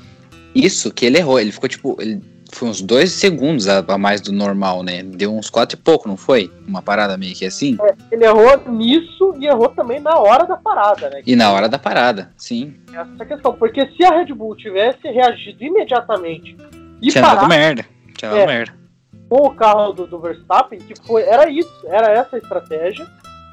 Isso 0.54 0.92
que 0.92 1.04
ele 1.04 1.18
errou, 1.18 1.40
ele 1.40 1.50
ficou 1.50 1.68
tipo. 1.68 1.96
Ele 2.00 2.22
foi 2.52 2.68
uns 2.68 2.80
dois 2.80 3.10
segundos 3.10 3.66
a, 3.66 3.78
a 3.88 3.98
mais 3.98 4.20
do 4.20 4.30
normal, 4.30 4.84
né? 4.84 5.02
Deu 5.02 5.34
uns 5.34 5.50
quatro 5.50 5.76
e 5.76 5.82
pouco, 5.82 6.06
não 6.06 6.16
foi? 6.16 6.52
Uma 6.68 6.80
parada 6.80 7.16
meio 7.16 7.34
que 7.34 7.44
assim. 7.44 7.76
Ele 8.12 8.24
errou 8.24 8.56
nisso 8.68 9.34
e 9.40 9.46
errou 9.46 9.70
também 9.70 9.98
na 9.98 10.16
hora 10.16 10.44
da 10.44 10.56
parada, 10.56 11.10
né? 11.10 11.22
E 11.26 11.34
na 11.34 11.50
hora 11.50 11.68
da 11.68 11.80
parada, 11.80 12.30
sim. 12.36 12.74
Essa 12.92 13.26
questão, 13.26 13.52
porque 13.52 13.84
se 13.96 14.04
a 14.04 14.10
Red 14.10 14.32
Bull 14.32 14.54
tivesse 14.54 15.08
reagido 15.08 15.64
imediatamente 15.64 16.56
e 17.02 17.08
Tinha 17.08 17.22
dado 17.22 17.34
parado 17.36 17.48
merda. 17.48 17.84
Tinha 18.16 18.30
dado 18.30 18.40
É. 18.40 18.46
merda. 18.46 18.72
com 19.28 19.46
o 19.46 19.54
carro 19.54 19.92
do, 19.92 20.06
do 20.06 20.18
Verstappen, 20.20 20.78
que 20.78 20.94
foi, 21.06 21.22
era 21.22 21.48
isso, 21.48 21.72
era 21.86 22.12
essa 22.12 22.36
a 22.36 22.38
estratégia. 22.38 23.06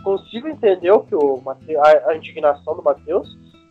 Consigo 0.03 0.47
entender 0.47 0.91
o 0.91 0.99
que 1.01 1.15
o 1.15 1.41
Mate- 1.43 1.75
a, 1.77 2.09
a 2.09 2.15
indignação 2.15 2.75
do 2.75 2.83
Matheus, 2.83 3.27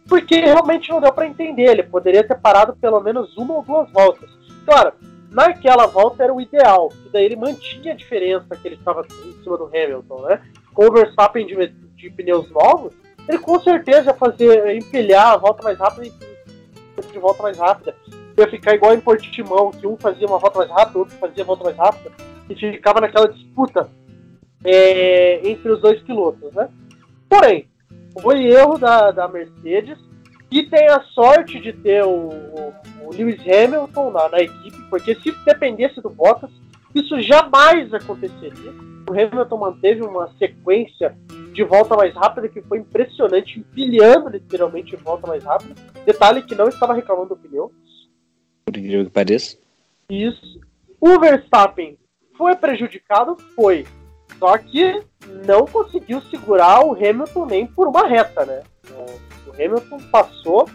porque 0.08 0.40
realmente 0.40 0.88
não 0.90 1.00
deu 1.00 1.12
pra 1.12 1.26
entender. 1.26 1.64
Ele 1.70 1.82
poderia 1.82 2.22
ter 2.26 2.36
parado 2.38 2.74
pelo 2.76 3.00
menos 3.00 3.36
uma 3.36 3.54
ou 3.54 3.62
duas 3.62 3.90
voltas. 3.92 4.30
Claro, 4.64 4.92
naquela 5.30 5.86
volta 5.86 6.22
era 6.24 6.32
o 6.32 6.40
ideal, 6.40 6.88
que 6.88 7.08
daí 7.12 7.24
ele 7.24 7.36
mantinha 7.36 7.92
a 7.92 7.96
diferença 7.96 8.56
que 8.56 8.66
ele 8.68 8.76
estava 8.76 9.04
em 9.26 9.42
cima 9.42 9.56
do 9.58 9.66
Hamilton, 9.66 10.22
né? 10.22 10.40
Com 10.72 10.86
o 10.86 10.92
Verstappen 10.92 11.46
de, 11.46 11.68
de 11.68 12.10
pneus 12.10 12.50
novos, 12.50 12.92
ele 13.28 13.38
com 13.38 13.58
certeza 13.60 14.10
ia 14.10 14.14
fazer 14.14 14.74
empilhar 14.76 15.28
a 15.32 15.36
volta 15.36 15.62
mais 15.62 15.78
rápida 15.78 16.06
e 16.06 17.12
de 17.12 17.18
volta 17.18 17.42
mais 17.42 17.58
rápida 17.58 17.94
ia 18.41 18.51
ficar 18.51 18.74
igual 18.74 18.95
em 18.95 19.01
Portimão, 19.01 19.70
que 19.70 19.86
um 19.86 19.97
fazia 19.97 20.26
uma 20.26 20.38
volta 20.38 20.59
mais 20.59 20.70
rápida, 20.70 20.99
o 20.99 21.01
outro 21.03 21.16
fazia 21.18 21.43
a 21.43 21.47
volta 21.47 21.64
mais 21.64 21.76
rápida, 21.76 22.11
e 22.49 22.55
ficava 22.55 23.01
naquela 23.01 23.28
disputa 23.28 23.88
é, 24.64 25.41
entre 25.49 25.70
os 25.70 25.80
dois 25.80 26.01
pilotos, 26.03 26.53
né? 26.53 26.68
Porém, 27.28 27.68
foi 28.20 28.45
erro 28.47 28.76
da, 28.78 29.11
da 29.11 29.28
Mercedes, 29.28 29.99
que 30.51 30.64
tem 30.68 30.88
a 30.88 31.01
sorte 31.14 31.61
de 31.61 31.72
ter 31.72 32.05
o, 32.05 32.28
o- 32.28 32.72
Lewis 33.12 33.41
Hamilton 33.41 34.11
na, 34.11 34.28
na 34.28 34.41
equipe, 34.41 34.76
porque 34.88 35.14
se 35.16 35.32
dependesse 35.45 36.01
do 36.01 36.09
Bottas, 36.11 36.51
isso 36.95 37.20
jamais 37.22 37.93
aconteceria. 37.95 38.72
O 39.09 39.12
Hamilton 39.12 39.57
manteve 39.57 40.03
uma 40.03 40.28
sequência 40.38 41.16
de 41.53 41.64
volta 41.64 41.97
mais 41.97 42.14
rápida 42.14 42.49
que 42.49 42.61
foi 42.62 42.78
impressionante, 42.78 43.59
empilhando 43.59 44.28
literalmente 44.28 44.95
volta 44.97 45.26
mais 45.26 45.43
rápida. 45.43 45.74
Detalhe 46.07 46.43
que 46.43 46.55
não 46.55 46.68
estava 46.68 46.95
reclamando 46.95 47.30
do 47.30 47.36
pneu. 47.36 47.72
Por 48.70 48.78
incrível 48.78 49.04
que 49.04 49.10
pareça. 49.10 49.56
Isso. 50.08 50.60
O 51.00 51.18
Verstappen 51.18 51.96
foi 52.36 52.54
prejudicado? 52.54 53.36
Foi. 53.56 53.86
Só 54.38 54.56
que 54.58 55.02
não 55.46 55.66
conseguiu 55.66 56.20
segurar 56.22 56.84
o 56.84 56.92
Hamilton 56.94 57.46
nem 57.46 57.66
por 57.66 57.88
uma 57.88 58.06
reta, 58.06 58.44
né? 58.46 58.62
O 59.46 59.52
Hamilton 59.52 59.98
passou 60.10 60.68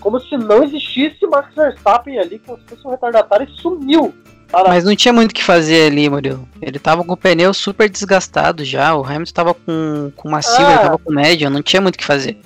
como 0.00 0.18
se 0.18 0.36
não 0.36 0.64
existisse 0.64 1.24
Max 1.26 1.54
Verstappen 1.54 2.18
ali, 2.18 2.38
como 2.38 2.58
se 2.58 2.64
fosse 2.64 2.86
um 2.86 2.90
retardatário 2.90 3.46
e 3.48 3.60
sumiu. 3.60 4.12
Cara, 4.48 4.68
Mas 4.68 4.84
não 4.84 4.96
tinha 4.96 5.12
muito 5.12 5.30
o 5.30 5.34
que 5.34 5.44
fazer 5.44 5.86
ali, 5.86 6.10
Murilo. 6.10 6.46
Ele 6.60 6.78
tava 6.78 7.04
com 7.04 7.12
o 7.12 7.16
pneu 7.16 7.54
super 7.54 7.88
desgastado 7.88 8.64
já. 8.64 8.94
O 8.94 9.04
Hamilton 9.04 9.32
tava 9.32 9.54
com, 9.54 10.12
com 10.16 10.28
macio, 10.28 10.66
Ah. 10.66 10.72
ele 10.72 10.80
tava 10.80 10.98
com 10.98 11.12
médio. 11.12 11.48
Não 11.48 11.62
tinha 11.62 11.80
muito 11.80 11.94
o 11.94 11.98
que 11.98 12.04
fazer. 12.04 12.36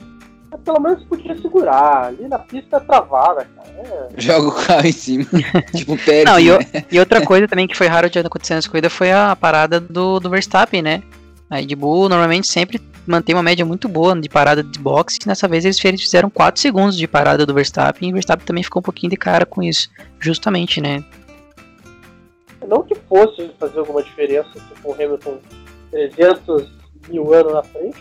Pelo 0.66 0.80
menos 0.80 1.02
podia 1.04 1.34
segurar. 1.40 2.06
Ali 2.06 2.26
na 2.28 2.40
pista 2.40 2.76
é 2.76 2.80
travada, 2.80 3.46
cara. 3.56 3.68
É. 3.78 4.08
Joga 4.20 4.48
o 4.48 4.52
carro 4.52 4.86
em 4.86 4.92
cima. 4.92 5.24
tipo 5.74 5.94
o 5.94 5.98
Pérez. 5.98 6.24
Não, 6.24 6.40
e, 6.40 6.50
o- 6.50 6.58
né? 6.58 6.84
e 6.90 6.98
outra 6.98 7.24
coisa 7.24 7.46
também 7.46 7.68
que 7.68 7.76
foi 7.76 7.86
raro 7.86 8.10
de 8.10 8.18
acontecer 8.18 8.54
nessa 8.54 8.68
corrida 8.68 8.90
foi 8.90 9.12
a 9.12 9.34
parada 9.36 9.80
do, 9.80 10.18
do 10.18 10.28
Verstappen, 10.28 10.82
né? 10.82 11.02
A 11.48 11.56
Red 11.56 11.76
Bull 11.76 12.08
normalmente 12.08 12.48
sempre 12.48 12.82
mantém 13.06 13.32
uma 13.32 13.42
média 13.42 13.64
muito 13.64 13.88
boa 13.88 14.20
de 14.20 14.28
parada 14.28 14.64
de 14.64 14.78
boxe. 14.80 15.18
Dessa 15.24 15.46
vez 15.46 15.64
eles 15.64 15.78
fizeram 15.78 16.28
4 16.28 16.60
segundos 16.60 16.96
de 16.96 17.06
parada 17.06 17.46
do 17.46 17.54
Verstappen. 17.54 18.08
E 18.08 18.12
o 18.12 18.14
Verstappen 18.14 18.44
também 18.44 18.64
ficou 18.64 18.80
um 18.80 18.82
pouquinho 18.82 19.10
de 19.10 19.16
cara 19.16 19.46
com 19.46 19.62
isso. 19.62 19.88
Justamente, 20.18 20.80
né? 20.80 21.04
Não 22.66 22.82
que 22.82 22.96
fosse 23.08 23.48
fazer 23.60 23.78
alguma 23.78 24.02
diferença 24.02 24.48
for 24.82 24.90
o 24.90 24.94
Hamilton 24.94 25.38
300 25.92 26.68
mil 27.08 27.32
anos 27.32 27.52
na 27.52 27.62
frente, 27.62 27.96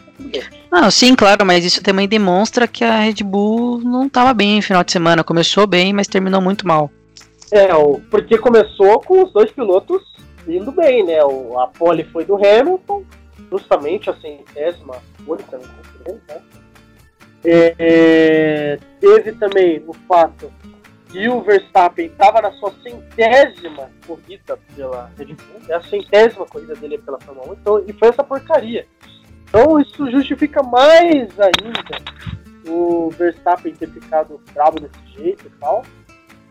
sim, 0.91 1.15
claro, 1.15 1.45
mas 1.45 1.63
isso 1.63 1.81
também 1.83 2.07
demonstra 2.07 2.67
que 2.67 2.83
a 2.83 2.99
Red 2.99 3.23
Bull 3.23 3.79
não 3.79 4.09
tava 4.09 4.33
bem 4.33 4.57
no 4.57 4.61
final 4.61 4.83
de 4.83 4.91
semana. 4.91 5.23
Começou 5.23 5.65
bem, 5.67 5.93
mas 5.93 6.07
terminou 6.07 6.41
muito 6.41 6.67
mal. 6.67 6.89
É, 7.51 7.67
porque 8.09 8.37
começou 8.37 8.99
com 9.01 9.23
os 9.23 9.31
dois 9.31 9.51
pilotos 9.51 10.01
indo 10.47 10.71
bem, 10.71 11.05
né? 11.05 11.23
O, 11.23 11.59
a 11.59 11.67
pole 11.67 12.03
foi 12.05 12.25
do 12.25 12.35
Hamilton, 12.35 13.03
justamente 13.51 14.09
a 14.09 14.13
centésima 14.15 14.95
dele, 15.19 16.21
né? 16.27 16.41
É, 17.47 18.79
teve 18.99 19.31
também 19.33 19.83
o 19.87 19.93
fato 20.07 20.51
E 21.15 21.29
o 21.29 21.41
Verstappen 21.41 22.07
estava 22.07 22.41
na 22.41 22.51
sua 22.51 22.73
centésima 22.83 23.89
corrida 24.05 24.59
pela 24.75 25.09
Red 25.17 25.27
Bull, 25.27 25.61
é 25.69 25.75
a 25.75 25.81
centésima 25.81 26.45
corrida 26.45 26.75
dele 26.75 26.97
pela 26.97 27.17
Fórmula 27.21 27.51
1, 27.51 27.53
então, 27.53 27.83
e 27.87 27.93
foi 27.93 28.09
essa 28.09 28.21
porcaria. 28.21 28.85
Então 29.47 29.79
isso 29.79 30.11
justifica 30.11 30.61
mais 30.61 31.29
ainda 31.39 32.03
o 32.67 33.09
Verstappen 33.11 33.73
ter 33.73 33.87
ficado 33.91 34.41
bravo 34.53 34.77
desse 34.81 34.99
jeito 35.17 35.47
e 35.47 35.49
tal. 35.51 35.85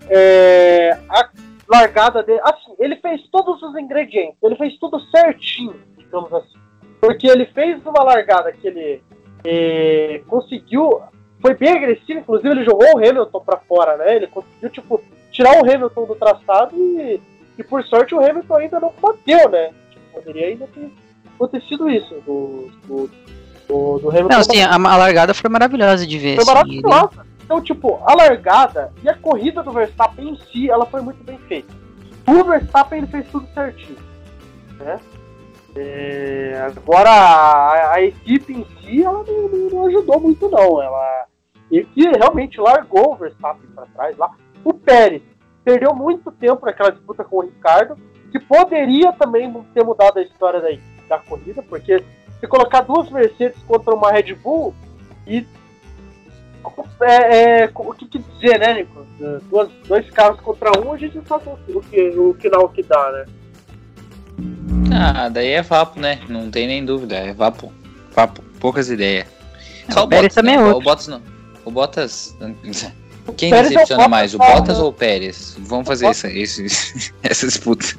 É, 0.09 0.99
a 1.11 1.29
largada 1.69 2.23
dele, 2.23 2.41
assim, 2.43 2.75
ele 2.79 2.97
fez 2.97 3.21
todos 3.29 3.63
os 3.63 3.77
ingredientes, 3.77 4.39
ele 4.43 4.57
fez 4.57 4.79
tudo 4.79 4.99
certinho, 5.11 5.75
digamos 5.99 6.33
assim. 6.33 6.59
Porque 7.03 7.27
ele 7.27 7.45
fez 7.47 7.85
uma 7.85 8.03
largada 8.03 8.51
que 8.51 8.67
ele 8.67 9.03
é, 9.45 10.23
conseguiu 10.27 11.03
foi 11.45 11.53
bem 11.53 11.77
agressivo, 11.77 12.21
inclusive 12.21 12.49
ele 12.49 12.65
jogou 12.65 12.89
o 12.95 12.97
Hamilton 12.97 13.41
para 13.41 13.59
fora, 13.59 13.99
né? 13.99 14.17
Ele 14.17 14.27
conseguiu, 14.29 14.71
tipo, 14.71 14.99
tirar 15.31 15.63
o 15.63 15.71
Hamilton 15.71 16.07
do 16.07 16.15
traçado 16.15 16.75
e, 16.75 17.21
e 17.59 17.63
por 17.63 17.85
sorte 17.85 18.15
o 18.15 18.19
Hamilton 18.19 18.57
ainda 18.57 18.81
não 18.81 18.91
bateu, 18.99 19.51
né? 19.51 19.71
Tipo, 19.91 20.05
poderia 20.15 20.47
ainda 20.47 20.67
ter 20.69 20.91
acontecido 21.35 21.91
isso 21.91 22.15
do, 22.25 22.71
do, 22.87 23.11
do, 23.69 23.99
do 23.99 24.09
Hamilton. 24.09 24.29
Não, 24.31 24.41
assim, 24.41 24.63
a, 24.63 24.73
a 24.73 24.97
largada 24.97 25.35
foi 25.35 25.51
maravilhosa 25.51 26.07
de 26.07 26.19
ver. 26.19 26.37
Foi 26.37 26.45
assim, 26.45 26.81
maravilhosa. 26.81 27.27
Então, 27.45 27.61
tipo, 27.61 28.01
a 28.07 28.15
largada 28.15 28.91
e 29.03 29.09
a 29.11 29.15
corrida 29.15 29.63
do 29.63 29.71
Verstappen 29.71 30.31
em 30.31 30.39
si, 30.51 30.71
ela 30.71 30.87
foi 30.87 31.03
muito 31.03 31.23
bem 31.25 31.37
feita. 31.41 31.75
O 32.27 32.43
Verstappen 32.43 33.01
ele 33.01 33.07
fez 33.07 33.27
tudo 33.31 33.47
certinho, 33.53 33.99
né? 34.79 34.99
É, 35.77 36.73
agora 36.75 37.11
a, 37.11 37.95
a, 37.95 38.03
equipe 38.03 38.53
em 38.53 38.67
si 38.81 39.03
ela 39.03 39.25
não, 39.25 39.69
não, 39.69 39.87
ajudou 39.89 40.21
muito 40.21 40.49
não. 40.49 40.81
Ela 40.81 41.27
e 41.75 41.85
que 41.85 42.09
realmente 42.09 42.61
largou 42.61 43.13
o 43.13 43.17
Verstappen 43.17 43.69
para 43.75 43.87
trás 43.87 44.17
lá. 44.17 44.31
O 44.65 44.73
Pérez 44.73 45.23
perdeu 45.65 45.93
muito 45.93 46.31
tempo 46.31 46.65
naquela 46.65 46.91
disputa 46.91 47.25
com 47.25 47.39
o 47.39 47.43
Ricardo, 47.43 47.97
que 48.31 48.39
poderia 48.39 49.13
também 49.13 49.53
ter 49.75 49.83
mudado 49.83 50.19
a 50.19 50.23
história 50.23 50.61
da, 50.61 50.69
da 51.09 51.19
corrida, 51.19 51.63
porque 51.63 52.05
se 52.39 52.47
colocar 52.47 52.83
duas 52.83 53.11
Mercedes 53.11 53.61
contra 53.67 53.93
uma 53.93 54.13
Red 54.13 54.35
Bull 54.35 54.73
e 55.27 55.45
é, 57.01 57.65
é, 57.65 57.71
o 57.75 57.93
que, 57.93 58.07
que 58.07 58.19
dizer, 58.19 58.59
né, 58.59 58.73
Nico? 58.75 59.05
Duas, 59.51 59.69
dois 59.87 60.09
carros 60.11 60.41
contra 60.41 60.71
um, 60.81 60.93
a 60.93 60.97
gente 60.97 61.21
sabe 61.27 61.45
o, 61.69 61.81
que, 61.83 62.09
o 62.11 62.35
final 62.35 62.69
que 62.69 62.83
dá, 62.83 63.13
né? 63.13 63.27
Ah, 64.93 65.29
daí 65.29 65.51
é 65.51 65.63
vapo, 65.63 66.01
né? 66.01 66.21
Não 66.29 66.51
tem 66.51 66.67
nem 66.67 66.85
dúvida, 66.85 67.17
é 67.17 67.35
vapo. 67.35 67.73
Vapo, 68.15 68.43
poucas 68.61 68.89
ideias. 68.89 69.27
Só 69.91 70.03
o, 70.03 70.05
o 70.05 70.09
Pérez 70.09 70.35
Bottas, 70.35 70.35
também 70.35 70.55
é 70.55 70.59
né? 70.59 70.65
outro. 70.65 70.79
O 70.79 70.83
Bottas 70.83 71.09
não. 71.09 71.34
O 71.65 71.71
Bottas. 71.71 72.37
Quem 73.37 73.55
o 73.55 73.63
decepciona 73.63 74.05
é 74.05 74.09
mais, 74.09 74.35
o 74.35 74.39
Bottas 74.39 74.79
ou 74.79 74.91
o 74.91 74.93
Pérez? 74.93 75.57
Vamos 75.59 75.87
fazer 75.87 76.07
essa, 76.07 76.29
esse, 76.31 77.13
essa 77.23 77.47
disputa. 77.47 77.87
Se 77.87 77.97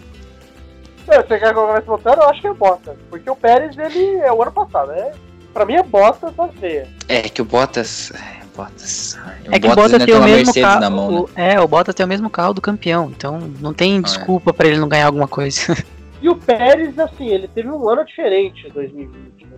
você 1.05 1.39
quer 1.39 1.53
colocar 1.53 1.79
esse 1.79 1.87
botão, 1.87 2.13
eu 2.13 2.29
acho 2.29 2.41
que 2.41 2.47
é 2.47 2.53
Bottas. 2.53 2.95
Porque 3.09 3.29
o 3.29 3.35
Pérez, 3.35 3.77
ele 3.77 4.17
é 4.17 4.31
o 4.31 4.41
ano 4.41 4.51
passado, 4.51 4.91
né? 4.91 5.11
Pra 5.53 5.65
mim 5.65 5.75
é 5.75 5.83
Bottas 5.83 6.33
da 6.35 6.47
veia. 6.47 6.87
É 7.07 7.21
que 7.23 7.41
o 7.41 7.45
Bottas. 7.45 8.11
Bottas. 8.55 9.17
É 9.45 9.59
que 9.59 9.67
o 9.67 9.69
Bottas, 9.69 9.91
Bottas 9.91 10.05
tem 10.05 10.15
o 10.15 10.23
mesmo 10.23 10.53
carro. 10.53 10.91
Mão, 10.91 11.11
né? 11.11 11.19
o, 11.19 11.29
é, 11.35 11.59
o 11.59 11.67
Bottas 11.67 11.95
tem 11.95 12.05
o 12.05 12.09
mesmo 12.09 12.29
carro 12.29 12.53
do 12.53 12.61
campeão. 12.61 13.11
Então 13.15 13.39
não 13.59 13.73
tem 13.73 14.01
desculpa 14.01 14.51
ah, 14.51 14.53
é. 14.53 14.53
pra 14.53 14.67
ele 14.67 14.79
não 14.79 14.87
ganhar 14.87 15.07
alguma 15.07 15.27
coisa. 15.27 15.75
E 16.21 16.29
o 16.29 16.35
Pérez, 16.35 16.97
assim, 16.97 17.27
ele 17.27 17.47
teve 17.47 17.69
um 17.69 17.87
ano 17.87 18.03
diferente 18.03 18.65
em 18.65 18.71
2020. 18.71 19.45
Né? 19.45 19.57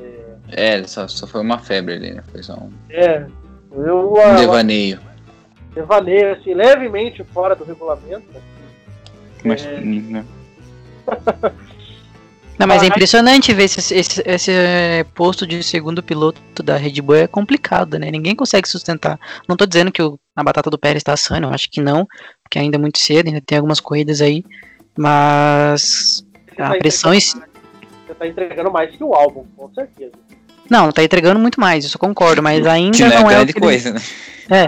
é, 0.00 0.27
é 0.50 0.82
só, 0.84 1.06
só 1.08 1.26
foi 1.26 1.40
uma 1.40 1.58
febre 1.58 1.94
ali, 1.94 2.12
né? 2.12 2.22
Foi 2.30 2.42
só 2.42 2.54
um. 2.54 2.70
É. 2.90 3.26
Eu, 3.72 4.14
um 4.14 4.36
devaneio. 4.36 5.00
Devaneio, 5.74 6.32
assim, 6.32 6.54
levemente 6.54 7.22
fora 7.24 7.54
do 7.54 7.64
regulamento. 7.64 8.26
Mas. 9.44 9.64
É... 9.64 9.80
Né? 9.80 10.24
Não, 12.58 12.66
mas 12.66 12.82
é 12.82 12.86
impressionante 12.86 13.54
ver 13.54 13.64
esse, 13.64 13.94
esse, 13.94 14.20
esse, 14.26 14.52
posto 15.14 15.46
de 15.46 15.62
segundo 15.62 16.02
piloto 16.02 16.60
da 16.60 16.76
Red 16.76 17.00
Bull 17.00 17.14
é 17.14 17.26
complicado, 17.28 18.00
né? 18.00 18.10
Ninguém 18.10 18.34
consegue 18.34 18.68
sustentar. 18.68 19.16
Não 19.48 19.56
tô 19.56 19.64
dizendo 19.64 19.92
que 19.92 20.02
o, 20.02 20.18
a 20.34 20.42
batata 20.42 20.68
do 20.68 20.76
Pérez 20.76 21.00
está 21.00 21.12
assando, 21.12 21.46
eu 21.46 21.54
acho 21.54 21.70
que 21.70 21.80
não, 21.80 22.04
porque 22.42 22.58
ainda 22.58 22.76
é 22.76 22.80
muito 22.80 22.98
cedo, 22.98 23.28
ainda 23.28 23.40
tem 23.40 23.58
algumas 23.58 23.78
corridas 23.78 24.20
aí, 24.20 24.44
mas 24.98 26.24
a 26.58 26.70
pressão 26.78 27.14
em 27.14 27.20
si. 27.20 27.34
Você 27.36 27.47
tá 28.18 28.26
entregando 28.26 28.70
mais 28.70 28.94
que 28.94 29.02
o 29.02 29.14
álbum, 29.14 29.44
com 29.56 29.72
certeza. 29.72 30.12
Não, 30.68 30.92
tá 30.92 31.02
entregando 31.02 31.40
muito 31.40 31.60
mais, 31.60 31.84
isso 31.84 31.96
eu 31.96 32.00
concordo, 32.00 32.42
mas 32.42 32.66
ainda 32.66 33.08
não, 33.08 33.22
não 33.22 33.30
é, 33.30 33.34
é 33.34 33.36
grande 33.36 33.52
coisa, 33.54 33.88
ele... 33.88 33.98
né? 33.98 34.04
É. 34.50 34.66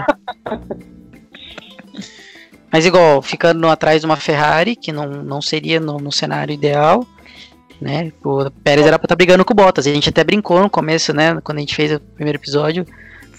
mas 2.72 2.86
igual, 2.86 3.20
ficando 3.20 3.68
atrás 3.68 4.00
de 4.00 4.06
uma 4.06 4.16
Ferrari, 4.16 4.76
que 4.76 4.92
não, 4.92 5.06
não 5.06 5.42
seria 5.42 5.78
no, 5.78 5.98
no 5.98 6.12
cenário 6.12 6.54
ideal, 6.54 7.06
né? 7.80 8.12
O 8.24 8.50
Pérez 8.50 8.86
era 8.86 8.98
pra 8.98 9.06
estar 9.06 9.14
tá 9.14 9.16
brigando 9.16 9.44
com 9.44 9.52
o 9.52 9.56
Bottas. 9.56 9.86
A 9.86 9.92
gente 9.92 10.08
até 10.08 10.22
brincou 10.22 10.60
no 10.60 10.70
começo, 10.70 11.14
né? 11.14 11.40
Quando 11.42 11.58
a 11.58 11.60
gente 11.60 11.74
fez 11.74 11.92
o 11.92 12.00
primeiro 12.00 12.38
episódio 12.38 12.86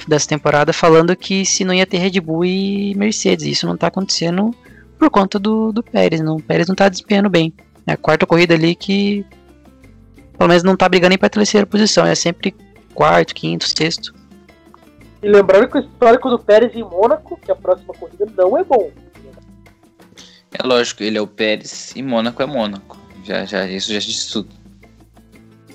dessa 0.07 0.28
temporada, 0.28 0.74
falando 0.74 1.16
que 1.16 1.45
se 1.45 1.64
não 1.64 1.74
ia 1.74 1.86
ter 1.86 1.97
Red 1.97 2.20
Bull 2.20 2.45
e 2.45 2.95
Mercedes. 2.95 3.45
Isso 3.45 3.68
não 3.68 3.78
tá 3.78 3.88
acontecendo 3.88 4.53
por 4.97 5.09
conta 5.09 5.38
do, 5.38 5.72
do 5.72 5.84
Pérez. 5.84 6.22
Não, 6.22 6.38
o 6.38 6.41
Pérez 6.41 6.68
não 6.68 6.76
tá 6.76 6.89
desempenhando 6.89 7.30
bem. 7.30 7.53
É 7.86 7.93
a 7.93 7.97
quarta 7.97 8.26
corrida 8.26 8.53
ali 8.53 8.76
que 8.76 9.26
pelo 10.42 10.50
menos 10.50 10.64
não 10.64 10.76
tá 10.76 10.89
brigando 10.89 11.10
nem 11.10 11.20
pra 11.20 11.30
terceira 11.30 11.68
posição. 11.68 12.04
É 12.04 12.16
sempre 12.16 12.56
quarto, 12.96 13.36
quinto, 13.36 13.68
sexto. 13.68 14.12
E 15.22 15.30
lembrando 15.30 15.68
que 15.68 15.78
o 15.78 15.82
histórico 15.82 16.32
do 16.32 16.39
Pérez 16.39 16.76
em 16.76 16.82
Mônaco, 16.82 17.39
que 17.39 17.52
a 17.52 17.56
próxima 17.56 17.94
corrida 17.94 18.26
não 18.36 18.58
é 18.58 18.64
bom. 18.64 18.89
É 20.52 20.66
lógico, 20.66 21.04
ele 21.04 21.20
é 21.20 21.22
o 21.22 21.28
Pérez 21.28 21.94
e 21.96 22.02
Mônaco 22.02 22.42
é 22.42 22.48
Mônaco. 22.48 22.98
Já, 23.24 23.46
já, 23.46 23.68
isso 23.68 23.94
já 23.94 24.00
diz 24.00 24.26
tudo. 24.26 24.50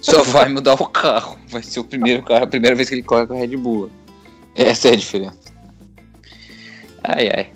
Só 0.00 0.24
vai 0.24 0.48
mudar 0.48 0.74
o 0.74 0.88
carro. 0.88 1.38
Vai 1.48 1.62
ser 1.62 1.78
o 1.78 1.84
primeiro 1.84 2.24
carro, 2.24 2.42
a 2.42 2.48
primeira 2.48 2.74
vez 2.74 2.88
que 2.88 2.96
ele 2.96 3.04
corre 3.04 3.24
com 3.24 3.34
a 3.34 3.38
Red 3.38 3.56
Bull. 3.56 3.88
Essa 4.56 4.88
é 4.88 4.92
a 4.94 4.96
diferença. 4.96 5.38
Ai, 7.04 7.30
ai. 7.32 7.52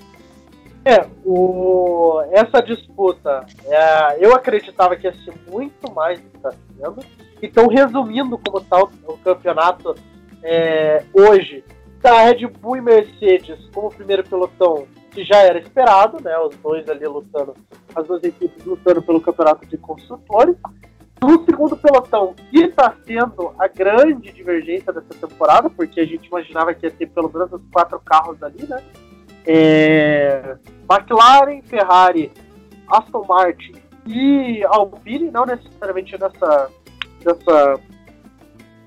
É, 0.84 1.06
o, 1.24 2.22
essa 2.32 2.62
disputa, 2.62 3.44
é, 3.66 4.24
eu 4.24 4.34
acreditava 4.34 4.96
que 4.96 5.06
ia 5.06 5.14
ser 5.24 5.34
muito 5.50 5.92
mais 5.92 6.18
do 6.20 6.30
que 6.30 6.36
está 6.36 6.50
sendo. 6.50 7.04
Então, 7.42 7.66
resumindo 7.68 8.38
como 8.38 8.58
está 8.58 8.82
o, 8.82 9.18
campeonato 9.18 9.94
é, 10.42 11.04
hoje, 11.12 11.62
tá 12.00 12.24
Red 12.24 12.46
Bull 12.46 12.78
e 12.78 12.80
Mercedes 12.80 13.58
como 13.74 13.90
primeiro 13.90 14.24
pelotão, 14.24 14.86
que 15.10 15.22
já 15.24 15.36
era 15.38 15.58
esperado, 15.58 16.22
né? 16.22 16.38
Os 16.38 16.54
dois 16.56 16.88
ali 16.88 17.06
lutando, 17.06 17.54
as 17.94 18.06
duas 18.06 18.22
equipes 18.22 18.64
lutando 18.64 19.02
pelo 19.02 19.20
campeonato 19.20 19.66
de 19.66 19.76
construtores. 19.76 20.56
No 21.22 21.44
segundo 21.44 21.76
pelotão, 21.76 22.34
que 22.50 22.60
está 22.64 22.94
sendo 23.04 23.52
a 23.58 23.68
grande 23.68 24.32
divergência 24.32 24.90
dessa 24.90 25.26
temporada, 25.26 25.68
porque 25.68 26.00
a 26.00 26.06
gente 26.06 26.26
imaginava 26.28 26.72
que 26.72 26.86
ia 26.86 26.90
ter 26.90 27.06
pelo 27.10 27.30
menos 27.30 27.52
os 27.52 27.60
quatro 27.70 28.00
carros 28.00 28.42
ali, 28.42 28.66
né? 28.66 28.82
É, 29.46 30.56
McLaren, 30.88 31.62
Ferrari, 31.62 32.32
Aston 32.88 33.24
Martin 33.26 33.72
e 34.06 34.64
Alpine, 34.64 35.30
não 35.30 35.46
necessariamente 35.46 36.18
nessa, 36.18 36.70
nessa, 37.24 37.80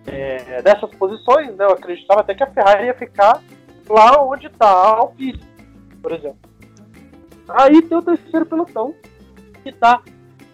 é, 0.08 0.62
nessas 0.62 0.94
posições, 0.96 1.56
né? 1.56 1.66
Eu 1.66 1.72
acreditava 1.72 2.22
até 2.22 2.36
que 2.36 2.44
a 2.44 2.52
Ferrari 2.52 2.86
ia 2.86 2.94
ficar 2.94 3.42
lá 3.90 4.22
onde 4.22 4.48
está 4.48 4.68
a 4.68 4.98
Alpine, 4.98 5.42
por 6.02 6.12
exemplo. 6.12 6.40
Aí 7.48 7.82
tem 7.82 7.98
o 7.98 8.02
terceiro 8.02 8.46
pelotão, 8.46 8.94
que 9.64 9.70
está 9.70 10.02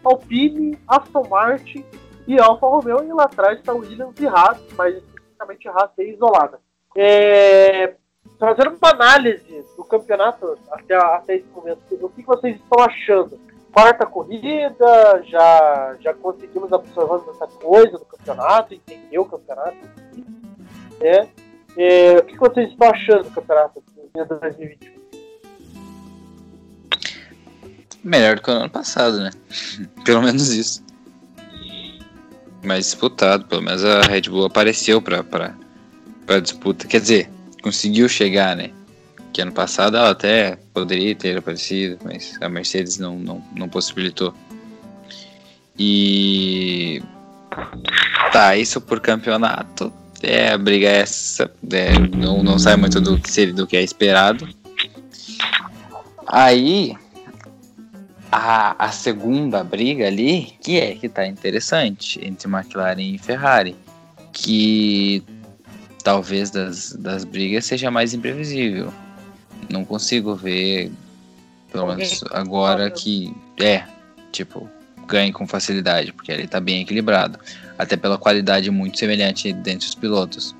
Alpine, 0.04 0.78
Aston 0.88 1.28
Martin 1.28 1.86
e 2.28 2.40
Alfa 2.40 2.68
Romeo, 2.68 3.04
e 3.04 3.14
lá 3.14 3.24
atrás 3.24 3.60
está 3.60 3.74
Williams 3.74 4.20
e 4.20 4.28
Haas, 4.28 4.60
mas 4.78 4.96
especificamente 4.96 5.68
Haas 5.68 5.92
é 5.98 6.04
isolada. 6.04 6.60
É, 6.96 7.96
fazendo 8.40 8.78
uma 8.82 8.92
análise 8.92 9.66
do 9.76 9.84
campeonato 9.84 10.58
até, 10.72 10.96
até 10.96 11.36
esse 11.36 11.48
momento, 11.54 11.80
o 12.02 12.10
que 12.10 12.24
vocês 12.24 12.56
estão 12.56 12.84
achando? 12.84 13.40
Quarta 13.72 14.06
corrida, 14.06 15.24
já, 15.26 15.98
já 16.00 16.14
conseguimos 16.14 16.72
absorver 16.74 17.30
essa 17.30 17.46
coisa 17.48 18.00
do 18.00 18.06
campeonato, 18.06 18.74
entender 18.74 19.20
o 19.20 19.26
campeonato. 19.26 19.78
É, 21.02 21.28
é, 21.78 22.18
o 22.18 22.24
que 22.24 22.38
vocês 22.38 22.70
estão 22.72 22.90
achando 22.90 23.26
do 23.26 23.32
campeonato 23.32 23.84
de 24.16 24.26
2021? 24.26 25.00
Melhor 28.04 28.38
do 28.38 28.42
que 28.42 28.50
o 28.50 28.54
ano 28.54 28.70
passado, 28.70 29.20
né? 29.20 29.30
pelo 30.04 30.24
menos 30.24 30.50
isso. 30.50 30.84
Mais 32.64 32.86
disputado, 32.86 33.46
pelo 33.46 33.62
menos 33.62 33.84
a 33.86 34.02
Red 34.02 34.24
Bull 34.24 34.46
apareceu 34.46 35.02
pra, 35.02 35.24
pra, 35.24 35.54
pra 36.26 36.40
disputa. 36.40 36.88
Quer 36.88 37.02
dizer, 37.02 37.30
conseguiu 37.62 38.08
chegar, 38.10 38.56
né? 38.56 38.72
Que 39.32 39.42
ano 39.42 39.52
passado 39.52 39.98
ela 39.98 40.12
até 40.12 40.58
poderia 40.74 41.16
ter 41.16 41.38
aparecido, 41.38 41.98
mas 42.04 42.38
a 42.42 42.50
Mercedes 42.50 42.98
não, 42.98 43.18
não, 43.18 43.44
não 43.56 43.70
possibilitou. 43.70 44.34
E. 45.78 47.02
Tá, 48.32 48.56
isso 48.58 48.82
por 48.82 49.00
campeonato. 49.00 49.94
É, 50.22 50.52
a 50.52 50.58
briga 50.58 50.88
é 50.88 51.00
essa. 51.00 51.50
É, 51.72 51.98
não, 52.16 52.44
não 52.44 52.60
sai 52.60 52.76
muito 52.76 53.00
do 53.00 53.18
que, 53.20 53.32
seria, 53.32 53.54
do 53.54 53.66
que 53.66 53.78
é 53.78 53.82
esperado. 53.82 54.48
Aí, 56.28 56.96
a, 58.32 58.76
a 58.86 58.92
segunda 58.92 59.64
briga 59.64 60.08
ali, 60.08 60.54
que 60.62 60.80
é 60.80 60.96
que 60.96 61.08
tá 61.08 61.26
interessante, 61.26 62.20
entre 62.24 62.48
McLaren 62.48 63.00
e 63.00 63.18
Ferrari, 63.18 63.76
que 64.32 65.24
talvez 66.04 66.50
das, 66.50 66.94
das 66.94 67.24
brigas 67.24 67.66
seja 67.66 67.92
mais 67.92 68.14
imprevisível. 68.14 68.94
Não 69.70 69.84
consigo 69.86 70.36
ver, 70.36 70.92
pelo 71.72 71.88
menos 71.88 72.24
agora, 72.32 72.90
que 72.90 73.36
é, 73.60 73.84
tipo, 74.32 74.70
ganhe 75.08 75.32
com 75.32 75.46
facilidade, 75.46 76.14
porque 76.14 76.32
ele 76.32 76.48
tá 76.48 76.60
bem 76.60 76.82
equilibrado. 76.82 77.40
Até 77.78 77.96
pela 77.96 78.18
qualidade 78.18 78.70
muito 78.72 78.98
semelhante 78.98 79.54
dentre 79.54 79.88
os 79.88 79.96
pilotos. 79.96 80.56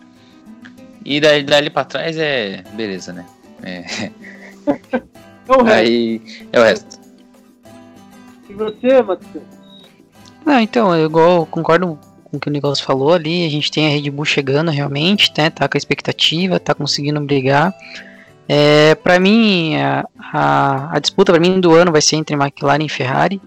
E 1.06 1.20
daí, 1.20 1.44
dali 1.44 1.70
pra 1.70 1.86
trás 1.86 2.18
é. 2.18 2.64
Beleza, 2.74 3.14
né? 3.14 3.26
É. 3.64 4.12
Aí 5.66 6.22
é 6.52 6.60
o 6.60 6.64
resto. 6.64 7.00
E 8.50 8.54
você, 8.54 9.02
Matheus? 9.02 9.44
Não, 10.46 10.60
então, 10.60 10.96
eu 10.96 11.06
igual, 11.06 11.46
concordo 11.46 12.00
com 12.30 12.38
o 12.38 12.40
que 12.40 12.48
o 12.48 12.52
Nicolas 12.52 12.80
falou 12.80 13.14
ali. 13.14 13.46
A 13.46 13.50
gente 13.50 13.72
tem 13.72 13.88
a 13.88 13.90
Red 13.90 14.10
Bull 14.10 14.26
chegando 14.26 14.72
realmente, 14.72 15.32
né? 15.38 15.50
Tá 15.50 15.68
com 15.68 15.78
a 15.78 15.80
expectativa, 15.80 16.60
tá 16.60 16.74
conseguindo 16.74 17.20
brigar. 17.22 17.74
É, 18.48 18.96
para 18.96 19.20
mim, 19.20 19.76
a, 19.78 20.06
a, 20.34 20.96
a 20.96 21.00
disputa 21.00 21.32
para 21.32 21.42
mim 21.42 21.60
do 21.60 21.76
ano 21.76 21.92
vai 21.92 22.02
ser 22.02 22.16
entre 22.16 22.36
McLaren 22.36 22.84
e 22.84 22.90
Ferrari, 22.90 23.42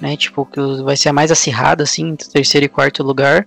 né? 0.00 0.16
Tipo, 0.16 0.44
que 0.44 0.60
vai 0.82 0.96
ser 0.96 1.08
a 1.08 1.12
mais 1.12 1.30
acirrada, 1.30 1.84
assim, 1.84 2.10
entre 2.10 2.28
terceiro 2.28 2.66
e 2.66 2.68
quarto 2.68 3.02
lugar. 3.02 3.46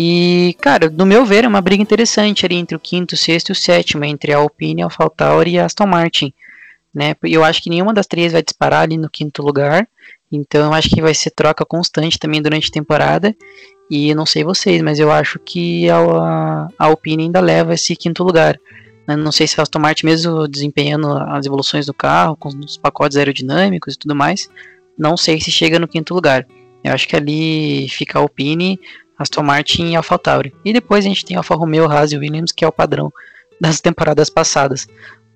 E, 0.00 0.56
cara, 0.60 0.88
no 0.88 1.04
meu 1.04 1.24
ver, 1.24 1.42
é 1.42 1.48
uma 1.48 1.60
briga 1.60 1.82
interessante 1.82 2.46
ali 2.46 2.54
entre 2.54 2.76
o 2.76 2.80
quinto, 2.80 3.16
sexto 3.16 3.48
e 3.48 3.52
o 3.52 3.54
sétimo, 3.56 4.04
entre 4.04 4.32
a 4.32 4.38
Alpine, 4.38 4.82
a 4.82 4.84
AlphaTauri 4.86 5.52
e 5.52 5.58
a 5.58 5.64
Aston 5.64 5.86
Martin, 5.86 6.32
né? 6.94 7.16
Eu 7.24 7.42
acho 7.42 7.60
que 7.60 7.68
nenhuma 7.68 7.92
das 7.92 8.06
três 8.06 8.32
vai 8.32 8.40
disparar 8.40 8.82
ali 8.82 8.96
no 8.96 9.10
quinto 9.10 9.42
lugar, 9.42 9.88
então 10.30 10.66
eu 10.66 10.72
acho 10.72 10.88
que 10.88 11.02
vai 11.02 11.14
ser 11.14 11.30
troca 11.30 11.64
constante 11.64 12.16
também 12.16 12.40
durante 12.40 12.68
a 12.68 12.72
temporada. 12.72 13.34
E 13.90 14.14
não 14.14 14.26
sei 14.26 14.44
vocês, 14.44 14.82
mas 14.82 14.98
eu 14.98 15.10
acho 15.10 15.38
que 15.38 15.88
a, 15.88 15.98
a 16.78 16.86
Alpine 16.86 17.24
ainda 17.24 17.40
leva 17.40 17.74
esse 17.74 17.96
quinto 17.96 18.22
lugar. 18.22 18.58
Né? 19.06 19.16
Não 19.16 19.32
sei 19.32 19.46
se 19.46 19.58
a 19.58 19.62
Aston 19.62 19.78
Martin, 19.78 20.06
mesmo 20.06 20.46
desempenhando 20.46 21.10
as 21.10 21.46
evoluções 21.46 21.86
do 21.86 21.94
carro, 21.94 22.36
com 22.36 22.48
os 22.48 22.76
pacotes 22.76 23.16
aerodinâmicos 23.16 23.94
e 23.94 23.98
tudo 23.98 24.14
mais, 24.14 24.50
não 24.98 25.16
sei 25.16 25.40
se 25.40 25.50
chega 25.50 25.78
no 25.78 25.88
quinto 25.88 26.12
lugar. 26.12 26.46
Eu 26.84 26.92
acho 26.92 27.08
que 27.08 27.16
ali 27.16 27.88
fica 27.88 28.18
a 28.18 28.22
Alpine, 28.22 28.78
Aston 29.18 29.42
Martin 29.42 29.86
e 29.86 29.96
AlphaTauri. 29.96 30.54
E 30.64 30.72
depois 30.72 31.04
a 31.04 31.08
gente 31.08 31.24
tem 31.24 31.36
Alfa 31.36 31.54
Romeo, 31.54 31.90
Haas 31.90 32.12
e 32.12 32.18
Williams, 32.18 32.52
que 32.52 32.64
é 32.64 32.68
o 32.68 32.72
padrão 32.72 33.10
das 33.60 33.80
temporadas 33.80 34.28
passadas. 34.28 34.86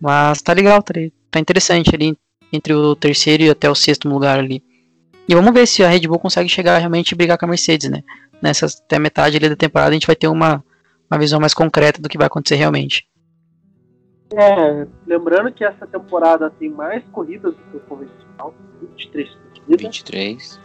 Mas 0.00 0.42
tá 0.42 0.52
legal, 0.52 0.82
tá, 0.82 0.94
tá 1.30 1.40
interessante 1.40 1.94
ali 1.94 2.16
entre 2.52 2.74
o 2.74 2.94
terceiro 2.94 3.44
e 3.44 3.50
até 3.50 3.70
o 3.70 3.74
sexto 3.74 4.08
lugar 4.08 4.38
ali. 4.38 4.62
E 5.32 5.34
vamos 5.34 5.54
ver 5.54 5.66
se 5.66 5.82
a 5.82 5.88
Red 5.88 6.06
Bull 6.06 6.18
consegue 6.18 6.46
chegar 6.46 6.76
realmente 6.76 7.12
e 7.12 7.14
brigar 7.14 7.38
com 7.38 7.46
a 7.46 7.48
Mercedes, 7.48 7.88
né? 7.88 8.04
Nessa 8.42 8.66
até 8.66 8.98
metade 8.98 9.38
ali 9.38 9.48
da 9.48 9.56
temporada 9.56 9.88
a 9.88 9.94
gente 9.94 10.06
vai 10.06 10.14
ter 10.14 10.28
uma, 10.28 10.62
uma 11.10 11.18
visão 11.18 11.40
mais 11.40 11.54
concreta 11.54 12.02
do 12.02 12.08
que 12.08 12.18
vai 12.18 12.26
acontecer 12.26 12.56
realmente. 12.56 13.08
É, 14.34 14.86
lembrando 15.06 15.50
que 15.50 15.64
essa 15.64 15.86
temporada 15.86 16.50
tem 16.50 16.68
mais 16.68 17.02
corridas 17.12 17.54
do 17.54 17.62
que 17.62 17.76
o 17.78 17.80
convencional, 17.80 18.54
23 18.82 19.30
corridas. 19.30 19.80
23. 19.80 20.60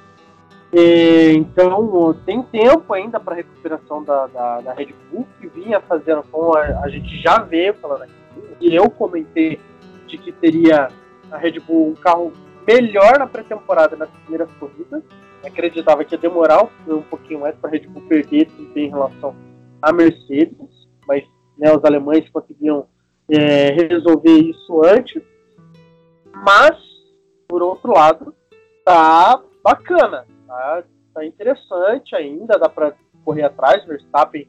E, 0.74 1.32
então 1.38 2.14
tem 2.26 2.44
tempo 2.44 2.94
ainda 2.94 3.22
para 3.22 3.36
recuperação 3.36 4.04
da, 4.04 4.28
da, 4.28 4.60
da, 4.60 4.74
Red 4.74 4.94
Bull, 5.10 5.26
que 5.40 5.48
vinha 5.48 5.80
fazendo, 5.80 6.24
como 6.30 6.58
a, 6.58 6.82
a 6.82 6.90
gente 6.90 7.22
já 7.22 7.38
veio 7.38 7.74
falando 7.76 8.02
aqui, 8.02 8.14
e 8.60 8.76
eu 8.76 8.90
comentei 8.90 9.62
de 10.08 10.18
que 10.18 10.34
teria 10.34 10.90
a 11.32 11.38
Red 11.38 11.58
Bull 11.62 11.92
um 11.92 11.96
carro 11.96 12.34
melhor 12.68 13.18
na 13.18 13.26
pré-temporada 13.26 13.96
nas 13.96 14.10
primeiras 14.10 14.50
corridas. 14.60 15.02
Acreditava 15.44 16.04
que 16.04 16.14
ia 16.14 16.20
demorar 16.20 16.64
um 16.88 17.02
pouquinho 17.04 17.40
mais 17.40 17.56
para 17.56 17.70
a 17.70 17.72
Red 17.72 17.88
Bull 17.88 18.04
perder 18.08 18.50
em 18.76 18.90
relação 18.90 19.34
à 19.82 19.94
Mercedes, 19.94 20.68
mas 21.08 21.24
né, 21.58 21.74
os 21.74 21.84
alemães 21.86 22.30
conseguiam 22.30 22.88
é, 23.32 23.72
resolver 23.72 24.38
isso 24.38 24.84
antes. 24.84 25.24
Mas, 26.34 26.78
por 27.48 27.64
outro 27.64 27.94
lado, 27.94 28.36
tá 28.84 29.42
bacana, 29.64 30.26
tá, 30.46 30.84
tá 31.14 31.26
interessante 31.26 32.16
ainda, 32.16 32.60
dá 32.60 32.68
para 32.68 32.94
correr 33.24 33.44
atrás. 33.44 33.86
Verstappen 33.86 34.48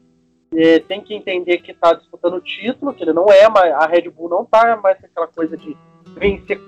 é, 0.53 0.79
tem 0.79 1.01
que 1.01 1.13
entender 1.13 1.59
que 1.59 1.71
está 1.71 1.93
disputando 1.93 2.35
o 2.35 2.41
título, 2.41 2.93
que 2.93 3.03
ele 3.03 3.13
não 3.13 3.27
é 3.27 3.47
mais, 3.47 3.73
a 3.73 3.85
Red 3.85 4.09
Bull 4.09 4.29
não 4.29 4.45
tá 4.45 4.75
mais 4.77 4.97
aquela 5.03 5.27
coisa 5.27 5.55
de 5.55 5.75
vencer 6.17 6.59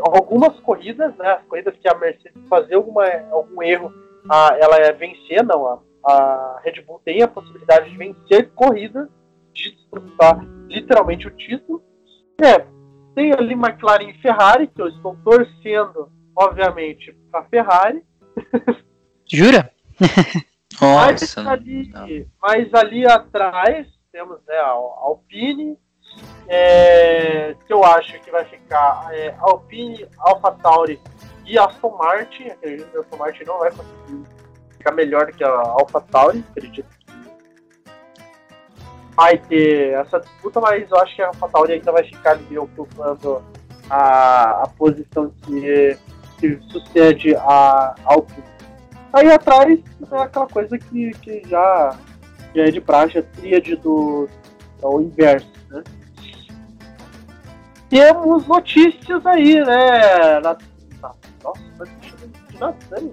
algumas 0.00 0.58
corridas, 0.60 1.14
né, 1.16 1.32
as 1.32 1.44
corridas 1.44 1.74
que 1.76 1.88
a 1.88 1.94
Mercedes 1.94 2.48
fazer 2.48 2.74
alguma, 2.74 3.04
algum 3.30 3.62
erro, 3.62 3.92
a, 4.28 4.56
ela 4.60 4.76
é 4.76 4.92
vencer, 4.92 5.42
não, 5.44 5.66
a, 5.66 5.80
a 6.04 6.60
Red 6.64 6.82
Bull 6.82 7.00
tem 7.04 7.22
a 7.22 7.28
possibilidade 7.28 7.90
de 7.90 7.96
vencer 7.96 8.50
corridas, 8.50 9.08
de 9.52 9.70
disputar 9.72 10.38
literalmente 10.68 11.26
o 11.26 11.30
título. 11.30 11.82
É, 12.40 12.64
tem 13.14 13.32
ali 13.32 13.54
McLaren 13.54 14.10
e 14.10 14.20
Ferrari, 14.20 14.68
que 14.68 14.80
eu 14.80 14.88
estou 14.88 15.16
torcendo, 15.24 16.10
obviamente, 16.36 17.12
para 17.30 17.44
Ferrari. 17.44 18.04
Jura? 19.26 19.70
mas, 20.80 21.36
ali, 21.38 22.28
mas 22.40 22.74
ali 22.74 23.06
atrás 23.06 23.88
temos 24.12 24.38
né, 24.46 24.56
a 24.56 24.68
Alpine, 24.68 25.76
é, 26.48 27.54
que 27.66 27.72
eu 27.72 27.84
acho 27.84 28.18
que 28.20 28.30
vai 28.30 28.44
ficar 28.44 29.08
é, 29.12 29.34
Alpine, 29.38 30.06
AlphaTauri 30.18 31.00
e 31.44 31.58
Aston 31.58 31.96
Martin. 31.96 32.48
Acredito 32.48 32.90
que 32.90 32.96
a 32.96 33.00
Aston 33.00 33.16
Martin 33.16 33.44
não 33.44 33.58
vai 33.58 33.70
conseguir 33.70 34.22
ficar 34.76 34.92
melhor 34.92 35.26
do 35.26 35.32
que 35.32 35.44
a 35.44 35.50
AlphaTauri, 35.50 36.44
acredito 36.50 36.98
vai 39.18 39.36
ter 39.36 39.94
essa 39.94 40.20
disputa, 40.20 40.60
mas 40.60 40.88
eu 40.88 40.96
acho 41.00 41.16
que 41.16 41.22
a 41.22 41.26
AlphaTauri 41.26 41.72
ainda 41.72 41.90
vai 41.90 42.04
ficar 42.04 42.30
ali 42.30 42.56
ocupando 42.56 43.42
a, 43.90 44.62
a 44.62 44.66
posição 44.78 45.32
que, 45.42 45.98
que 46.38 46.56
sucede 46.68 47.34
a 47.34 47.96
Alpine. 48.04 48.44
Aí 49.12 49.28
atrás 49.28 49.80
é 50.12 50.16
aquela 50.18 50.46
coisa 50.46 50.78
que, 50.78 51.10
que 51.20 51.42
já, 51.48 51.98
já 52.54 52.62
é 52.62 52.70
de 52.70 52.80
praxe, 52.80 53.18
a 53.18 53.22
tríade 53.24 53.74
do, 53.74 54.28
do 54.80 55.00
inverso, 55.00 55.50
né? 55.68 55.82
Temos 57.90 58.46
notícias 58.46 59.24
aí, 59.26 59.64
né? 59.64 60.40
Na, 60.40 60.56
na, 61.00 61.12
nossa, 61.42 61.84
de 62.50 62.58
Natan. 62.58 63.10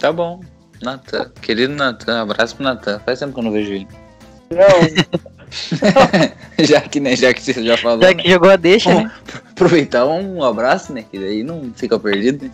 Tá 0.00 0.12
bom. 0.12 0.40
Natan. 0.82 1.30
Querido 1.42 1.74
Natan, 1.74 2.22
abraço 2.22 2.56
pro 2.56 2.64
Natan. 2.64 2.98
Faz 3.00 3.18
tempo 3.18 3.34
que 3.34 3.40
eu 3.40 3.44
não 3.44 3.52
vejo 3.52 3.72
ele. 3.72 3.88
Não. 4.50 5.18
já 6.64 6.80
que, 6.80 7.00
né, 7.00 7.16
já 7.16 7.34
que 7.34 7.42
você 7.42 7.62
já 7.62 7.76
falou. 7.76 8.02
Já 8.02 8.14
que 8.14 8.26
né? 8.26 8.34
jogou 8.34 8.50
a 8.50 8.56
deixa, 8.56 8.94
né? 8.94 9.12
Aproveitar 9.50 10.06
um 10.06 10.42
abraço, 10.42 10.92
né? 10.92 11.04
Que 11.10 11.18
daí 11.18 11.42
não 11.42 11.72
fica 11.74 11.98
perdido, 11.98 12.46
né? 12.46 12.50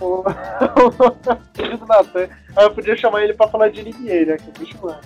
Querido 1.54 1.86
Natan. 1.86 2.28
Aí 2.56 2.64
eu 2.64 2.70
podia 2.74 2.96
chamar 2.96 3.22
ele 3.22 3.34
pra 3.34 3.48
falar 3.48 3.68
de 3.70 3.82
NBA, 3.82 4.26
né? 4.26 4.36
Que 4.36 4.58
bicho 4.58 4.76
mano. 4.82 4.98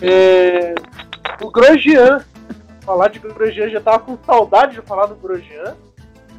É... 0.00 0.74
O 1.40 1.50
Grosjean. 1.50 2.24
Falar 2.84 3.08
de 3.08 3.18
Grosjean, 3.18 3.70
já 3.70 3.80
tava 3.80 4.00
com 4.00 4.18
saudade 4.24 4.74
de 4.74 4.82
falar 4.82 5.06
do 5.06 5.14
Grosjean. 5.14 5.74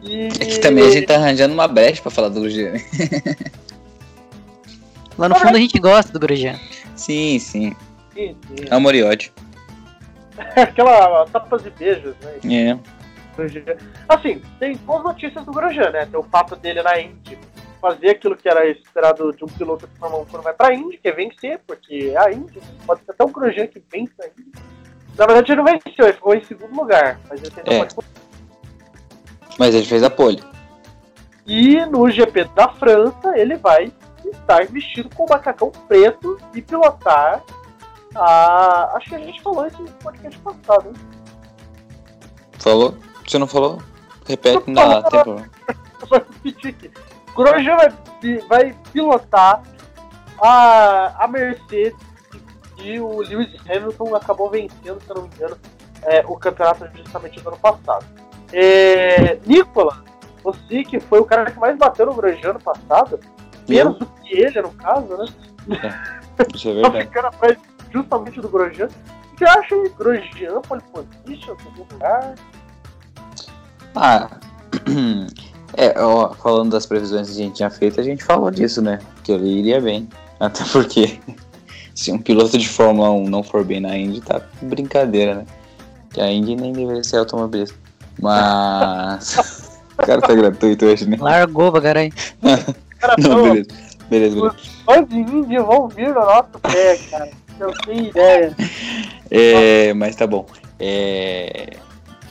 E... 0.02 0.28
É 0.28 0.30
que 0.30 0.60
também 0.60 0.86
a 0.86 0.92
gente 0.92 1.08
tá 1.08 1.16
arranjando 1.16 1.54
uma 1.54 1.68
brecha 1.68 2.02
pra 2.02 2.12
falar 2.12 2.30
do 2.30 2.42
Grosjean. 2.42 2.74
Lá 5.18 5.30
no 5.30 5.36
fundo 5.36 5.56
a 5.56 5.60
gente 5.60 5.80
gosta 5.80 6.12
do 6.12 6.20
Grosjean. 6.20 6.60
Sim, 6.96 7.40
sim. 7.40 7.76
Sim, 8.14 8.36
sim. 8.48 8.66
Amor 8.70 8.94
e 8.96 9.04
ódio. 9.04 9.32
Aquela 10.56 11.26
tapas 11.28 11.66
e 11.66 11.70
beijos, 11.70 12.16
né? 12.22 12.40
É. 12.52 12.78
Assim, 14.10 14.42
tem 14.60 14.76
boas 14.78 15.04
notícias 15.04 15.46
do 15.46 15.52
Grosjean, 15.52 15.92
né? 15.92 16.06
Tem 16.06 16.20
o 16.20 16.24
fato 16.24 16.56
dele 16.56 16.82
na 16.84 17.00
Indy 17.00 17.38
fazer 17.82 18.12
aquilo 18.12 18.38
que 18.38 18.48
era 18.48 18.66
esperado 18.66 19.34
de 19.34 19.44
um 19.44 19.48
piloto 19.48 19.88
de 19.88 19.98
Fórmula 19.98 20.24
1 20.24 20.26
quando 20.28 20.44
vai 20.44 20.54
pra 20.54 20.74
Indy, 20.74 20.98
que 20.98 21.08
é 21.08 21.12
vencer, 21.12 21.60
porque 21.68 22.14
a 22.18 22.32
Indy 22.32 22.60
pode 22.86 23.04
ser 23.04 23.12
até 23.12 23.26
um 23.26 23.32
Grosjean 23.32 23.68
que 23.68 23.84
vence 23.92 24.14
a 24.22 24.28
Indy. 24.28 24.73
Na 25.18 25.26
verdade, 25.26 25.52
ele 25.52 25.62
não 25.62 25.66
venceu, 25.66 26.06
ele 26.06 26.14
ficou 26.14 26.34
em 26.34 26.44
segundo 26.44 26.76
lugar. 26.76 27.20
Mas 27.30 27.42
ele, 27.42 27.54
É. 27.66 27.88
Mas 29.60 29.76
ele 29.76 29.86
fez 29.86 30.02
a 30.04 30.10
pole. 30.10 30.44
e 31.46 31.86
no 31.86 32.10
GP 32.10 32.46
da 32.56 32.70
França, 32.70 33.38
ele 33.38 33.56
vai 33.58 33.92
estar 34.32 34.66
vestido 34.68 35.10
com 35.16 35.26
o 35.26 35.30
macacão 35.30 35.72
preto 35.88 36.40
e 36.56 36.62
pilotar 36.62 37.44
a. 38.16 38.98
Acho 38.98 39.10
que 39.10 39.16
a 39.16 39.20
gente 39.20 39.42
falou 39.42 39.68
isso 39.68 39.82
no 39.82 39.90
podcast 39.92 40.40
passado, 40.40 40.88
hein? 40.90 40.94
Falou? 42.60 42.96
Se 43.28 43.38
não 43.38 43.48
falou, 43.48 43.82
repete, 44.28 44.64
não 44.70 44.90
dá 44.90 45.04
tempo. 45.04 45.46
Eu 46.02 46.08
vou 46.08 46.20
repetir 46.20 46.70
aqui. 46.72 46.92
Grosjean 47.36 47.78
vai, 47.78 48.38
vai 48.48 48.76
pilotar 48.92 49.62
a, 50.42 51.24
a 51.24 51.28
Mercedes 51.28 51.96
e 52.78 53.00
o 53.00 53.22
Lewis 53.22 53.50
Hamilton 53.70 54.16
acabou 54.16 54.50
vencendo, 54.50 55.02
se 55.02 55.10
eu 55.10 55.16
não 55.16 55.24
me 55.24 55.30
engano, 55.36 55.58
é, 56.04 56.24
o 56.28 56.36
campeonato 56.36 56.88
justamente 56.96 57.40
do 57.42 57.50
ano 57.50 57.58
passado. 57.60 58.06
É, 58.52 59.40
Nicolas, 59.46 59.98
você 60.44 60.84
que 60.84 61.00
foi 61.00 61.20
o 61.20 61.26
cara 61.26 61.50
que 61.50 61.60
mais 61.60 61.78
bateu 61.78 62.06
no 62.06 62.14
Grosjean 62.14 62.52
ano 62.52 62.60
passado, 62.60 63.20
menos 63.68 63.98
do 63.98 64.06
que 64.06 64.38
ele, 64.38 64.62
no 64.62 64.72
caso, 64.74 65.18
né? 65.18 65.26
Isso 66.54 66.70
é 66.70 66.82
Tá 66.82 66.90
verdade. 66.90 67.02
ficando 67.08 67.28
atrás 67.28 67.58
justamente 67.92 68.42
do 68.42 68.50
Grosjean. 68.50 68.88
O 68.88 69.36
que 69.36 69.40
você 69.40 69.46
acha 69.46 69.76
aí? 69.76 69.90
Grosjean, 69.98 70.62
pole 70.62 70.82
position, 70.92 71.56
segundo 71.58 71.94
lugar? 71.94 72.36
Ah, 73.96 74.30
é, 75.78 76.00
ó, 76.02 76.34
falando 76.34 76.72
das 76.72 76.86
previsões 76.86 77.28
que 77.28 77.34
a 77.34 77.38
gente 77.38 77.56
tinha 77.56 77.70
feito, 77.70 78.00
a 78.00 78.04
gente 78.04 78.24
falou 78.24 78.50
disso, 78.52 78.82
né? 78.82 79.00
Que 79.24 79.32
ele 79.32 79.48
iria 79.48 79.80
bem. 79.80 80.10
Até 80.40 80.64
porque 80.66 81.20
se 81.94 82.12
um 82.12 82.18
piloto 82.18 82.58
de 82.58 82.68
Fórmula 82.68 83.12
1 83.12 83.30
não 83.30 83.44
for 83.44 83.64
bem 83.64 83.80
na 83.80 83.98
Indy, 83.98 84.22
tá 84.22 84.42
brincadeira, 84.62 85.36
né? 85.36 85.46
Que 86.12 86.22
a 86.22 86.32
Indy 86.32 86.56
nem 86.56 86.74
deveria 86.74 87.04
ser 87.04 87.18
automobilista. 87.18 87.76
Mas. 88.22 89.70
o 89.98 90.06
cara 90.06 90.22
tá 90.22 90.34
gratuito 90.34 90.86
hoje, 90.86 91.08
né? 91.08 91.18
Largou. 91.20 91.72
Cara, 91.82 93.16
Não, 93.18 93.30
não, 93.30 93.44
beleza. 93.44 93.68
Beleza, 94.10 94.36
beleza. 94.36 94.56
fãs 94.86 95.10
de 95.10 95.18
Indy 95.18 95.58
vão 95.58 95.90
vir 95.90 96.08
no 96.10 96.22
nosso 96.22 96.60
pé, 96.62 96.98
cara. 97.12 97.30
Eu 97.60 97.74
tenho 97.86 98.08
ideia. 98.08 98.56
É, 99.36 99.92
mas 99.96 100.16
tá 100.16 100.28
bom. 100.28 100.46
É, 100.80 101.72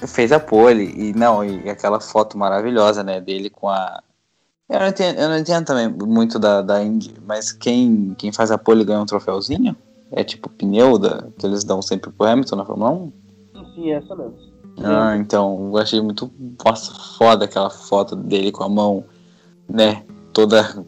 fez 0.07 0.31
a 0.31 0.39
pole 0.39 0.95
e 0.97 1.13
não, 1.13 1.45
e 1.45 1.69
aquela 1.69 1.99
foto 1.99 2.39
maravilhosa, 2.39 3.03
né, 3.03 3.21
dele 3.21 3.51
com 3.51 3.69
a. 3.69 4.01
Eu 4.69 4.81
não 4.81 4.87
entendo, 4.87 5.19
eu 5.19 5.29
não 5.29 5.37
entendo 5.39 5.67
também 5.67 5.89
muito 5.89 6.39
da, 6.39 6.63
da 6.63 6.83
Indy, 6.83 7.15
mas 7.27 7.53
quem, 7.53 8.15
quem 8.17 8.33
faz 8.33 8.51
a 8.51 8.57
pole 8.59 8.85
ganha 8.85 9.01
um 9.01 9.07
troféuzinho? 9.07 9.77
É 10.11 10.23
tipo 10.25 10.49
pneu 10.51 10.99
da, 10.99 11.27
que 11.39 11.47
eles 11.47 11.65
dão 11.65 11.81
sempre 11.83 12.11
pro 12.11 12.27
Hamilton 12.27 12.57
na 12.57 12.65
Fórmula 12.65 12.91
1? 12.91 13.13
Sim, 13.75 13.91
essa 13.93 14.15
mesmo. 14.15 14.37
Ah, 14.83 15.17
então 15.17 15.69
eu 15.73 15.79
achei 15.79 16.01
muito 16.01 16.31
nossa, 16.65 16.93
foda 17.19 17.45
aquela 17.45 17.69
foto 17.71 18.17
dele 18.17 18.51
com 18.51 18.65
a 18.65 18.69
mão, 18.69 19.05
né, 19.69 20.05
toda 20.33 20.85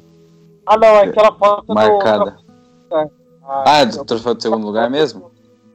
Ah, 0.66 0.77
não, 0.79 0.89
é 0.89 1.03
aquela 1.05 1.33
foto 1.33 1.66
do- 1.66 1.75
marcada. 1.75 2.37
Ah, 2.91 3.07
Ah, 3.66 3.85
do 3.85 4.05
troféu 4.05 4.35
de 4.35 4.43
segundo 4.43 4.66
lugar 4.66 4.91
mesmo? 4.91 5.31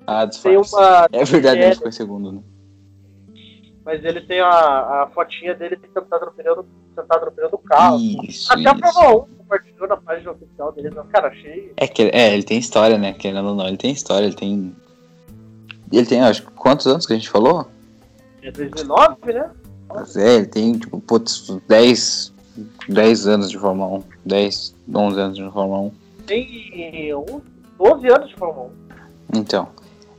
Ah, 0.07 0.25
disfarce. 0.25 0.75
uma. 0.75 1.07
É 1.11 1.23
verdade, 1.23 1.61
é, 1.61 1.65
ele 1.67 1.75
ficou 1.75 1.89
em 1.89 1.91
segundo, 1.93 2.31
né? 2.31 2.41
Mas 3.89 4.05
ele 4.05 4.21
tem 4.21 4.39
a, 4.39 4.49
a 4.49 5.09
fotinha 5.15 5.55
dele 5.55 5.75
sentado 5.91 6.27
no 6.27 6.31
pneu 6.31 6.57
do, 6.57 6.65
sentado 6.93 7.25
no 7.25 7.31
pneu 7.31 7.49
do 7.49 7.57
carro. 7.57 7.97
Isso, 8.23 8.53
Até 8.53 8.69
a 8.69 8.73
isso. 8.73 8.93
Fórmula 8.93 9.23
1 9.23 9.35
compartilhou 9.37 9.87
na 9.87 9.97
página 9.97 10.31
oficial 10.31 10.71
dele. 10.71 10.91
Mas, 10.95 11.07
Cara, 11.07 11.29
achei. 11.29 11.73
É 11.75 11.87
que 11.87 12.03
é, 12.13 12.31
ele 12.31 12.43
tem 12.43 12.59
história, 12.59 12.99
né? 12.99 13.13
Querendo 13.13 13.47
ou 13.47 13.55
não, 13.55 13.67
ele 13.67 13.77
tem 13.77 13.91
história, 13.91 14.27
ele 14.27 14.35
tem. 14.35 14.75
Ele 15.91 16.05
tem, 16.05 16.21
acho 16.21 16.43
que 16.43 16.51
quantos 16.51 16.85
anos 16.85 17.07
que 17.07 17.13
a 17.13 17.15
gente 17.15 17.31
falou? 17.31 17.65
É 18.43 18.51
2009, 18.51 19.33
né? 19.33 19.49
Mas 19.89 20.15
é, 20.15 20.35
ele 20.35 20.45
tem, 20.45 20.73
tipo, 20.73 21.01
putz, 21.01 21.49
10, 21.67 22.31
10 22.89 23.27
anos 23.27 23.49
de 23.49 23.57
Fórmula 23.57 23.97
1. 23.97 24.03
10, 24.23 24.75
11 24.95 25.19
anos 25.19 25.35
de 25.35 25.51
Fórmula 25.51 25.79
1. 25.79 25.91
Tem 26.27 27.15
um, 27.15 27.41
12 27.79 28.07
anos 28.07 28.29
de 28.29 28.35
Fórmula 28.35 28.69
1. 29.33 29.39
Então, 29.39 29.67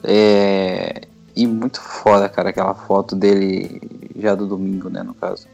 é. 0.02 0.89
Muito 1.70 1.82
foda, 1.82 2.28
cara, 2.28 2.50
aquela 2.50 2.74
foto 2.74 3.14
dele 3.14 3.80
já 4.16 4.34
do 4.34 4.44
domingo, 4.44 4.90
né, 4.90 5.04
no 5.04 5.14
caso. 5.14 5.46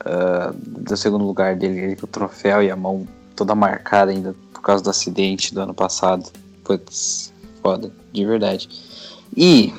Ah, 0.00 0.50
do 0.56 0.96
segundo 0.96 1.26
lugar 1.26 1.56
dele, 1.56 1.78
ele 1.78 1.96
com 1.96 2.06
o 2.06 2.08
troféu 2.08 2.62
e 2.62 2.70
a 2.70 2.76
mão 2.76 3.06
toda 3.36 3.54
marcada 3.54 4.10
ainda 4.10 4.34
por 4.50 4.62
causa 4.62 4.82
do 4.82 4.88
acidente 4.88 5.52
do 5.52 5.60
ano 5.60 5.74
passado. 5.74 6.30
Putz, 6.64 7.34
foda, 7.62 7.92
de 8.10 8.24
verdade. 8.24 8.70
E 9.36 9.74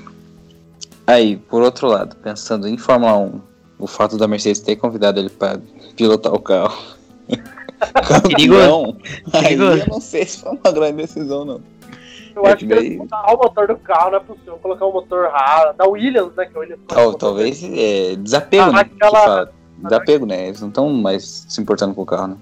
aí, 1.07 1.37
por 1.37 1.63
outro 1.63 1.87
lado, 1.87 2.15
pensando 2.17 2.67
em 2.67 2.77
Fórmula 2.77 3.17
1, 3.17 3.41
o 3.79 3.87
fato 3.87 4.15
da 4.15 4.27
Mercedes 4.27 4.61
ter 4.61 4.75
convidado 4.75 5.19
ele 5.19 5.31
para 5.31 5.59
pilotar 5.95 6.35
o 6.35 6.39
carro. 6.39 6.77
Campeão, 8.07 8.95
aí 9.33 9.55
eu 9.55 9.87
não 9.87 9.99
sei 9.99 10.23
se 10.23 10.37
foi 10.37 10.51
uma 10.51 10.71
grande 10.71 10.97
decisão, 10.97 11.43
não. 11.45 11.78
Eu 12.39 12.45
É 12.45 12.53
acho 12.53 12.65
que 12.67 12.97
mudar 12.97 13.25
o 13.33 13.37
motor 13.37 13.67
do 13.67 13.77
carro, 13.77 14.11
não 14.11 14.17
é 14.17 14.21
possível 14.21 14.57
colocar 14.61 14.85
um 14.85 14.93
motor 14.93 15.29
raro. 15.29 15.73
Da 15.75 15.85
Williams, 15.85 16.33
né? 16.35 16.45
Que 16.45 16.55
é 16.55 16.57
o 16.57 16.61
Williams. 16.61 16.81
Tal- 16.87 17.13
talvez 17.15 17.61
é, 17.63 18.15
desapego, 18.15 18.63
Ah, 18.63 18.71
né? 18.71 18.83
que 18.85 18.93
aquela-. 18.95 19.51
Desapego, 19.77 20.25
né? 20.25 20.47
Eles 20.47 20.61
não 20.61 20.67
estão 20.69 20.89
mais 20.89 21.45
se 21.47 21.61
importando 21.61 21.93
com 21.93 22.01
o 22.01 22.05
carro, 22.05 22.27
né? 22.27 22.37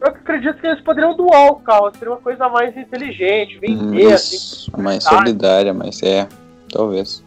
Eu 0.00 0.08
acredito 0.08 0.58
que 0.60 0.66
eles 0.66 0.80
poderiam 0.82 1.16
doar 1.16 1.52
o 1.52 1.56
carro. 1.56 1.92
Seria 1.94 2.10
uma 2.10 2.20
coisa 2.20 2.48
mais 2.48 2.76
inteligente, 2.76 3.58
vender, 3.58 4.12
assim, 4.12 4.36
Isso, 4.36 4.70
mais 4.76 5.04
verdade. 5.04 5.26
solidária, 5.28 5.74
mas 5.74 6.02
é, 6.02 6.28
talvez. 6.72 7.22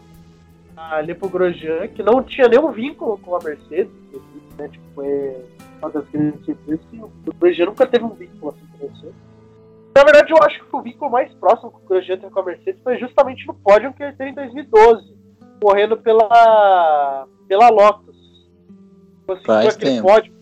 ali 0.76 1.14
pro 1.14 1.28
Grosjean, 1.28 1.88
que 1.88 2.02
não 2.02 2.22
tinha 2.22 2.48
nenhum 2.48 2.70
vínculo 2.70 3.18
com 3.18 3.34
a 3.34 3.38
Mercedes, 3.42 3.90
né? 4.58 4.68
Tipo, 4.68 4.84
foi 4.94 5.36
uma 5.80 5.90
das 5.90 6.04
grandes 6.12 6.44
surpresas 6.44 6.84
que 6.90 6.98
o 7.00 7.10
Grosjean 7.40 7.66
nunca 7.66 7.86
teve 7.86 8.04
um 8.04 8.10
vínculo 8.10 8.52
assim 8.54 8.66
com 8.78 8.84
a 8.86 8.88
Mercedes. 8.90 9.14
Na 9.96 10.04
verdade, 10.04 10.30
eu 10.30 10.36
acho 10.42 10.62
que 10.62 10.76
o 10.76 10.82
vínculo 10.82 11.10
mais 11.10 11.32
próximo 11.36 11.70
que 11.70 11.78
o 11.78 11.88
Grosjean 11.88 12.18
teve 12.18 12.30
com 12.30 12.40
a 12.40 12.44
Mercedes 12.44 12.82
foi 12.82 12.98
justamente 12.98 13.46
no 13.46 13.54
pódio 13.54 13.94
que 13.94 14.02
ele 14.02 14.12
teve 14.12 14.28
em 14.28 14.34
2012, 14.34 15.16
correndo 15.58 15.96
pela, 15.96 17.26
pela 17.48 17.70
Lotus. 17.70 18.14
Conseguiu 19.26 19.46
Faz 19.46 19.74
aquele 19.74 19.92
tempo. 19.92 20.06
pódio 20.06 20.34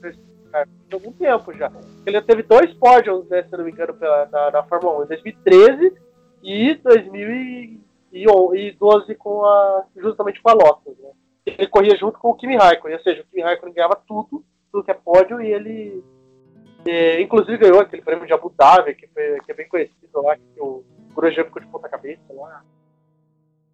cara, 0.50 0.68
há 0.90 0.94
algum 0.94 1.12
tempo 1.12 1.52
já. 1.52 1.70
Ele 2.04 2.20
teve 2.22 2.42
dois 2.42 2.74
pódios, 2.74 3.28
né, 3.28 3.44
se 3.44 3.56
não 3.56 3.64
me 3.64 3.70
engano, 3.70 3.94
pela, 3.94 4.26
na, 4.26 4.50
na 4.50 4.64
Fórmula 4.64 5.02
1, 5.02 5.04
em 5.04 5.06
2013 5.06 5.96
e 6.42 6.74
2012 6.74 9.14
com 9.14 9.44
a, 9.44 9.84
justamente 9.96 10.42
com 10.42 10.50
a 10.50 10.54
Lotus. 10.54 10.98
Né? 10.98 11.10
Ele 11.46 11.68
corria 11.68 11.96
junto 11.96 12.18
com 12.18 12.30
o 12.30 12.34
Kimi 12.34 12.56
Raikkonen, 12.56 12.96
ou 12.96 13.02
seja, 13.04 13.22
o 13.22 13.26
Kimi 13.26 13.42
Raikkonen 13.42 13.72
ganhava 13.72 14.02
tudo, 14.04 14.44
tudo 14.72 14.82
que 14.82 14.90
é 14.90 14.94
pódio, 14.94 15.40
e 15.40 15.46
ele 15.46 16.02
é, 16.86 17.20
inclusive 17.20 17.58
ganhou 17.58 17.80
aquele 17.80 18.02
prêmio 18.02 18.26
de 18.26 18.32
Abu 18.32 18.52
Dhabi, 18.56 18.94
que, 18.94 19.06
foi, 19.08 19.40
que 19.44 19.52
é 19.52 19.54
bem 19.54 19.68
conhecido 19.68 20.22
lá, 20.22 20.36
que 20.36 20.60
o 20.60 20.84
Grosjean 21.14 21.44
ficou 21.44 21.62
de 21.62 21.68
ponta 21.68 21.88
cabeça 21.88 22.20
lá. 22.30 22.62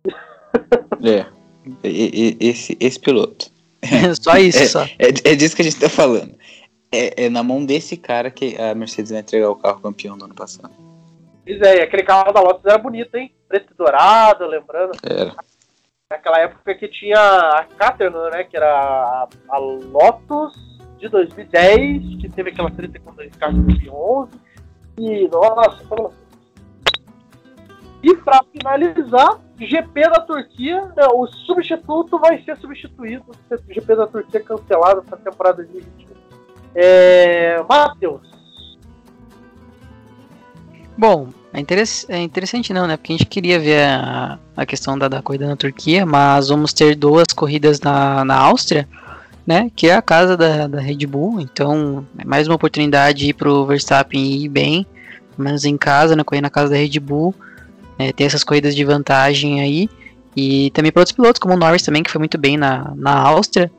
É. 1.03 1.25
E- 1.83 2.37
e- 2.41 2.49
esse, 2.49 2.77
esse 2.79 3.01
piloto. 3.01 3.51
só 4.21 4.37
isso, 4.37 4.67
só. 4.67 4.83
É, 4.99 5.09
é 5.33 5.35
disso 5.35 5.57
que 5.57 5.63
a 5.63 5.65
gente 5.65 5.81
tá 5.81 5.89
falando. 5.89 6.35
É, 6.93 7.25
é 7.25 7.31
na 7.31 7.43
mão 7.43 7.65
desse 7.65 7.97
cara 7.97 8.31
que 8.31 8.61
a 8.61 8.75
Mercedes 8.75 9.11
vai 9.11 9.21
entregar 9.21 9.49
o 9.49 9.57
carro 9.57 9.81
campeão 9.81 10.19
do 10.19 10.27
ano 10.27 10.35
passado. 10.35 10.75
Pois 11.47 11.61
é, 11.63 11.79
e 11.79 11.81
aquele 11.81 12.03
carro 12.03 12.33
da 12.33 12.41
Lotus 12.41 12.65
era 12.67 12.77
bonito, 12.77 13.15
hein? 13.17 13.35
Preto 13.49 13.73
e 13.73 13.77
dourado, 13.77 14.47
lembrando. 14.47 14.93
Era. 15.03 15.35
Naquela 16.11 16.41
época 16.41 16.75
que 16.75 16.89
tinha 16.89 17.19
a 17.19 17.65
Caterham, 17.65 18.31
né? 18.31 18.45
Que 18.45 18.57
era 18.57 18.69
a, 18.69 19.29
a 19.49 19.59
Lotus 19.59 20.70
de 21.01 21.09
2010, 21.09 22.21
que 22.21 22.29
teve 22.29 22.51
aquela 22.51 22.71
treta 22.71 22.99
com 23.01 23.13
dois 23.15 23.35
carros 23.37 23.57
em 23.59 23.63
2011. 23.63 24.31
E, 24.99 25.29
nossa, 25.29 25.83
falou 25.89 26.13
E 28.03 28.15
pra 28.17 28.41
finalizar, 28.53 29.39
GP 29.59 30.01
da 30.03 30.21
Turquia, 30.21 30.81
né, 30.97 31.07
o 31.13 31.27
substituto 31.27 32.19
vai 32.19 32.43
ser 32.43 32.57
substituído. 32.59 33.25
O 33.51 33.73
GP 33.75 33.97
da 33.97 34.07
Turquia 34.07 34.41
cancelado 34.41 35.03
para 35.03 35.17
a 35.17 35.21
temporada 35.21 35.63
2021. 35.65 36.11
É, 36.75 37.63
Matheus, 37.69 38.31
Bom, 40.97 41.29
é, 41.55 41.61
interess- 41.61 42.05
é 42.11 42.19
interessante 42.19 42.75
não, 42.75 42.87
né? 42.87 42.95
Porque 42.97 43.15
a 43.15 43.17
gente 43.17 43.27
queria 43.27 43.59
ver 43.59 43.85
a, 43.85 44.39
a 44.55 44.67
questão 44.67 44.99
da, 44.99 45.09
da 45.09 45.23
corrida 45.23 45.47
na 45.47 45.57
Turquia, 45.57 46.05
mas 46.05 46.49
vamos 46.49 46.75
ter 46.75 46.95
duas 46.95 47.29
corridas 47.35 47.81
na, 47.81 48.23
na 48.23 48.37
Áustria, 48.37 48.87
né? 49.51 49.69
Que 49.75 49.89
é 49.89 49.95
a 49.97 50.01
casa 50.01 50.37
da, 50.37 50.69
da 50.69 50.81
Red 50.81 51.05
Bull. 51.09 51.41
Então, 51.41 52.07
é 52.17 52.25
mais 52.25 52.47
uma 52.47 52.55
oportunidade 52.55 53.31
ir 53.31 53.33
pro 53.33 53.67
Verstappen 53.67 54.25
ir 54.25 54.49
bem, 54.49 54.87
mas 55.37 55.65
em 55.65 55.77
casa, 55.77 56.15
né? 56.15 56.23
Correr 56.23 56.41
na 56.41 56.49
casa 56.49 56.71
da 56.71 56.77
Red 56.77 57.01
Bull. 57.01 57.35
É, 57.99 58.13
ter 58.13 58.23
essas 58.25 58.45
corridas 58.45 58.77
de 58.77 58.85
vantagem 58.85 59.61
aí. 59.61 59.91
E 60.37 60.71
também 60.71 60.93
para 60.93 61.01
outros 61.01 61.17
pilotos, 61.17 61.41
como 61.41 61.55
o 61.55 61.57
Norris 61.57 61.83
também, 61.83 62.05
que 62.05 62.13
foi 62.13 62.21
muito 62.21 62.39
bem 62.39 62.57
na, 62.57 62.93
na 62.95 63.13
Áustria, 63.13 63.73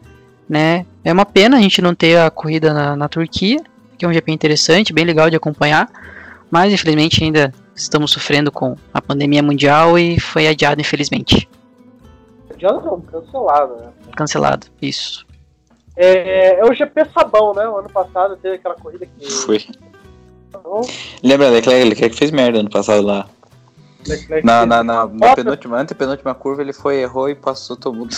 né? 0.48 0.86
É 1.06 1.14
uma 1.14 1.26
pena 1.26 1.56
a 1.56 1.62
gente 1.62 1.82
não 1.82 1.96
ter 1.96 2.20
a 2.20 2.30
corrida 2.30 2.74
na, 2.74 2.94
na 2.98 3.08
Turquia, 3.08 3.64
que 3.98 4.04
é 4.04 4.08
um 4.10 4.14
GP 4.14 4.30
interessante, 4.34 4.92
bem 4.92 5.06
legal 5.06 5.30
de 5.30 5.38
acompanhar. 5.38 5.90
Mas 6.52 6.74
infelizmente 6.74 7.24
ainda 7.24 7.54
estamos 7.74 8.12
sofrendo 8.12 8.52
com 8.52 8.76
a 8.94 9.02
pandemia 9.02 9.42
mundial 9.42 9.98
e 9.98 10.20
foi 10.20 10.50
adiado, 10.50 10.82
infelizmente. 10.82 11.48
já 12.58 12.74
não, 12.74 13.00
cancelado, 13.00 13.78
né? 13.78 13.88
Cancelado, 14.18 14.68
isso. 14.82 15.31
É, 16.04 16.60
é 16.60 16.66
o 16.66 16.74
GP 16.74 17.06
Sabão, 17.14 17.54
né? 17.54 17.68
O 17.68 17.78
ano 17.78 17.90
passado 17.90 18.36
teve 18.38 18.56
aquela 18.56 18.74
corrida 18.76 19.06
que. 19.06 19.32
Foi. 19.32 19.64
Então, 20.50 20.82
Lembra 21.24 21.50
Leclerc, 21.50 21.90
Leclerc 21.90 22.16
fez 22.16 22.32
merda 22.32 22.60
ano 22.60 22.70
passado 22.70 23.06
lá. 23.06 23.28
Leclerc 24.08 24.46
Na, 24.46 24.66
na, 24.66 24.84
na, 24.84 25.06
na 25.06 25.36
penúltima, 25.36 25.78
antepenúltima 25.80 26.34
curva 26.34 26.64
ele 26.64 26.74
foi, 26.74 26.98
errou 26.98 27.30
e 27.30 27.36
passou 27.36 27.78
todo 27.78 27.96
mundo. 27.96 28.16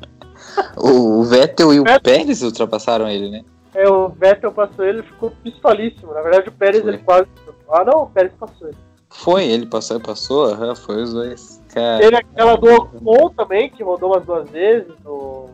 o, 0.78 1.20
o 1.20 1.24
Vettel 1.24 1.74
e 1.74 1.80
o 1.80 1.84
Vettel- 1.84 2.00
Pérez 2.00 2.42
ultrapassaram 2.42 3.06
ele, 3.06 3.30
né? 3.30 3.44
É, 3.74 3.86
o 3.88 4.08
Vettel 4.08 4.50
passou 4.50 4.84
ele 4.84 5.02
ficou 5.02 5.30
pistolíssimo. 5.44 6.14
Na 6.14 6.22
verdade, 6.22 6.48
o 6.48 6.52
Pérez 6.52 6.82
Foi. 6.82 6.90
ele 6.90 7.02
quase. 7.02 7.28
Ah, 7.70 7.84
não, 7.84 8.04
o 8.04 8.06
Pérez 8.06 8.32
passou 8.40 8.68
ele. 8.68 8.76
Foi, 9.10 9.44
ele 9.44 9.66
passou 9.66 10.00
passou, 10.00 10.44
aham, 10.46 10.74
foi 10.74 11.02
os 11.02 11.12
dois. 11.12 11.60
Cara, 11.74 11.98
Teve 11.98 12.16
aquela 12.16 12.56
do 12.56 12.72
Ocon 12.72 13.28
também, 13.30 13.68
que 13.68 13.82
rodou 13.82 14.12
umas 14.12 14.24
duas 14.24 14.48
vezes. 14.48 14.92
Do... 15.04 15.50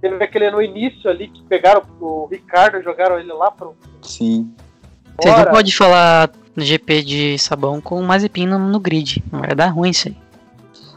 Teve 0.00 0.22
aquele 0.22 0.50
no 0.50 0.60
início 0.62 1.08
ali 1.10 1.28
que 1.28 1.42
pegaram 1.44 1.82
o 2.00 2.26
Ricardo, 2.30 2.82
jogaram 2.82 3.18
ele 3.18 3.32
lá 3.32 3.50
pro. 3.50 3.74
Sim. 4.02 4.52
Vocês 5.18 5.36
não 5.38 5.46
podem 5.46 5.72
falar 5.72 6.30
no 6.54 6.62
GP 6.62 7.02
de 7.02 7.38
sabão 7.38 7.80
com 7.80 7.98
o 7.98 8.02
Mazepin 8.02 8.46
no, 8.46 8.58
no 8.58 8.78
grid. 8.78 9.22
Não 9.32 9.40
vai 9.40 9.54
dar 9.54 9.68
ruim 9.68 9.90
isso 9.90 10.08
aí. 10.08 10.16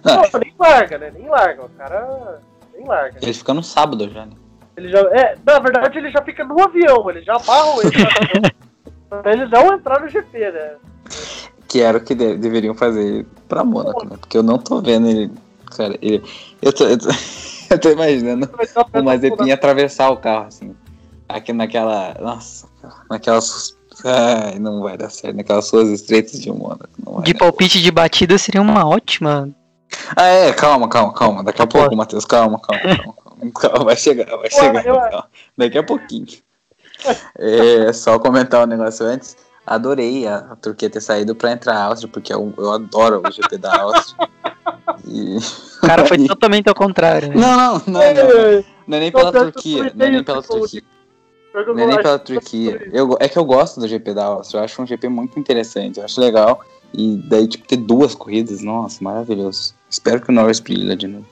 Não, 0.04 0.22
nem 0.40 0.54
larga, 0.60 0.98
né? 0.98 1.12
Nem 1.14 1.28
larga. 1.30 1.66
O 1.66 1.70
cara 1.70 2.40
nem 2.74 2.86
larga. 2.86 3.20
Ele 3.22 3.34
fica 3.34 3.54
no 3.54 3.64
sábado 3.64 4.10
já, 4.10 4.26
né? 4.26 4.34
Ele 4.76 4.90
já, 4.90 5.00
é, 5.00 5.36
na 5.46 5.60
verdade, 5.60 5.98
ele 5.98 6.10
já 6.12 6.22
fica 6.22 6.44
no 6.46 6.62
avião, 6.64 7.10
ele 7.10 7.22
já 7.22 7.36
amarram 7.36 7.82
ele 7.82 7.92
pra, 9.10 9.22
pra 9.22 9.34
ele 9.34 9.46
não 9.48 9.74
entrar 9.74 10.00
no 10.00 10.08
GP, 10.08 10.52
né? 10.52 10.76
Que 11.68 11.82
era 11.82 11.98
o 11.98 12.02
que 12.02 12.16
de- 12.16 12.38
deveriam 12.38 12.74
fazer 12.74 13.26
pra 13.48 13.64
Mônaco, 13.64 14.06
né? 14.06 14.16
Porque 14.20 14.38
eu 14.38 14.44
não 14.44 14.58
tô 14.58 14.82
vendo 14.82 15.08
ele. 15.08 15.32
Cara, 15.76 15.98
ele. 16.02 16.24
Eu 16.62 16.72
tô, 16.74 16.86
eu 16.86 16.98
tô, 16.98 17.08
eu 17.72 17.80
tô 17.80 17.90
imaginando 17.90 18.50
o 18.94 19.04
Mazepin 19.04 19.52
atravessar 19.52 20.10
o 20.10 20.18
carro, 20.18 20.48
assim. 20.48 20.76
Aqui 21.28 21.54
naquela. 21.54 22.16
Nossa, 22.20 22.68
naquelas. 23.10 23.78
Ai, 24.04 24.58
não 24.60 24.82
vai 24.82 24.98
dar 24.98 25.10
certo. 25.10 25.36
Naquelas 25.36 25.70
ruas 25.70 25.90
estreitas 25.90 26.40
de 26.40 26.52
Mônaco. 26.52 27.22
De 27.24 27.34
palpite 27.34 27.82
de 27.82 27.92
batida 27.92 28.38
seria 28.38 28.62
uma 28.62 28.88
ótima. 28.88 29.50
Ah, 30.16 30.26
é, 30.26 30.54
calma, 30.54 30.88
calma, 30.88 31.14
calma. 31.14 31.44
Daqui 31.44 31.62
a 31.62 31.68
pouco, 31.68 31.96
Matheus, 31.96 32.26
calma, 32.26 32.60
calma, 32.60 32.82
calma, 32.82 33.14
calma. 33.14 33.30
Calma, 33.56 33.86
vai 33.86 33.96
chegar, 33.96 34.26
vai 34.36 34.52
chegar. 34.52 34.86
eu-. 34.86 35.24
Daqui 35.58 35.78
a 35.78 35.84
pouquinho. 35.84 36.28
É, 37.38 37.94
só 37.94 38.20
comentar 38.20 38.62
um 38.66 38.68
negócio 38.68 39.06
antes. 39.06 39.38
Adorei 39.66 40.28
a, 40.28 40.40
a 40.40 40.56
Turquia 40.58 40.90
ter 40.90 41.00
saído 41.00 41.34
pra 41.34 41.54
entrar 41.54 41.78
a 41.78 41.84
Áustria, 41.86 42.12
porque 42.12 42.34
eu, 42.34 42.54
eu 42.58 42.74
adoro 42.74 43.22
o 43.26 43.32
GP 43.32 43.58
da 43.58 43.80
Áustria. 43.80 44.28
E... 45.06 45.38
O 45.38 45.88
cara 45.88 46.06
foi 46.06 46.18
totalmente 46.28 46.68
ao 46.68 46.76
contrário, 46.76 47.30
né? 47.30 47.36
Não, 47.36 47.56
não, 47.58 47.74
não, 47.74 47.94
não. 47.94 48.02
É, 48.02 48.64
Não 48.88 48.98
é 48.98 49.00
nem 49.00 49.12
pela 49.12 49.32
Turquia. 49.32 49.92
Não 49.96 50.06
é 50.06 50.10
nem 50.10 50.24
pela 50.24 50.42
tô- 50.44 50.60
Turquia. 50.60 50.84
Não 51.54 51.80
é 51.80 51.86
nem 51.88 51.98
pela 51.98 52.20
Turquia. 52.20 52.90
Eu, 52.94 53.18
é 53.20 53.28
que 53.28 53.38
eu 53.38 53.46
gosto 53.46 53.80
do 53.80 53.88
GP 53.88 54.14
da 54.14 54.26
Áustria. 54.26 54.60
Eu 54.60 54.64
acho 54.66 54.82
um 54.82 54.86
GP 54.86 55.10
muito 55.10 55.40
interessante. 55.40 56.00
Eu 56.00 56.06
acho 56.06 56.20
legal. 56.22 56.62
E 56.94 57.16
daí, 57.28 57.48
tipo, 57.48 57.68
ter 57.68 57.78
duas 57.78 58.16
corridas, 58.16 58.62
nossa, 58.62 59.04
maravilhoso. 59.04 59.74
Espero 59.90 60.22
que 60.22 60.30
o 60.30 60.34
Norris 60.34 60.60
brilhe 60.60 60.96
de 60.96 61.08
novo. 61.08 61.26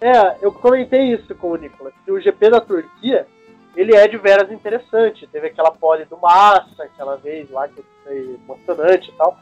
É, 0.00 0.36
eu 0.42 0.52
comentei 0.52 1.14
isso 1.14 1.34
com 1.34 1.52
o 1.52 1.56
Nicolas, 1.56 1.92
que 2.04 2.12
o 2.12 2.20
GP 2.20 2.50
da 2.50 2.60
Turquia, 2.60 3.26
ele 3.74 3.94
é 3.94 4.06
de 4.06 4.16
veras 4.18 4.50
interessante. 4.50 5.26
Teve 5.30 5.48
aquela 5.48 5.70
pole 5.70 6.04
do 6.04 6.16
Massa, 6.18 6.84
aquela 6.84 7.16
vez 7.16 7.50
lá 7.50 7.66
que 7.68 7.82
foi 8.04 8.38
emocionante 8.44 9.10
e 9.10 9.12
tal. 9.12 9.38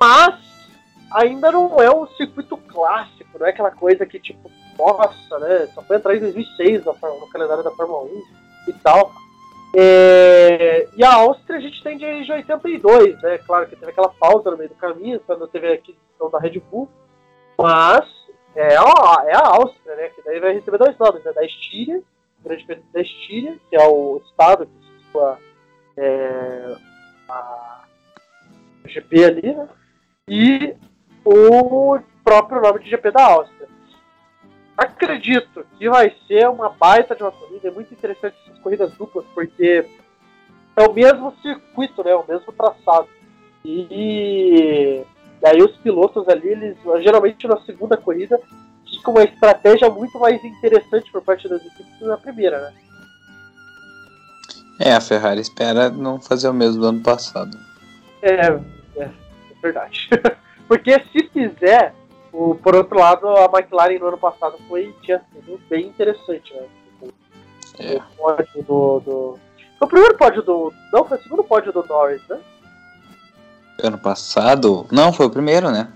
Mas 0.00 0.34
ainda 1.12 1.50
não 1.52 1.80
é 1.80 1.94
um 1.94 2.06
circuito 2.08 2.56
clássico, 2.56 3.38
não 3.38 3.46
é 3.46 3.50
aquela 3.50 3.70
coisa 3.70 4.06
que 4.06 4.18
tipo, 4.18 4.50
nossa, 4.78 5.38
né? 5.38 5.66
Só 5.74 5.82
foi 5.82 5.96
entrar 5.96 6.16
em 6.16 6.20
2006 6.20 6.84
no, 6.84 6.94
calendário 7.28 7.62
da 7.62 7.70
Fórmula 7.70 8.04
1 8.04 8.22
e 8.68 8.72
tal. 8.74 9.12
É, 9.76 10.88
e 10.96 11.04
a 11.04 11.14
Áustria 11.14 11.58
a 11.58 11.60
gente 11.60 11.82
tem 11.82 11.98
desde 11.98 12.32
82, 12.32 13.20
né? 13.22 13.38
Claro 13.38 13.66
que 13.66 13.76
teve 13.76 13.90
aquela 13.90 14.08
pausa 14.08 14.50
no 14.50 14.56
meio 14.56 14.68
do 14.68 14.76
caminho, 14.76 15.20
quando 15.26 15.48
teve 15.48 15.68
a 15.68 15.74
aquisição 15.74 16.30
da 16.30 16.38
Red 16.38 16.60
Bull. 16.70 16.88
Mas 17.58 18.06
é 18.54 18.76
a, 18.76 19.24
é 19.26 19.34
a 19.34 19.48
Áustria, 19.48 19.96
né? 19.96 20.08
Que 20.10 20.22
daí 20.22 20.38
vai 20.38 20.52
receber 20.52 20.78
dois 20.78 20.96
nomes, 20.98 21.24
né? 21.24 21.32
Da 21.32 21.44
Estíria, 21.44 22.02
Grande 22.44 22.64
Prêmio 22.64 22.84
da 22.92 23.00
Estíria, 23.00 23.58
que 23.68 23.76
é 23.76 23.84
o 23.84 24.20
estado 24.24 24.66
que 24.66 25.04
situa 25.04 25.38
é, 25.96 26.76
a 27.28 27.84
GP 28.86 29.24
ali, 29.24 29.54
né? 29.54 29.68
E 30.28 30.74
o 31.24 31.98
próprio 32.22 32.60
nome 32.60 32.80
de 32.80 32.90
GP 32.90 33.10
da 33.10 33.24
Áustria. 33.24 33.68
Acredito 34.76 35.64
que 35.78 35.88
vai 35.88 36.14
ser 36.26 36.48
uma 36.48 36.68
baita 36.68 37.14
de 37.14 37.22
uma 37.22 37.30
corrida, 37.30 37.68
é 37.68 37.70
muito 37.70 37.94
interessante 37.94 38.36
essas 38.44 38.58
corridas 38.58 38.92
duplas, 38.92 39.24
porque 39.34 39.86
é 40.76 40.82
o 40.82 40.92
mesmo 40.92 41.32
circuito, 41.40 42.02
né? 42.02 42.14
O 42.14 42.26
mesmo 42.26 42.52
traçado. 42.52 43.08
E 43.64 45.04
daí 45.40 45.62
os 45.62 45.76
pilotos 45.76 46.28
ali, 46.28 46.48
eles 46.48 46.76
geralmente 47.02 47.46
na 47.46 47.60
segunda 47.60 47.96
corrida 47.96 48.40
ficam 48.88 49.14
uma 49.14 49.22
estratégia 49.22 49.88
muito 49.88 50.18
mais 50.18 50.42
interessante 50.44 51.10
por 51.10 51.22
parte 51.22 51.48
das 51.48 51.64
equipes 51.64 51.94
que 51.98 52.04
na 52.04 52.16
primeira, 52.16 52.60
né? 52.60 52.74
É, 54.80 54.92
a 54.92 55.00
Ferrari 55.00 55.40
espera 55.40 55.88
não 55.88 56.20
fazer 56.20 56.48
o 56.48 56.54
mesmo 56.54 56.80
do 56.80 56.88
ano 56.88 57.02
passado. 57.02 57.56
É, 58.20 58.46
é, 58.46 59.02
é 59.02 59.10
verdade. 59.62 60.08
Porque 60.66 60.92
se 61.12 61.28
fizer, 61.28 61.94
o, 62.32 62.54
por 62.54 62.74
outro 62.74 62.98
lado, 62.98 63.28
a 63.28 63.44
McLaren 63.44 63.98
no 63.98 64.08
ano 64.08 64.18
passado 64.18 64.56
foi, 64.68 64.94
tinha 65.02 65.22
sido 65.32 65.60
bem 65.68 65.86
interessante, 65.86 66.54
né? 66.54 66.66
É. 67.78 67.96
O 67.96 68.00
pódio 68.16 68.62
do, 68.62 69.00
do. 69.00 69.38
Foi 69.78 69.86
o 69.86 69.88
primeiro 69.88 70.16
pódio 70.16 70.42
do. 70.42 70.72
Não, 70.92 71.04
foi 71.04 71.18
o 71.18 71.22
segundo 71.22 71.44
pódio 71.44 71.72
do 71.72 71.84
Norris, 71.86 72.22
né? 72.28 72.40
Ano 73.82 73.98
passado? 73.98 74.86
Não, 74.90 75.12
foi 75.12 75.26
o 75.26 75.30
primeiro, 75.30 75.70
né? 75.70 75.92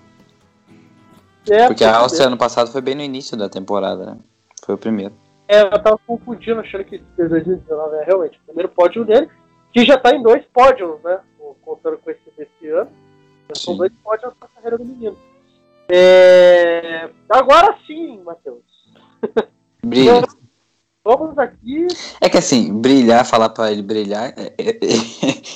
É, 1.48 1.66
Porque 1.66 1.84
a 1.84 1.96
Áustria 1.98 2.26
ano 2.26 2.36
passado 2.36 2.70
foi 2.70 2.80
bem 2.80 2.94
no 2.94 3.02
início 3.02 3.36
da 3.36 3.48
temporada, 3.48 4.04
né? 4.04 4.16
Foi 4.64 4.74
o 4.74 4.78
primeiro. 4.78 5.14
É, 5.46 5.62
eu 5.62 5.82
tava 5.82 5.98
confundindo, 6.06 6.60
achando 6.60 6.84
que 6.84 6.98
2019 7.16 7.96
é 7.96 8.04
realmente 8.04 8.38
o 8.38 8.46
primeiro 8.46 8.68
pódio 8.68 9.04
dele, 9.04 9.30
que 9.72 9.84
já 9.84 9.96
tá 9.96 10.14
em 10.14 10.22
dois 10.22 10.44
pódios, 10.52 11.00
né? 11.02 11.20
Contando 11.62 11.98
com 11.98 12.10
esse 12.10 12.20
desse 12.36 12.68
ano. 12.68 12.90
São 13.54 13.74
Sim. 13.74 13.78
dois 13.78 13.92
pódios 14.02 14.32
na 14.40 14.48
carreira 14.48 14.78
do 14.78 14.84
menino. 14.84 15.16
É, 15.90 17.08
Agora 17.28 17.78
sim, 17.86 18.20
Matheus. 18.22 18.62
Brilha. 19.84 20.22
Vamos 21.02 21.38
aqui. 21.38 21.86
É 22.20 22.28
que 22.28 22.36
assim, 22.36 22.78
brilhar, 22.80 23.24
falar 23.24 23.48
pra 23.48 23.72
ele 23.72 23.80
brilhar, 23.80 24.34
é- 24.36 24.52
é- 24.58 24.70
é- 24.70 24.78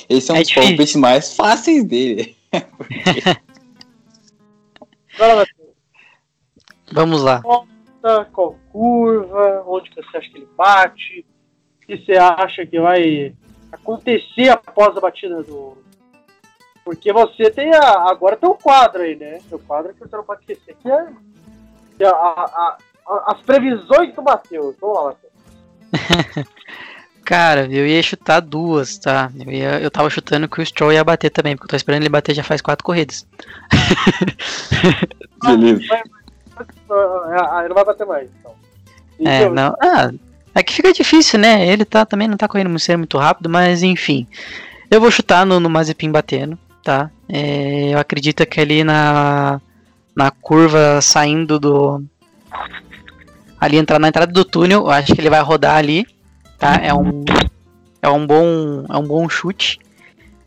esse 0.09 0.31
é 0.31 0.33
um 0.33 0.37
É 0.37 0.41
dos 0.41 0.51
palpites 0.53 0.95
mais 0.95 1.35
fáceis 1.35 1.83
dele. 1.83 2.35
Agora, 5.15 5.35
Matheus. 5.35 5.69
Vamos 6.91 7.21
lá. 7.21 7.41
Qual 7.41 8.59
curva? 8.71 9.63
Onde 9.67 9.89
que 9.91 10.01
você 10.01 10.17
acha 10.17 10.29
que 10.29 10.37
ele 10.37 10.47
bate? 10.57 11.25
O 11.81 11.85
que 11.85 11.97
você 11.97 12.13
acha 12.13 12.65
que 12.65 12.79
vai 12.79 13.35
acontecer 13.71 14.49
após 14.49 14.97
a 14.97 14.99
batida 14.99 15.43
do. 15.43 15.77
Porque 16.85 17.13
você 17.13 17.49
tem 17.49 17.73
a. 17.73 18.09
Agora 18.09 18.35
tem 18.35 18.49
um 18.49 18.53
quadro 18.55 19.01
aí, 19.03 19.15
né? 19.15 19.39
O 19.51 19.59
quadro 19.59 19.93
que 19.93 19.99
você 19.99 20.15
não 20.15 20.23
pode 20.23 20.41
esquecer, 20.41 20.75
que 20.81 20.89
é. 20.91 21.05
que 21.97 22.03
é 22.03 22.07
a- 22.07 22.11
a- 22.11 22.77
a- 23.07 23.33
as 23.33 23.41
previsões 23.41 24.13
do 24.13 24.21
Matheus. 24.21 24.75
Vamos 24.81 24.97
lá, 24.97 25.03
Matheus. 25.05 25.33
Cara, 27.25 27.67
eu 27.71 27.87
ia 27.87 28.03
chutar 28.03 28.41
duas, 28.41 28.97
tá? 28.97 29.31
Eu, 29.45 29.49
ia, 29.51 29.79
eu 29.79 29.89
tava 29.89 30.09
chutando 30.09 30.45
que 30.49 30.59
o 30.61 30.65
Stroll 30.65 30.91
ia 30.91 31.05
bater 31.05 31.29
também, 31.29 31.55
porque 31.55 31.65
eu 31.67 31.69
tô 31.69 31.75
esperando 31.77 32.01
ele 32.01 32.09
bater 32.09 32.35
já 32.35 32.43
faz 32.43 32.59
quatro 32.61 32.83
corridas. 32.83 33.25
Beleza. 35.41 35.81
Ah, 36.89 37.59
ele 37.59 37.69
não 37.69 37.75
vai 37.75 37.85
bater 37.85 38.05
mais, 38.05 38.29
então. 38.39 38.53
É, 39.25 39.43
Então, 39.43 39.53
não. 39.53 39.75
Ah, 39.81 40.11
é 40.53 40.61
que 40.63 40.73
fica 40.73 40.91
difícil, 40.93 41.39
né? 41.39 41.65
Ele 41.65 41.85
tá, 41.85 42.05
também 42.05 42.27
não 42.27 42.35
tá 42.37 42.47
correndo 42.47 42.69
muito, 42.69 42.97
muito 42.97 43.17
rápido, 43.17 43.49
mas 43.49 43.83
enfim. 43.83 44.27
Eu 44.91 44.99
vou 45.01 45.09
chutar 45.09 45.45
no, 45.45 45.59
no 45.59 45.69
Mazepin 45.69 46.11
batendo, 46.11 46.57
tá? 46.83 47.09
É, 47.27 47.93
eu 47.93 47.97
acredito 47.97 48.45
que 48.45 48.59
ali 48.59 48.83
na, 48.83 49.59
na 50.15 50.29
curva 50.29 51.01
saindo 51.01 51.59
do. 51.59 52.03
Ali 53.59 53.77
entrar 53.77 53.97
na 53.97 54.09
entrada 54.09 54.31
do 54.31 54.43
túnel, 54.43 54.81
eu 54.81 54.91
acho 54.91 55.15
que 55.15 55.21
ele 55.21 55.29
vai 55.29 55.41
rodar 55.41 55.77
ali, 55.77 56.05
tá? 56.59 56.75
É 56.75 56.93
um, 56.93 57.23
é 58.01 58.09
um 58.09 58.27
bom, 58.27 58.85
é 58.89 58.97
um 58.97 59.07
bom 59.07 59.27
chute. 59.29 59.79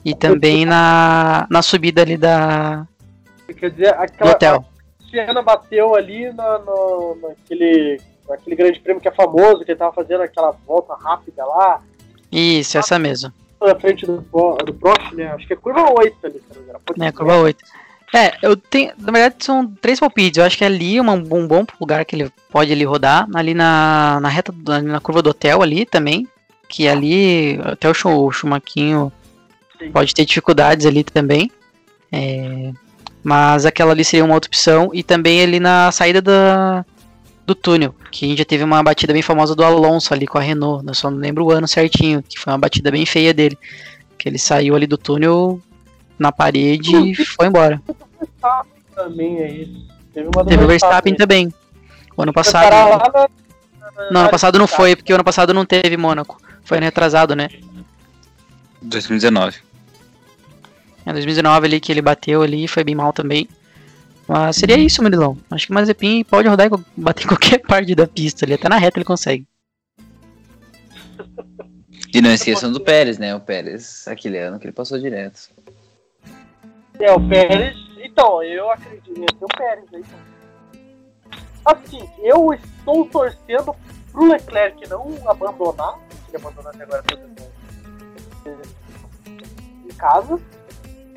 E 0.04 0.14
também 0.14 0.64
na, 0.64 1.46
na 1.50 1.62
subida 1.62 2.02
ali 2.02 2.16
da, 2.16 2.86
Quer 3.54 3.70
dizer, 3.70 3.94
do 3.94 4.02
aquela. 4.02 4.30
hotel. 4.32 4.64
A 5.00 5.10
Siena 5.10 5.42
bateu 5.42 5.94
ali 5.94 6.32
na, 6.32 6.58
no, 6.58 7.16
naquele, 7.22 8.00
naquele 8.28 8.56
grande 8.56 8.80
prêmio 8.80 9.00
que 9.00 9.08
é 9.08 9.12
famoso, 9.12 9.64
que 9.64 9.70
ele 9.70 9.78
tava 9.78 9.92
fazendo 9.92 10.22
aquela 10.22 10.52
volta 10.66 10.94
rápida 10.94 11.44
lá, 11.44 11.80
Isso, 12.30 12.76
essa 12.76 12.98
mesmo. 12.98 13.32
Na 13.60 13.74
frente 13.74 14.04
do, 14.06 14.18
do 14.64 14.74
Prost, 14.74 15.12
né? 15.12 15.26
Acho 15.32 15.46
que 15.46 15.52
é 15.52 15.56
curva 15.56 15.90
8 15.92 16.16
ali. 16.26 16.42
Pode 16.84 17.02
É, 17.02 17.12
curva 17.12 17.36
8. 17.38 17.64
É, 18.14 18.34
eu 18.42 18.56
tenho. 18.56 18.92
Na 18.98 19.12
verdade, 19.12 19.44
são 19.44 19.66
três 19.80 19.98
palpites. 19.98 20.38
Eu 20.38 20.44
acho 20.44 20.56
que 20.56 20.64
ali 20.64 20.96
é 20.96 21.00
uma- 21.00 21.12
um 21.14 21.46
bom 21.46 21.66
lugar 21.80 22.04
que 22.04 22.14
ele 22.16 22.30
pode 22.50 22.70
ali 22.72 22.84
rodar. 22.84 23.26
Ali 23.34 23.52
na, 23.54 24.18
na 24.20 24.28
reta, 24.28 24.54
ali 24.68 24.86
na 24.86 25.00
curva 25.00 25.22
do 25.22 25.30
hotel 25.30 25.62
ali 25.62 25.84
também. 25.84 26.26
Que 26.68 26.86
ali, 26.88 27.58
até 27.64 27.88
o, 27.88 27.92
o 28.26 28.30
Chumaquinho 28.32 29.12
Sim. 29.78 29.90
pode 29.90 30.14
ter 30.14 30.24
dificuldades 30.24 30.86
ali 30.86 31.02
também. 31.04 31.50
É, 32.12 32.70
mas 33.22 33.66
aquela 33.66 33.90
ali 33.92 34.04
seria 34.04 34.24
uma 34.24 34.34
outra 34.34 34.48
opção. 34.48 34.90
E 34.94 35.02
também 35.02 35.42
ali 35.42 35.58
na 35.60 35.90
saída 35.90 36.22
da, 36.22 36.84
do 37.46 37.54
túnel. 37.54 37.94
Que 38.10 38.26
a 38.26 38.28
gente 38.28 38.38
já 38.38 38.44
teve 38.44 38.64
uma 38.64 38.82
batida 38.82 39.12
bem 39.12 39.22
famosa 39.22 39.54
do 39.54 39.64
Alonso 39.64 40.12
ali 40.12 40.26
com 40.26 40.36
a 40.36 40.40
Renault. 40.40 40.86
Eu 40.86 40.94
só 40.94 41.10
não 41.10 41.18
lembro 41.18 41.44
o 41.44 41.50
ano 41.52 41.68
certinho. 41.68 42.22
Que 42.22 42.38
foi 42.38 42.52
uma 42.52 42.58
batida 42.58 42.90
bem 42.90 43.06
feia 43.06 43.32
dele. 43.32 43.56
Que 44.18 44.28
ele 44.28 44.38
saiu 44.38 44.74
ali 44.74 44.86
do 44.86 44.98
túnel 44.98 45.60
na 46.18 46.32
parede 46.32 46.96
e 46.96 47.14
foi 47.14 47.46
embora. 47.46 47.80
Também 48.94 49.62
isso. 49.62 49.86
Teve 50.12 50.28
uma 50.34 50.44
Teve 50.44 50.64
o 50.64 50.66
Verstappen 50.66 51.14
também. 51.14 51.52
O 52.16 52.22
ano 52.22 52.32
passado. 52.32 52.70
lá 52.70 53.28
Não, 54.10 54.22
ano 54.22 54.30
passado 54.30 54.58
não 54.58 54.66
foi, 54.66 54.96
porque 54.96 55.12
ano 55.12 55.24
passado 55.24 55.54
não 55.54 55.64
teve 55.64 55.96
Mônaco. 55.96 56.40
Foi 56.64 56.78
ano 56.78 56.86
retrasado, 56.86 57.36
né? 57.36 57.48
2019. 58.80 59.58
É 61.04 61.12
2019 61.12 61.66
ali 61.66 61.80
que 61.80 61.92
ele 61.92 62.02
bateu 62.02 62.42
ali 62.42 62.66
foi 62.66 62.82
bem 62.82 62.94
mal 62.94 63.12
também. 63.12 63.48
Mas 64.28 64.56
seria 64.56 64.76
isso, 64.76 65.02
Murilão. 65.02 65.38
Acho 65.50 65.66
que 65.66 65.72
o 65.72 65.74
Mazepin 65.74 66.24
pode 66.24 66.48
rodar 66.48 66.66
e 66.66 67.00
bater 67.00 67.24
em 67.24 67.28
qualquer 67.28 67.58
parte 67.66 67.94
da 67.94 68.06
pista 68.06 68.44
ali. 68.44 68.54
Até 68.54 68.68
na 68.68 68.76
reta 68.76 68.98
ele 68.98 69.04
consegue. 69.04 69.46
E 72.12 72.20
não 72.20 72.32
esqueçam 72.32 72.72
do 72.72 72.80
Pérez, 72.80 73.18
né? 73.18 73.34
O 73.34 73.40
Pérez, 73.40 74.08
aquele 74.08 74.38
ano 74.38 74.58
que 74.58 74.66
ele 74.66 74.72
passou 74.72 74.98
direto. 74.98 75.50
É, 76.98 77.12
o 77.12 77.28
Pérez. 77.28 77.76
Então, 78.02 78.42
eu 78.42 78.70
acredito. 78.70 79.14
Ser 79.14 79.44
o 79.44 79.48
Pérez 79.48 79.84
aí. 79.94 80.04
Assim, 81.64 82.08
eu 82.20 82.54
estou 82.54 83.06
torcendo 83.06 83.74
pro 84.12 84.30
Leclerc 84.30 84.88
não 84.88 85.12
abandonar. 85.26 85.98
Ele 86.28 86.36
abandonou 86.36 86.70
até 86.70 86.84
agora 86.84 87.02
todo 87.02 87.20
mundo, 87.20 87.52
é, 88.46 88.56
em 89.84 89.94
casa. 89.96 90.40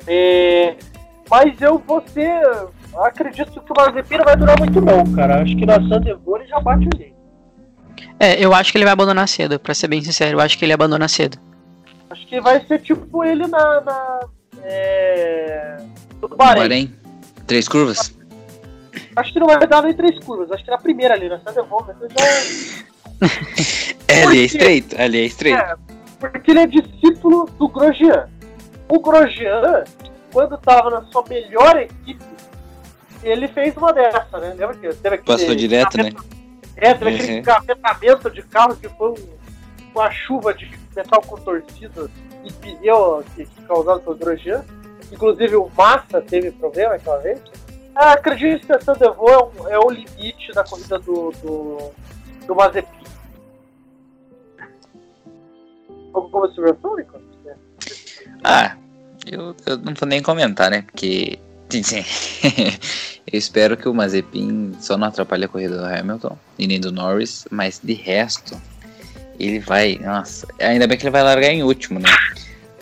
É, 0.06 0.76
mas 1.30 1.60
eu 1.60 1.78
vou 1.78 2.02
ser. 2.08 2.42
Acredito 2.98 3.60
que 3.60 3.72
o 3.72 3.76
Mazepin 3.76 4.18
não 4.18 4.24
vai 4.24 4.36
durar 4.36 4.58
muito 4.58 4.80
não, 4.80 5.04
cara. 5.14 5.42
Acho 5.42 5.56
que 5.56 5.66
na 5.66 5.74
Santa 5.74 6.08
ele 6.08 6.46
já 6.46 6.60
bate 6.60 6.88
o 6.92 6.98
jeito. 6.98 7.20
É, 8.18 8.44
eu 8.44 8.52
acho 8.54 8.72
que 8.72 8.78
ele 8.78 8.84
vai 8.84 8.92
abandonar 8.92 9.28
cedo, 9.28 9.58
pra 9.58 9.74
ser 9.74 9.88
bem 9.88 10.02
sincero. 10.02 10.36
Eu 10.36 10.40
acho 10.40 10.58
que 10.58 10.64
ele 10.64 10.72
abandona 10.72 11.08
cedo. 11.08 11.38
Acho 12.10 12.26
que 12.26 12.40
vai 12.40 12.64
ser 12.66 12.80
tipo 12.80 13.24
ele 13.24 13.46
na. 13.46 13.80
na 13.80 14.20
é, 14.62 15.76
no 16.20 16.28
Bahrein. 16.28 16.62
Bahrein. 16.62 16.94
Três 17.46 17.68
curvas? 17.68 18.14
Acho 19.16 19.32
que 19.32 19.40
não 19.40 19.46
vai 19.46 19.66
dar 19.66 19.82
nem 19.82 19.94
três 19.94 20.18
curvas. 20.24 20.50
Acho 20.50 20.64
que 20.64 20.70
na 20.70 20.78
primeira 20.78 21.14
ali, 21.14 21.28
na 21.28 21.38
Santa 21.38 21.60
Evônia, 21.60 21.96
já. 22.00 23.26
É, 24.08 24.22
ali 24.26 24.40
é 24.40 24.44
estreito. 24.44 25.00
Ali 25.00 25.18
é 25.18 25.24
estreito. 25.24 25.58
É, 25.58 25.76
porque 26.18 26.50
ele 26.50 26.60
é 26.60 26.66
discípulo 26.66 27.48
do 27.58 27.68
Grosjean. 27.68 28.28
O 28.88 29.00
Grosjean, 29.00 29.84
quando 30.32 30.58
tava 30.58 30.90
na 30.90 31.02
sua 31.10 31.24
melhor 31.28 31.76
equipe, 31.76 32.24
ele 33.22 33.48
fez 33.48 33.76
uma 33.76 33.92
dessa, 33.92 34.38
né? 34.38 34.50
Lembra 34.50 34.74
que 34.74 34.88
teve 34.94 35.14
aquele 35.16 35.22
Passou 35.38 35.54
direto, 35.54 35.96
né? 35.98 36.10
É, 36.76 36.94
teve 36.94 37.14
aquele 37.14 37.32
Uhum. 37.32 37.38
engavetamento 37.38 38.30
de 38.30 38.42
carro 38.42 38.76
que 38.76 38.88
foi 38.88 39.10
um- 39.10 39.38
uma 39.94 40.10
chuva 40.10 40.54
de 40.54 40.70
metal 40.96 41.20
contorcido 41.22 42.10
e 42.44 42.52
pneu 42.52 43.22
que, 43.34 43.44
que 43.44 43.62
causado 43.62 44.00
pelo 44.00 44.16
Grosjean. 44.16 44.64
Inclusive 45.12 45.56
o 45.56 45.70
Massa 45.76 46.20
teve 46.22 46.50
problema 46.52 46.94
aquela 46.94 47.18
vez. 47.18 47.40
Ah, 47.94 48.12
acredito 48.12 48.64
que 48.66 48.72
a 48.72 48.80
Sandevô 48.80 49.28
é, 49.28 49.38
um- 49.44 49.68
é 49.68 49.78
o 49.78 49.90
limite 49.90 50.52
da 50.52 50.62
corrida 50.64 50.98
do, 51.00 51.32
do, 51.42 51.90
do 52.46 52.54
Mazepin. 52.54 53.00
Alguma 56.14 56.44
observação, 56.46 56.96
Nico? 56.96 57.20
Ah, 58.42 58.76
eu, 59.30 59.54
eu 59.66 59.76
não 59.78 59.92
vou 59.94 60.08
nem 60.08 60.22
comentar, 60.22 60.70
né? 60.70 60.82
Porque. 60.82 61.38
eu 63.32 63.38
espero 63.38 63.76
que 63.76 63.88
o 63.88 63.94
Mazepin 63.94 64.72
só 64.80 64.96
não 64.96 65.08
atrapalhe 65.08 65.44
a 65.44 65.48
corrida 65.48 65.76
do 65.78 65.84
Hamilton 65.84 66.36
e 66.58 66.66
nem 66.66 66.80
do 66.80 66.90
Norris, 66.92 67.46
mas 67.50 67.80
de 67.82 67.94
resto, 67.94 68.60
ele 69.38 69.58
vai. 69.60 69.98
Nossa, 70.02 70.46
ainda 70.58 70.86
bem 70.86 70.96
que 70.98 71.04
ele 71.04 71.10
vai 71.10 71.22
largar 71.22 71.48
em 71.50 71.62
último, 71.62 71.98
né? 72.00 72.08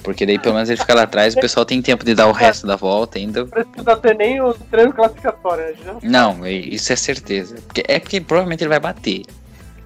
Porque 0.03 0.25
daí 0.25 0.39
pelo 0.39 0.55
menos 0.55 0.71
ele 0.71 0.79
fica 0.81 0.95
lá 0.95 1.03
atrás 1.03 1.35
o 1.35 1.41
pessoal 1.41 1.67
tem 1.67 1.83
tempo 1.83 2.05
de 2.05 2.15
dar 2.15 2.29
o 2.29 2.33
resto 2.33 2.67
da 2.67 2.77
volta 2.77 3.19
ainda. 3.19 3.41
Não 3.41 3.49
precisa 3.49 3.97
ter 3.97 4.15
nem 4.17 4.41
o 4.41 4.55
treino 4.55 4.93
classificatório, 4.93 5.65
né? 5.65 5.75
Já- 5.85 5.97
Não, 6.03 6.45
é- 6.47 6.53
isso 6.53 6.93
é 6.93 6.97
certeza. 6.97 7.57
Porque, 7.67 7.85
é 7.87 7.99
porque 7.99 8.21
provavelmente 8.21 8.63
ele 8.63 8.71
vai 8.71 8.81
bater. 8.81 9.23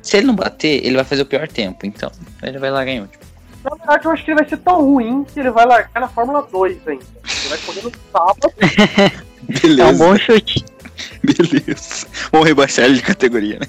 Se 0.02 0.16
ele 0.18 0.26
não 0.26 0.34
bater, 0.34 0.84
ele 0.84 0.96
vai 0.96 1.04
fazer 1.04 1.22
o 1.22 1.26
pior 1.26 1.48
tempo. 1.48 1.86
Então, 1.86 2.10
ele 2.42 2.58
vai 2.58 2.70
largar 2.70 2.92
em 2.92 3.00
último. 3.00 3.22
Na 3.64 3.70
verdade, 3.76 4.06
eu 4.06 4.10
acho 4.10 4.24
que 4.24 4.30
ele 4.30 4.40
vai 4.40 4.48
ser 4.48 4.56
tão 4.58 4.82
ruim 4.82 5.24
que 5.24 5.40
ele 5.40 5.50
vai 5.50 5.66
largar 5.66 6.00
na 6.00 6.08
Fórmula 6.08 6.42
2 6.50 6.88
ainda. 6.88 7.04
Ele 7.04 7.48
vai 7.48 7.58
correr 7.58 7.82
no 7.82 7.92
sábado. 8.12 8.52
Beleza. 9.62 9.82
É 9.82 9.86
um 9.86 9.98
bom 9.98 10.16
chute. 10.16 10.64
Beleza. 11.22 12.06
Vamos 12.30 12.48
rebaixar 12.48 12.84
ele 12.84 12.94
de 12.94 13.02
categoria, 13.02 13.58
né? 13.58 13.66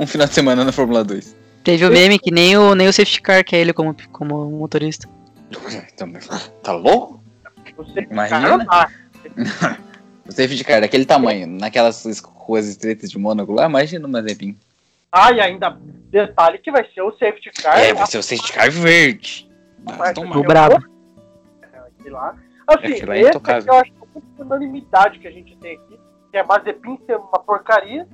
um 0.00 0.06
final 0.06 0.26
de 0.26 0.34
semana 0.34 0.64
na 0.64 0.72
Fórmula 0.72 1.04
2. 1.04 1.36
Teve 1.62 1.86
o 1.86 1.90
meme 1.90 2.18
que 2.18 2.30
nem 2.30 2.56
o, 2.56 2.74
nem 2.74 2.88
o 2.88 2.92
safety 2.92 3.20
car 3.20 3.44
que 3.44 3.54
é 3.54 3.60
ele 3.60 3.72
como, 3.72 3.94
como 4.10 4.50
motorista. 4.50 5.08
Então, 5.92 6.10
Tá 6.62 6.72
louco? 6.72 7.22
Você 7.76 8.06
Imagina. 8.10 8.66
O 10.28 10.32
safety 10.32 10.62
car 10.62 10.80
daquele 10.80 11.04
tamanho, 11.04 11.48
naquelas 11.48 12.04
ruas 12.22 12.68
estreitas 12.68 13.10
de 13.10 13.18
Mônaco 13.18 13.52
lá, 13.52 13.66
imagina 13.66 14.06
o 14.06 14.08
Mazepin. 14.08 14.56
Ah, 15.12 15.32
e 15.32 15.40
ainda 15.40 15.70
detalhe 16.10 16.58
que 16.58 16.70
vai 16.70 16.84
ser 16.92 17.02
o 17.02 17.12
safety 17.12 17.50
car. 17.62 17.78
É, 17.78 17.92
vai 17.92 18.06
ser 18.06 18.18
o 18.18 18.22
safety 18.22 18.52
car 18.52 18.70
verde. 18.70 19.48
Vai 19.84 20.12
Toma. 20.14 20.38
O 20.38 20.42
brabo. 20.42 20.76
aqui 20.76 22.10
lá. 22.10 22.34
Assim, 22.66 22.86
é 23.10 23.20
esse 23.20 23.28
intocável. 23.30 23.60
aqui 23.60 23.68
eu 23.70 23.74
acho 23.74 23.92
que 23.92 23.98
é 24.18 24.42
uma 24.42 24.46
unanimidade 24.56 25.18
que 25.18 25.26
a 25.26 25.30
gente 25.30 25.56
tem 25.56 25.76
aqui, 25.76 25.98
que 26.30 26.36
é 26.36 26.42
Mazepin 26.44 26.98
ser 27.06 27.16
uma 27.16 27.38
porcaria 27.40 28.06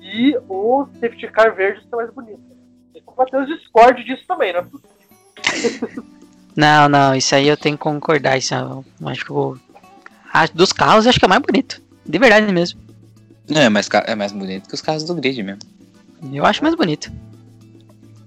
e 0.00 0.36
o 0.48 0.86
safety 1.00 1.26
car 1.28 1.54
verde 1.54 1.82
ser 1.88 1.96
mais 1.96 2.10
bonito. 2.12 2.40
O 3.06 3.14
Matheus 3.16 3.46
discorde 3.48 4.04
disso 4.04 4.24
também, 4.26 4.52
né? 4.52 4.64
Não, 6.56 6.88
não, 6.88 7.16
isso 7.16 7.34
aí 7.34 7.48
eu 7.48 7.56
tenho 7.56 7.76
que 7.76 7.82
concordar. 7.82 8.38
Isso 8.38 8.54
eu 8.54 8.84
acho 9.08 9.24
que 9.24 9.32
o. 9.32 9.56
a- 10.32 10.46
dos 10.46 10.72
carros, 10.72 11.04
eu 11.04 11.10
acho 11.10 11.18
que 11.18 11.24
é 11.24 11.26
o 11.26 11.28
mais 11.28 11.42
bonito. 11.42 11.82
De 12.06 12.16
verdade 12.16 12.52
mesmo. 12.52 12.80
Não, 13.50 13.60
é 13.60 13.68
mais, 13.68 13.88
é 14.06 14.14
mais 14.14 14.30
bonito 14.30 14.68
que 14.68 14.74
os 14.74 14.80
carros 14.80 15.02
do 15.02 15.16
grid 15.16 15.42
mesmo. 15.42 15.60
Eu 16.32 16.44
acho 16.44 16.62
mais 16.62 16.74
bonito. 16.74 17.10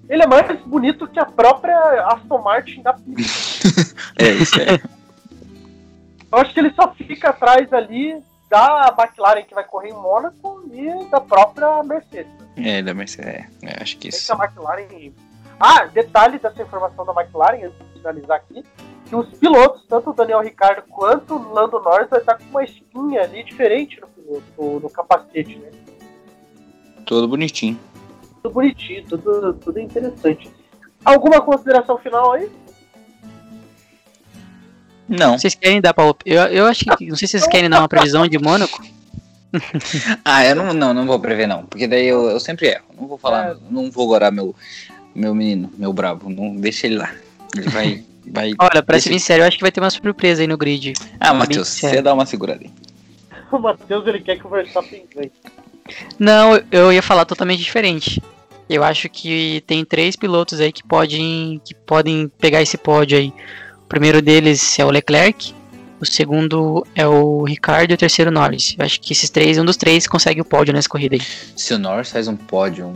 Ele 0.09 0.23
é 0.23 0.27
mais 0.27 0.61
bonito 0.61 1.07
que 1.07 1.19
a 1.19 1.25
própria 1.25 1.77
Aston 2.07 2.41
Martin 2.41 2.81
da 2.81 2.93
pista. 2.93 3.57
É, 4.19 4.29
isso 4.31 4.59
é. 4.59 4.79
Eu 6.31 6.39
acho 6.39 6.53
que 6.53 6.59
ele 6.59 6.73
só 6.73 6.91
fica 6.93 7.29
atrás 7.29 7.71
ali 7.71 8.21
da 8.49 8.93
McLaren 8.97 9.43
que 9.43 9.53
vai 9.53 9.63
correr 9.63 9.89
em 9.89 9.93
Mônaco 9.93 10.63
e 10.71 11.09
da 11.09 11.21
própria 11.21 11.83
Mercedes. 11.83 12.31
é, 12.55 12.81
da 12.81 12.93
Mercedes. 12.93 13.29
É, 13.29 13.47
é, 13.63 13.81
acho 13.83 13.97
que 13.97 14.09
isso. 14.09 14.33
a 14.33 14.35
McLaren. 14.35 15.11
Ah, 15.59 15.85
detalhe 15.85 16.37
dessa 16.39 16.61
informação 16.61 17.05
da 17.05 17.13
McLaren, 17.13 17.65
antes 17.65 17.77
de 17.79 17.93
finalizar 17.99 18.37
aqui, 18.37 18.63
que 19.05 19.15
os 19.15 19.27
pilotos, 19.37 19.85
tanto 19.87 20.09
o 20.11 20.13
Daniel 20.13 20.41
Ricciardo 20.41 20.83
quanto 20.89 21.35
o 21.35 21.53
Lando 21.53 21.79
Norris, 21.79 22.09
vai 22.09 22.19
estar 22.19 22.37
com 22.37 22.43
uma 22.45 22.63
espinha 22.63 23.21
ali 23.23 23.43
diferente 23.43 23.99
no, 24.17 24.41
no, 24.57 24.79
no 24.81 24.89
capacete, 24.89 25.57
né? 25.57 25.71
Todo 27.05 27.27
bonitinho. 27.27 27.79
Tudo 28.47 28.53
bonitinho, 28.53 29.03
tudo, 29.07 29.53
tudo 29.55 29.79
interessante. 29.79 30.49
Alguma 31.03 31.41
consideração 31.41 31.97
final 31.97 32.31
aí? 32.33 32.49
Não. 35.07 35.37
Vocês 35.37 35.53
querem 35.55 35.81
dar 35.81 35.93
pra. 35.93 36.05
Eu, 36.25 36.41
eu 36.43 36.65
acho 36.65 36.85
que. 36.97 37.07
Não 37.07 37.15
sei 37.15 37.27
se 37.27 37.39
vocês 37.39 37.47
querem 37.47 37.69
dar 37.69 37.79
uma 37.79 37.87
previsão 37.89 38.27
de 38.27 38.37
Mônaco. 38.39 38.81
Ah, 40.25 40.45
eu 40.45 40.55
não, 40.55 40.73
não, 40.73 40.93
não 40.93 41.05
vou 41.07 41.19
prever 41.19 41.47
não, 41.47 41.65
porque 41.65 41.87
daí 41.87 42.05
eu, 42.05 42.29
eu 42.29 42.39
sempre 42.39 42.67
erro. 42.67 42.83
Não 42.99 43.07
vou 43.07 43.17
falar, 43.17 43.51
É. 43.51 43.55
não 43.71 43.89
vou 43.89 44.05
gorar 44.05 44.29
meu, 44.29 44.53
meu 45.15 45.33
menino, 45.33 45.71
meu 45.77 45.93
brabo. 45.93 46.29
Não 46.29 46.53
deixa 46.57 46.85
ele 46.85 46.97
lá. 46.97 47.09
Ele 47.55 47.69
vai, 47.69 48.03
vai. 48.27 48.53
Olha, 48.59 48.83
pra 48.83 48.93
Deixa- 48.95 49.03
ser 49.05 49.09
bem 49.11 49.19
sério, 49.19 49.43
eu 49.43 49.47
acho 49.47 49.55
que 49.57 49.63
vai 49.63 49.71
ter 49.71 49.79
uma 49.79 49.89
surpresa 49.89 50.41
aí 50.41 50.47
no 50.47 50.57
grid. 50.57 50.93
Ah, 51.19 51.29
bem 51.29 51.39
Matheus, 51.39 51.69
sério. 51.69 51.95
você 51.95 52.01
dá 52.01 52.13
uma 52.13 52.25
segurada 52.25 52.59
aí. 52.63 52.71
O 53.49 53.57
Matheus 53.57 54.05
ele 54.05 54.19
quer 54.19 54.37
que 54.37 54.45
o 54.45 54.49
Verstappen 54.49 55.05
ganhe. 55.15 55.31
Não, 56.19 56.61
eu 56.69 56.91
ia 56.91 57.01
falar 57.01 57.23
totalmente 57.23 57.63
diferente. 57.63 58.21
Eu 58.69 58.83
acho 58.83 59.09
que 59.09 59.63
tem 59.65 59.85
três 59.85 60.15
pilotos 60.15 60.59
aí 60.59 60.71
que 60.71 60.83
podem, 60.83 61.61
que 61.63 61.73
podem 61.73 62.27
pegar 62.37 62.61
esse 62.61 62.77
pódio 62.77 63.17
aí. 63.17 63.33
O 63.83 63.87
primeiro 63.87 64.21
deles 64.21 64.77
é 64.77 64.85
o 64.85 64.89
Leclerc, 64.89 65.53
o 65.99 66.05
segundo 66.05 66.85
é 66.93 67.07
o 67.07 67.43
Ricardo 67.43 67.91
e 67.91 67.93
o 67.93 67.97
terceiro 67.97 68.29
o 68.29 68.33
Norris. 68.33 68.75
Eu 68.77 68.85
acho 68.85 68.99
que 68.99 69.13
esses 69.13 69.29
três, 69.29 69.57
um 69.57 69.65
dos 69.65 69.77
três 69.77 70.07
consegue 70.07 70.41
o 70.41 70.45
pódio 70.45 70.73
nessa 70.73 70.89
corrida 70.89 71.15
aí. 71.15 71.21
Se 71.21 71.73
o 71.73 71.79
Norris 71.79 72.11
faz 72.11 72.27
um 72.27 72.35
pódio 72.35 72.93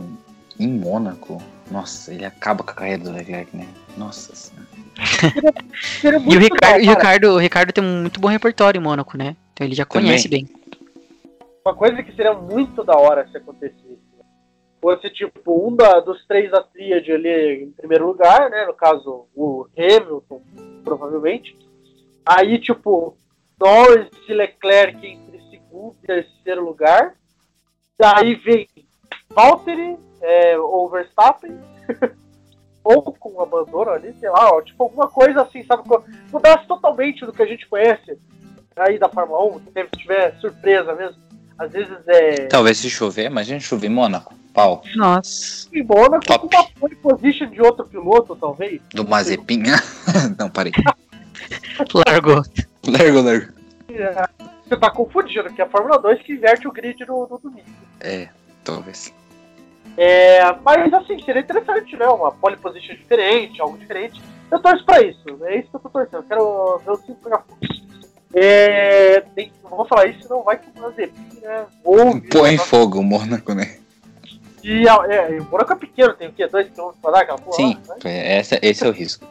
em 0.58 0.68
Mônaco, 0.68 1.42
nossa, 1.70 2.12
ele 2.12 2.24
acaba 2.24 2.62
com 2.62 2.70
a 2.70 2.74
carreira 2.74 3.02
do 3.02 3.12
Leclerc, 3.12 3.56
né? 3.56 3.66
Nossa 3.96 4.34
senhora. 4.34 4.68
E 6.04 6.36
o 6.36 6.38
Ricardo, 6.38 6.82
e 6.82 6.86
o. 6.86 6.90
Ricardo, 6.90 7.24
o 7.30 7.38
Ricardo 7.38 7.72
tem 7.72 7.82
um 7.82 8.02
muito 8.02 8.20
bom 8.20 8.28
repertório 8.28 8.78
em 8.78 8.82
Mônaco, 8.82 9.16
né? 9.16 9.36
Então 9.52 9.66
ele 9.66 9.74
já 9.74 9.86
Também. 9.86 10.08
conhece 10.08 10.28
bem. 10.28 10.46
Uma 11.64 11.74
coisa 11.74 12.02
que 12.02 12.14
seria 12.14 12.34
muito 12.34 12.84
da 12.84 12.94
hora 12.94 13.26
se 13.30 13.36
acontecesse. 13.36 14.01
Fosse 14.82 15.08
tipo 15.10 15.68
um 15.68 15.76
da, 15.76 16.00
dos 16.00 16.26
três 16.26 16.50
da 16.50 16.60
tríade 16.60 17.12
ali 17.12 17.62
em 17.62 17.70
primeiro 17.70 18.04
lugar, 18.04 18.50
né? 18.50 18.66
No 18.66 18.74
caso, 18.74 19.28
o 19.32 19.68
Hamilton, 19.78 20.42
provavelmente. 20.82 21.56
Aí, 22.26 22.58
tipo, 22.58 23.16
Norris 23.60 24.10
e 24.28 24.34
Leclerc 24.34 25.06
entre 25.06 25.40
segundo 25.48 25.94
e 26.02 26.06
terceiro 26.08 26.64
lugar. 26.64 27.14
Daí 27.96 28.34
vem 28.34 28.68
Valtteri 29.30 29.96
é, 30.20 30.58
ou 30.58 30.90
Verstappen. 30.90 31.56
ou 32.82 33.00
com 33.12 33.40
abandono 33.40 33.90
ali, 33.90 34.12
sei 34.18 34.28
lá, 34.30 34.50
ó, 34.52 34.60
tipo 34.60 34.82
alguma 34.82 35.08
coisa 35.08 35.42
assim, 35.42 35.62
sabe? 35.62 35.84
Mudasse 36.32 36.66
totalmente 36.66 37.24
do 37.24 37.32
que 37.32 37.40
a 37.40 37.46
gente 37.46 37.68
conhece 37.68 38.18
aí 38.74 38.98
da 38.98 39.08
Fórmula 39.08 39.56
1, 39.56 39.60
se 39.60 39.98
tiver 39.98 40.34
surpresa 40.40 40.92
mesmo. 40.96 41.22
Às 41.56 41.70
vezes 41.70 41.96
é. 42.08 42.46
Talvez 42.46 42.78
se 42.78 42.90
chover, 42.90 43.26
imagina 43.26 43.60
chover 43.60 43.86
em 43.86 43.94
Mônaco. 43.94 44.41
Pau. 44.52 44.82
Nossa. 44.94 45.68
Em 45.72 45.82
Mônaco, 45.82 46.26
Top. 46.26 46.48
com 46.48 46.56
uma 46.56 46.68
pole 46.78 46.96
position 46.96 47.48
de 47.48 47.60
outro 47.60 47.86
piloto, 47.86 48.36
talvez. 48.36 48.80
Do 48.94 49.06
Mazepin. 49.06 49.62
Não, 50.38 50.50
parei. 50.50 50.72
Largou. 52.06 52.42
Largo, 52.86 53.20
largo. 53.22 53.52
É, 53.90 54.28
Você 54.66 54.76
tá 54.76 54.90
confundindo, 54.90 55.52
que 55.52 55.60
é 55.60 55.64
a 55.64 55.68
Fórmula 55.68 55.98
2 55.98 56.22
que 56.22 56.32
inverte 56.32 56.66
o 56.68 56.72
grid 56.72 57.04
no, 57.06 57.26
no 57.28 57.38
domingo. 57.38 57.66
É, 58.00 58.28
talvez. 58.64 59.12
É, 59.96 60.40
mas 60.64 60.92
assim, 60.92 61.22
seria 61.22 61.42
interessante, 61.42 61.96
né? 61.96 62.06
Uma 62.06 62.32
pole 62.32 62.56
position 62.56 62.94
diferente, 62.94 63.60
algo 63.60 63.76
diferente. 63.76 64.20
Eu 64.50 64.60
torço 64.60 64.84
pra 64.84 65.02
isso, 65.02 65.38
é 65.44 65.58
isso 65.58 65.70
que 65.70 65.76
eu 65.76 65.80
tô 65.80 65.88
torcendo. 65.88 66.16
Eu 66.16 66.22
quero 66.24 66.78
ver 66.84 66.90
o 66.90 66.96
Sim 66.96 67.14
pegar 67.14 67.38
fogo. 67.38 67.58
É, 68.34 69.20
tem, 69.34 69.52
não 69.62 69.76
vou 69.76 69.86
falar 69.86 70.06
isso, 70.06 70.26
não 70.28 70.42
vai 70.42 70.58
que 70.58 70.66
o 70.74 70.82
Mazepin, 70.82 71.40
né? 71.42 71.66
Ou, 71.84 72.20
Põe 72.22 72.54
em 72.54 72.58
fogo 72.58 73.00
o 73.00 73.04
Mônaco, 73.04 73.52
né? 73.54 73.76
E 74.62 74.86
é, 74.86 75.38
o 75.40 75.44
buraco 75.44 75.72
é 75.72 75.76
pequeno, 75.76 76.14
tem 76.14 76.28
o 76.28 76.32
quê? 76.32 76.46
2 76.46 76.68
km 76.70 76.92
pra 77.00 77.10
dar 77.10 77.20
aquela 77.22 77.38
porra? 77.38 77.56
Sim, 77.56 77.80
lá, 77.88 77.94
né? 77.96 78.00
é, 78.04 78.38
essa, 78.38 78.58
esse 78.62 78.84
é 78.84 78.88
o 78.88 78.92
risco. 78.92 79.26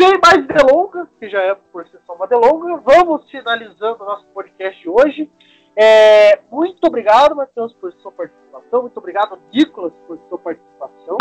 Sem 0.00 0.18
mais 0.20 0.44
delongas, 0.46 1.06
que 1.20 1.28
já 1.28 1.40
é 1.40 1.54
por 1.54 1.86
si 1.86 1.96
só 2.06 2.14
uma 2.14 2.26
delonga, 2.26 2.76
vamos 2.78 3.30
finalizando 3.30 4.02
o 4.02 4.06
nosso 4.06 4.26
podcast 4.34 4.88
hoje. 4.88 5.30
É, 5.76 6.40
muito 6.50 6.84
obrigado, 6.84 7.36
Matheus, 7.36 7.72
por 7.74 7.92
sua 7.94 8.10
participação. 8.10 8.82
Muito 8.82 8.96
obrigado, 8.98 9.38
Nicolas, 9.54 9.92
por 10.06 10.18
sua 10.28 10.38
participação. 10.38 11.16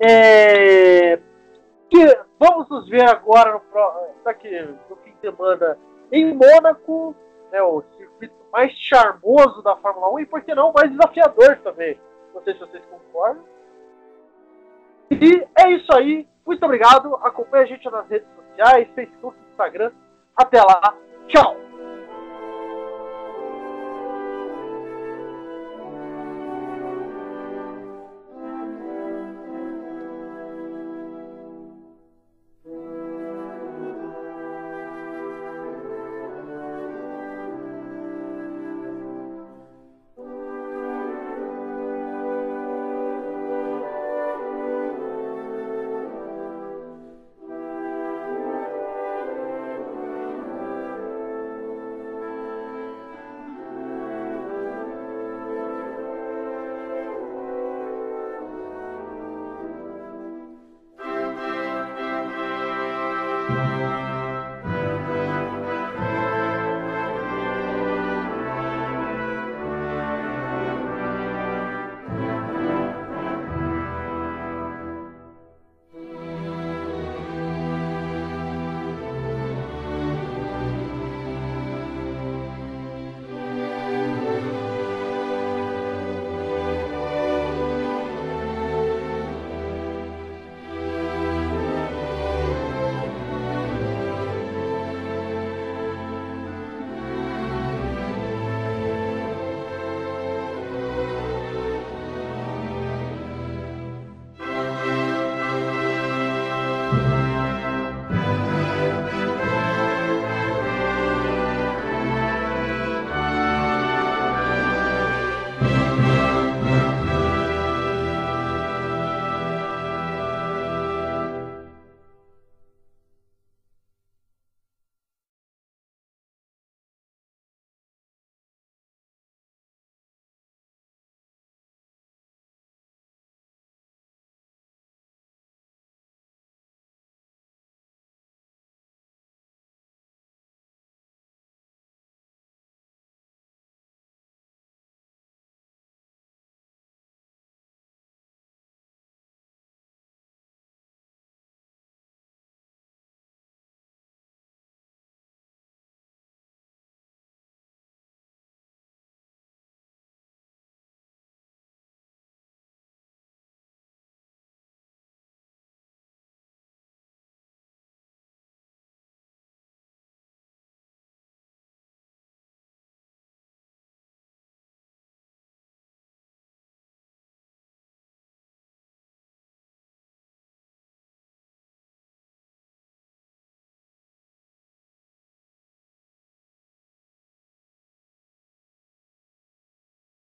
É, 0.00 1.18
que- 1.90 2.18
vamos 2.38 2.68
nos 2.68 2.88
ver 2.88 3.08
agora 3.08 3.52
no, 3.54 3.60
daqui, 4.24 4.48
no 4.88 4.96
fim 4.96 5.10
de 5.10 5.20
semana 5.20 5.76
em 6.12 6.32
Mônaco, 6.32 7.14
né, 7.50 7.60
o 7.62 7.82
circuito 7.96 8.34
mais 8.52 8.72
charmoso 8.72 9.62
da 9.62 9.76
Fórmula 9.76 10.12
1 10.14 10.20
e, 10.20 10.26
por 10.26 10.42
que 10.42 10.54
não, 10.54 10.72
mais 10.72 10.90
desafiador 10.90 11.56
também. 11.58 11.98
Não 12.34 12.42
sei 12.42 12.54
se 12.54 12.60
vocês 12.60 12.82
concordam. 12.86 13.44
E 15.10 15.46
é 15.56 15.70
isso 15.70 15.92
aí. 15.94 16.26
Muito 16.46 16.64
obrigado. 16.64 17.14
Acompanhe 17.16 17.64
a 17.64 17.66
gente 17.66 17.90
nas 17.90 18.08
redes 18.08 18.28
sociais, 18.34 18.88
Facebook, 18.94 19.36
Instagram. 19.50 19.92
Até 20.36 20.62
lá. 20.62 20.94
Tchau. 21.26 21.67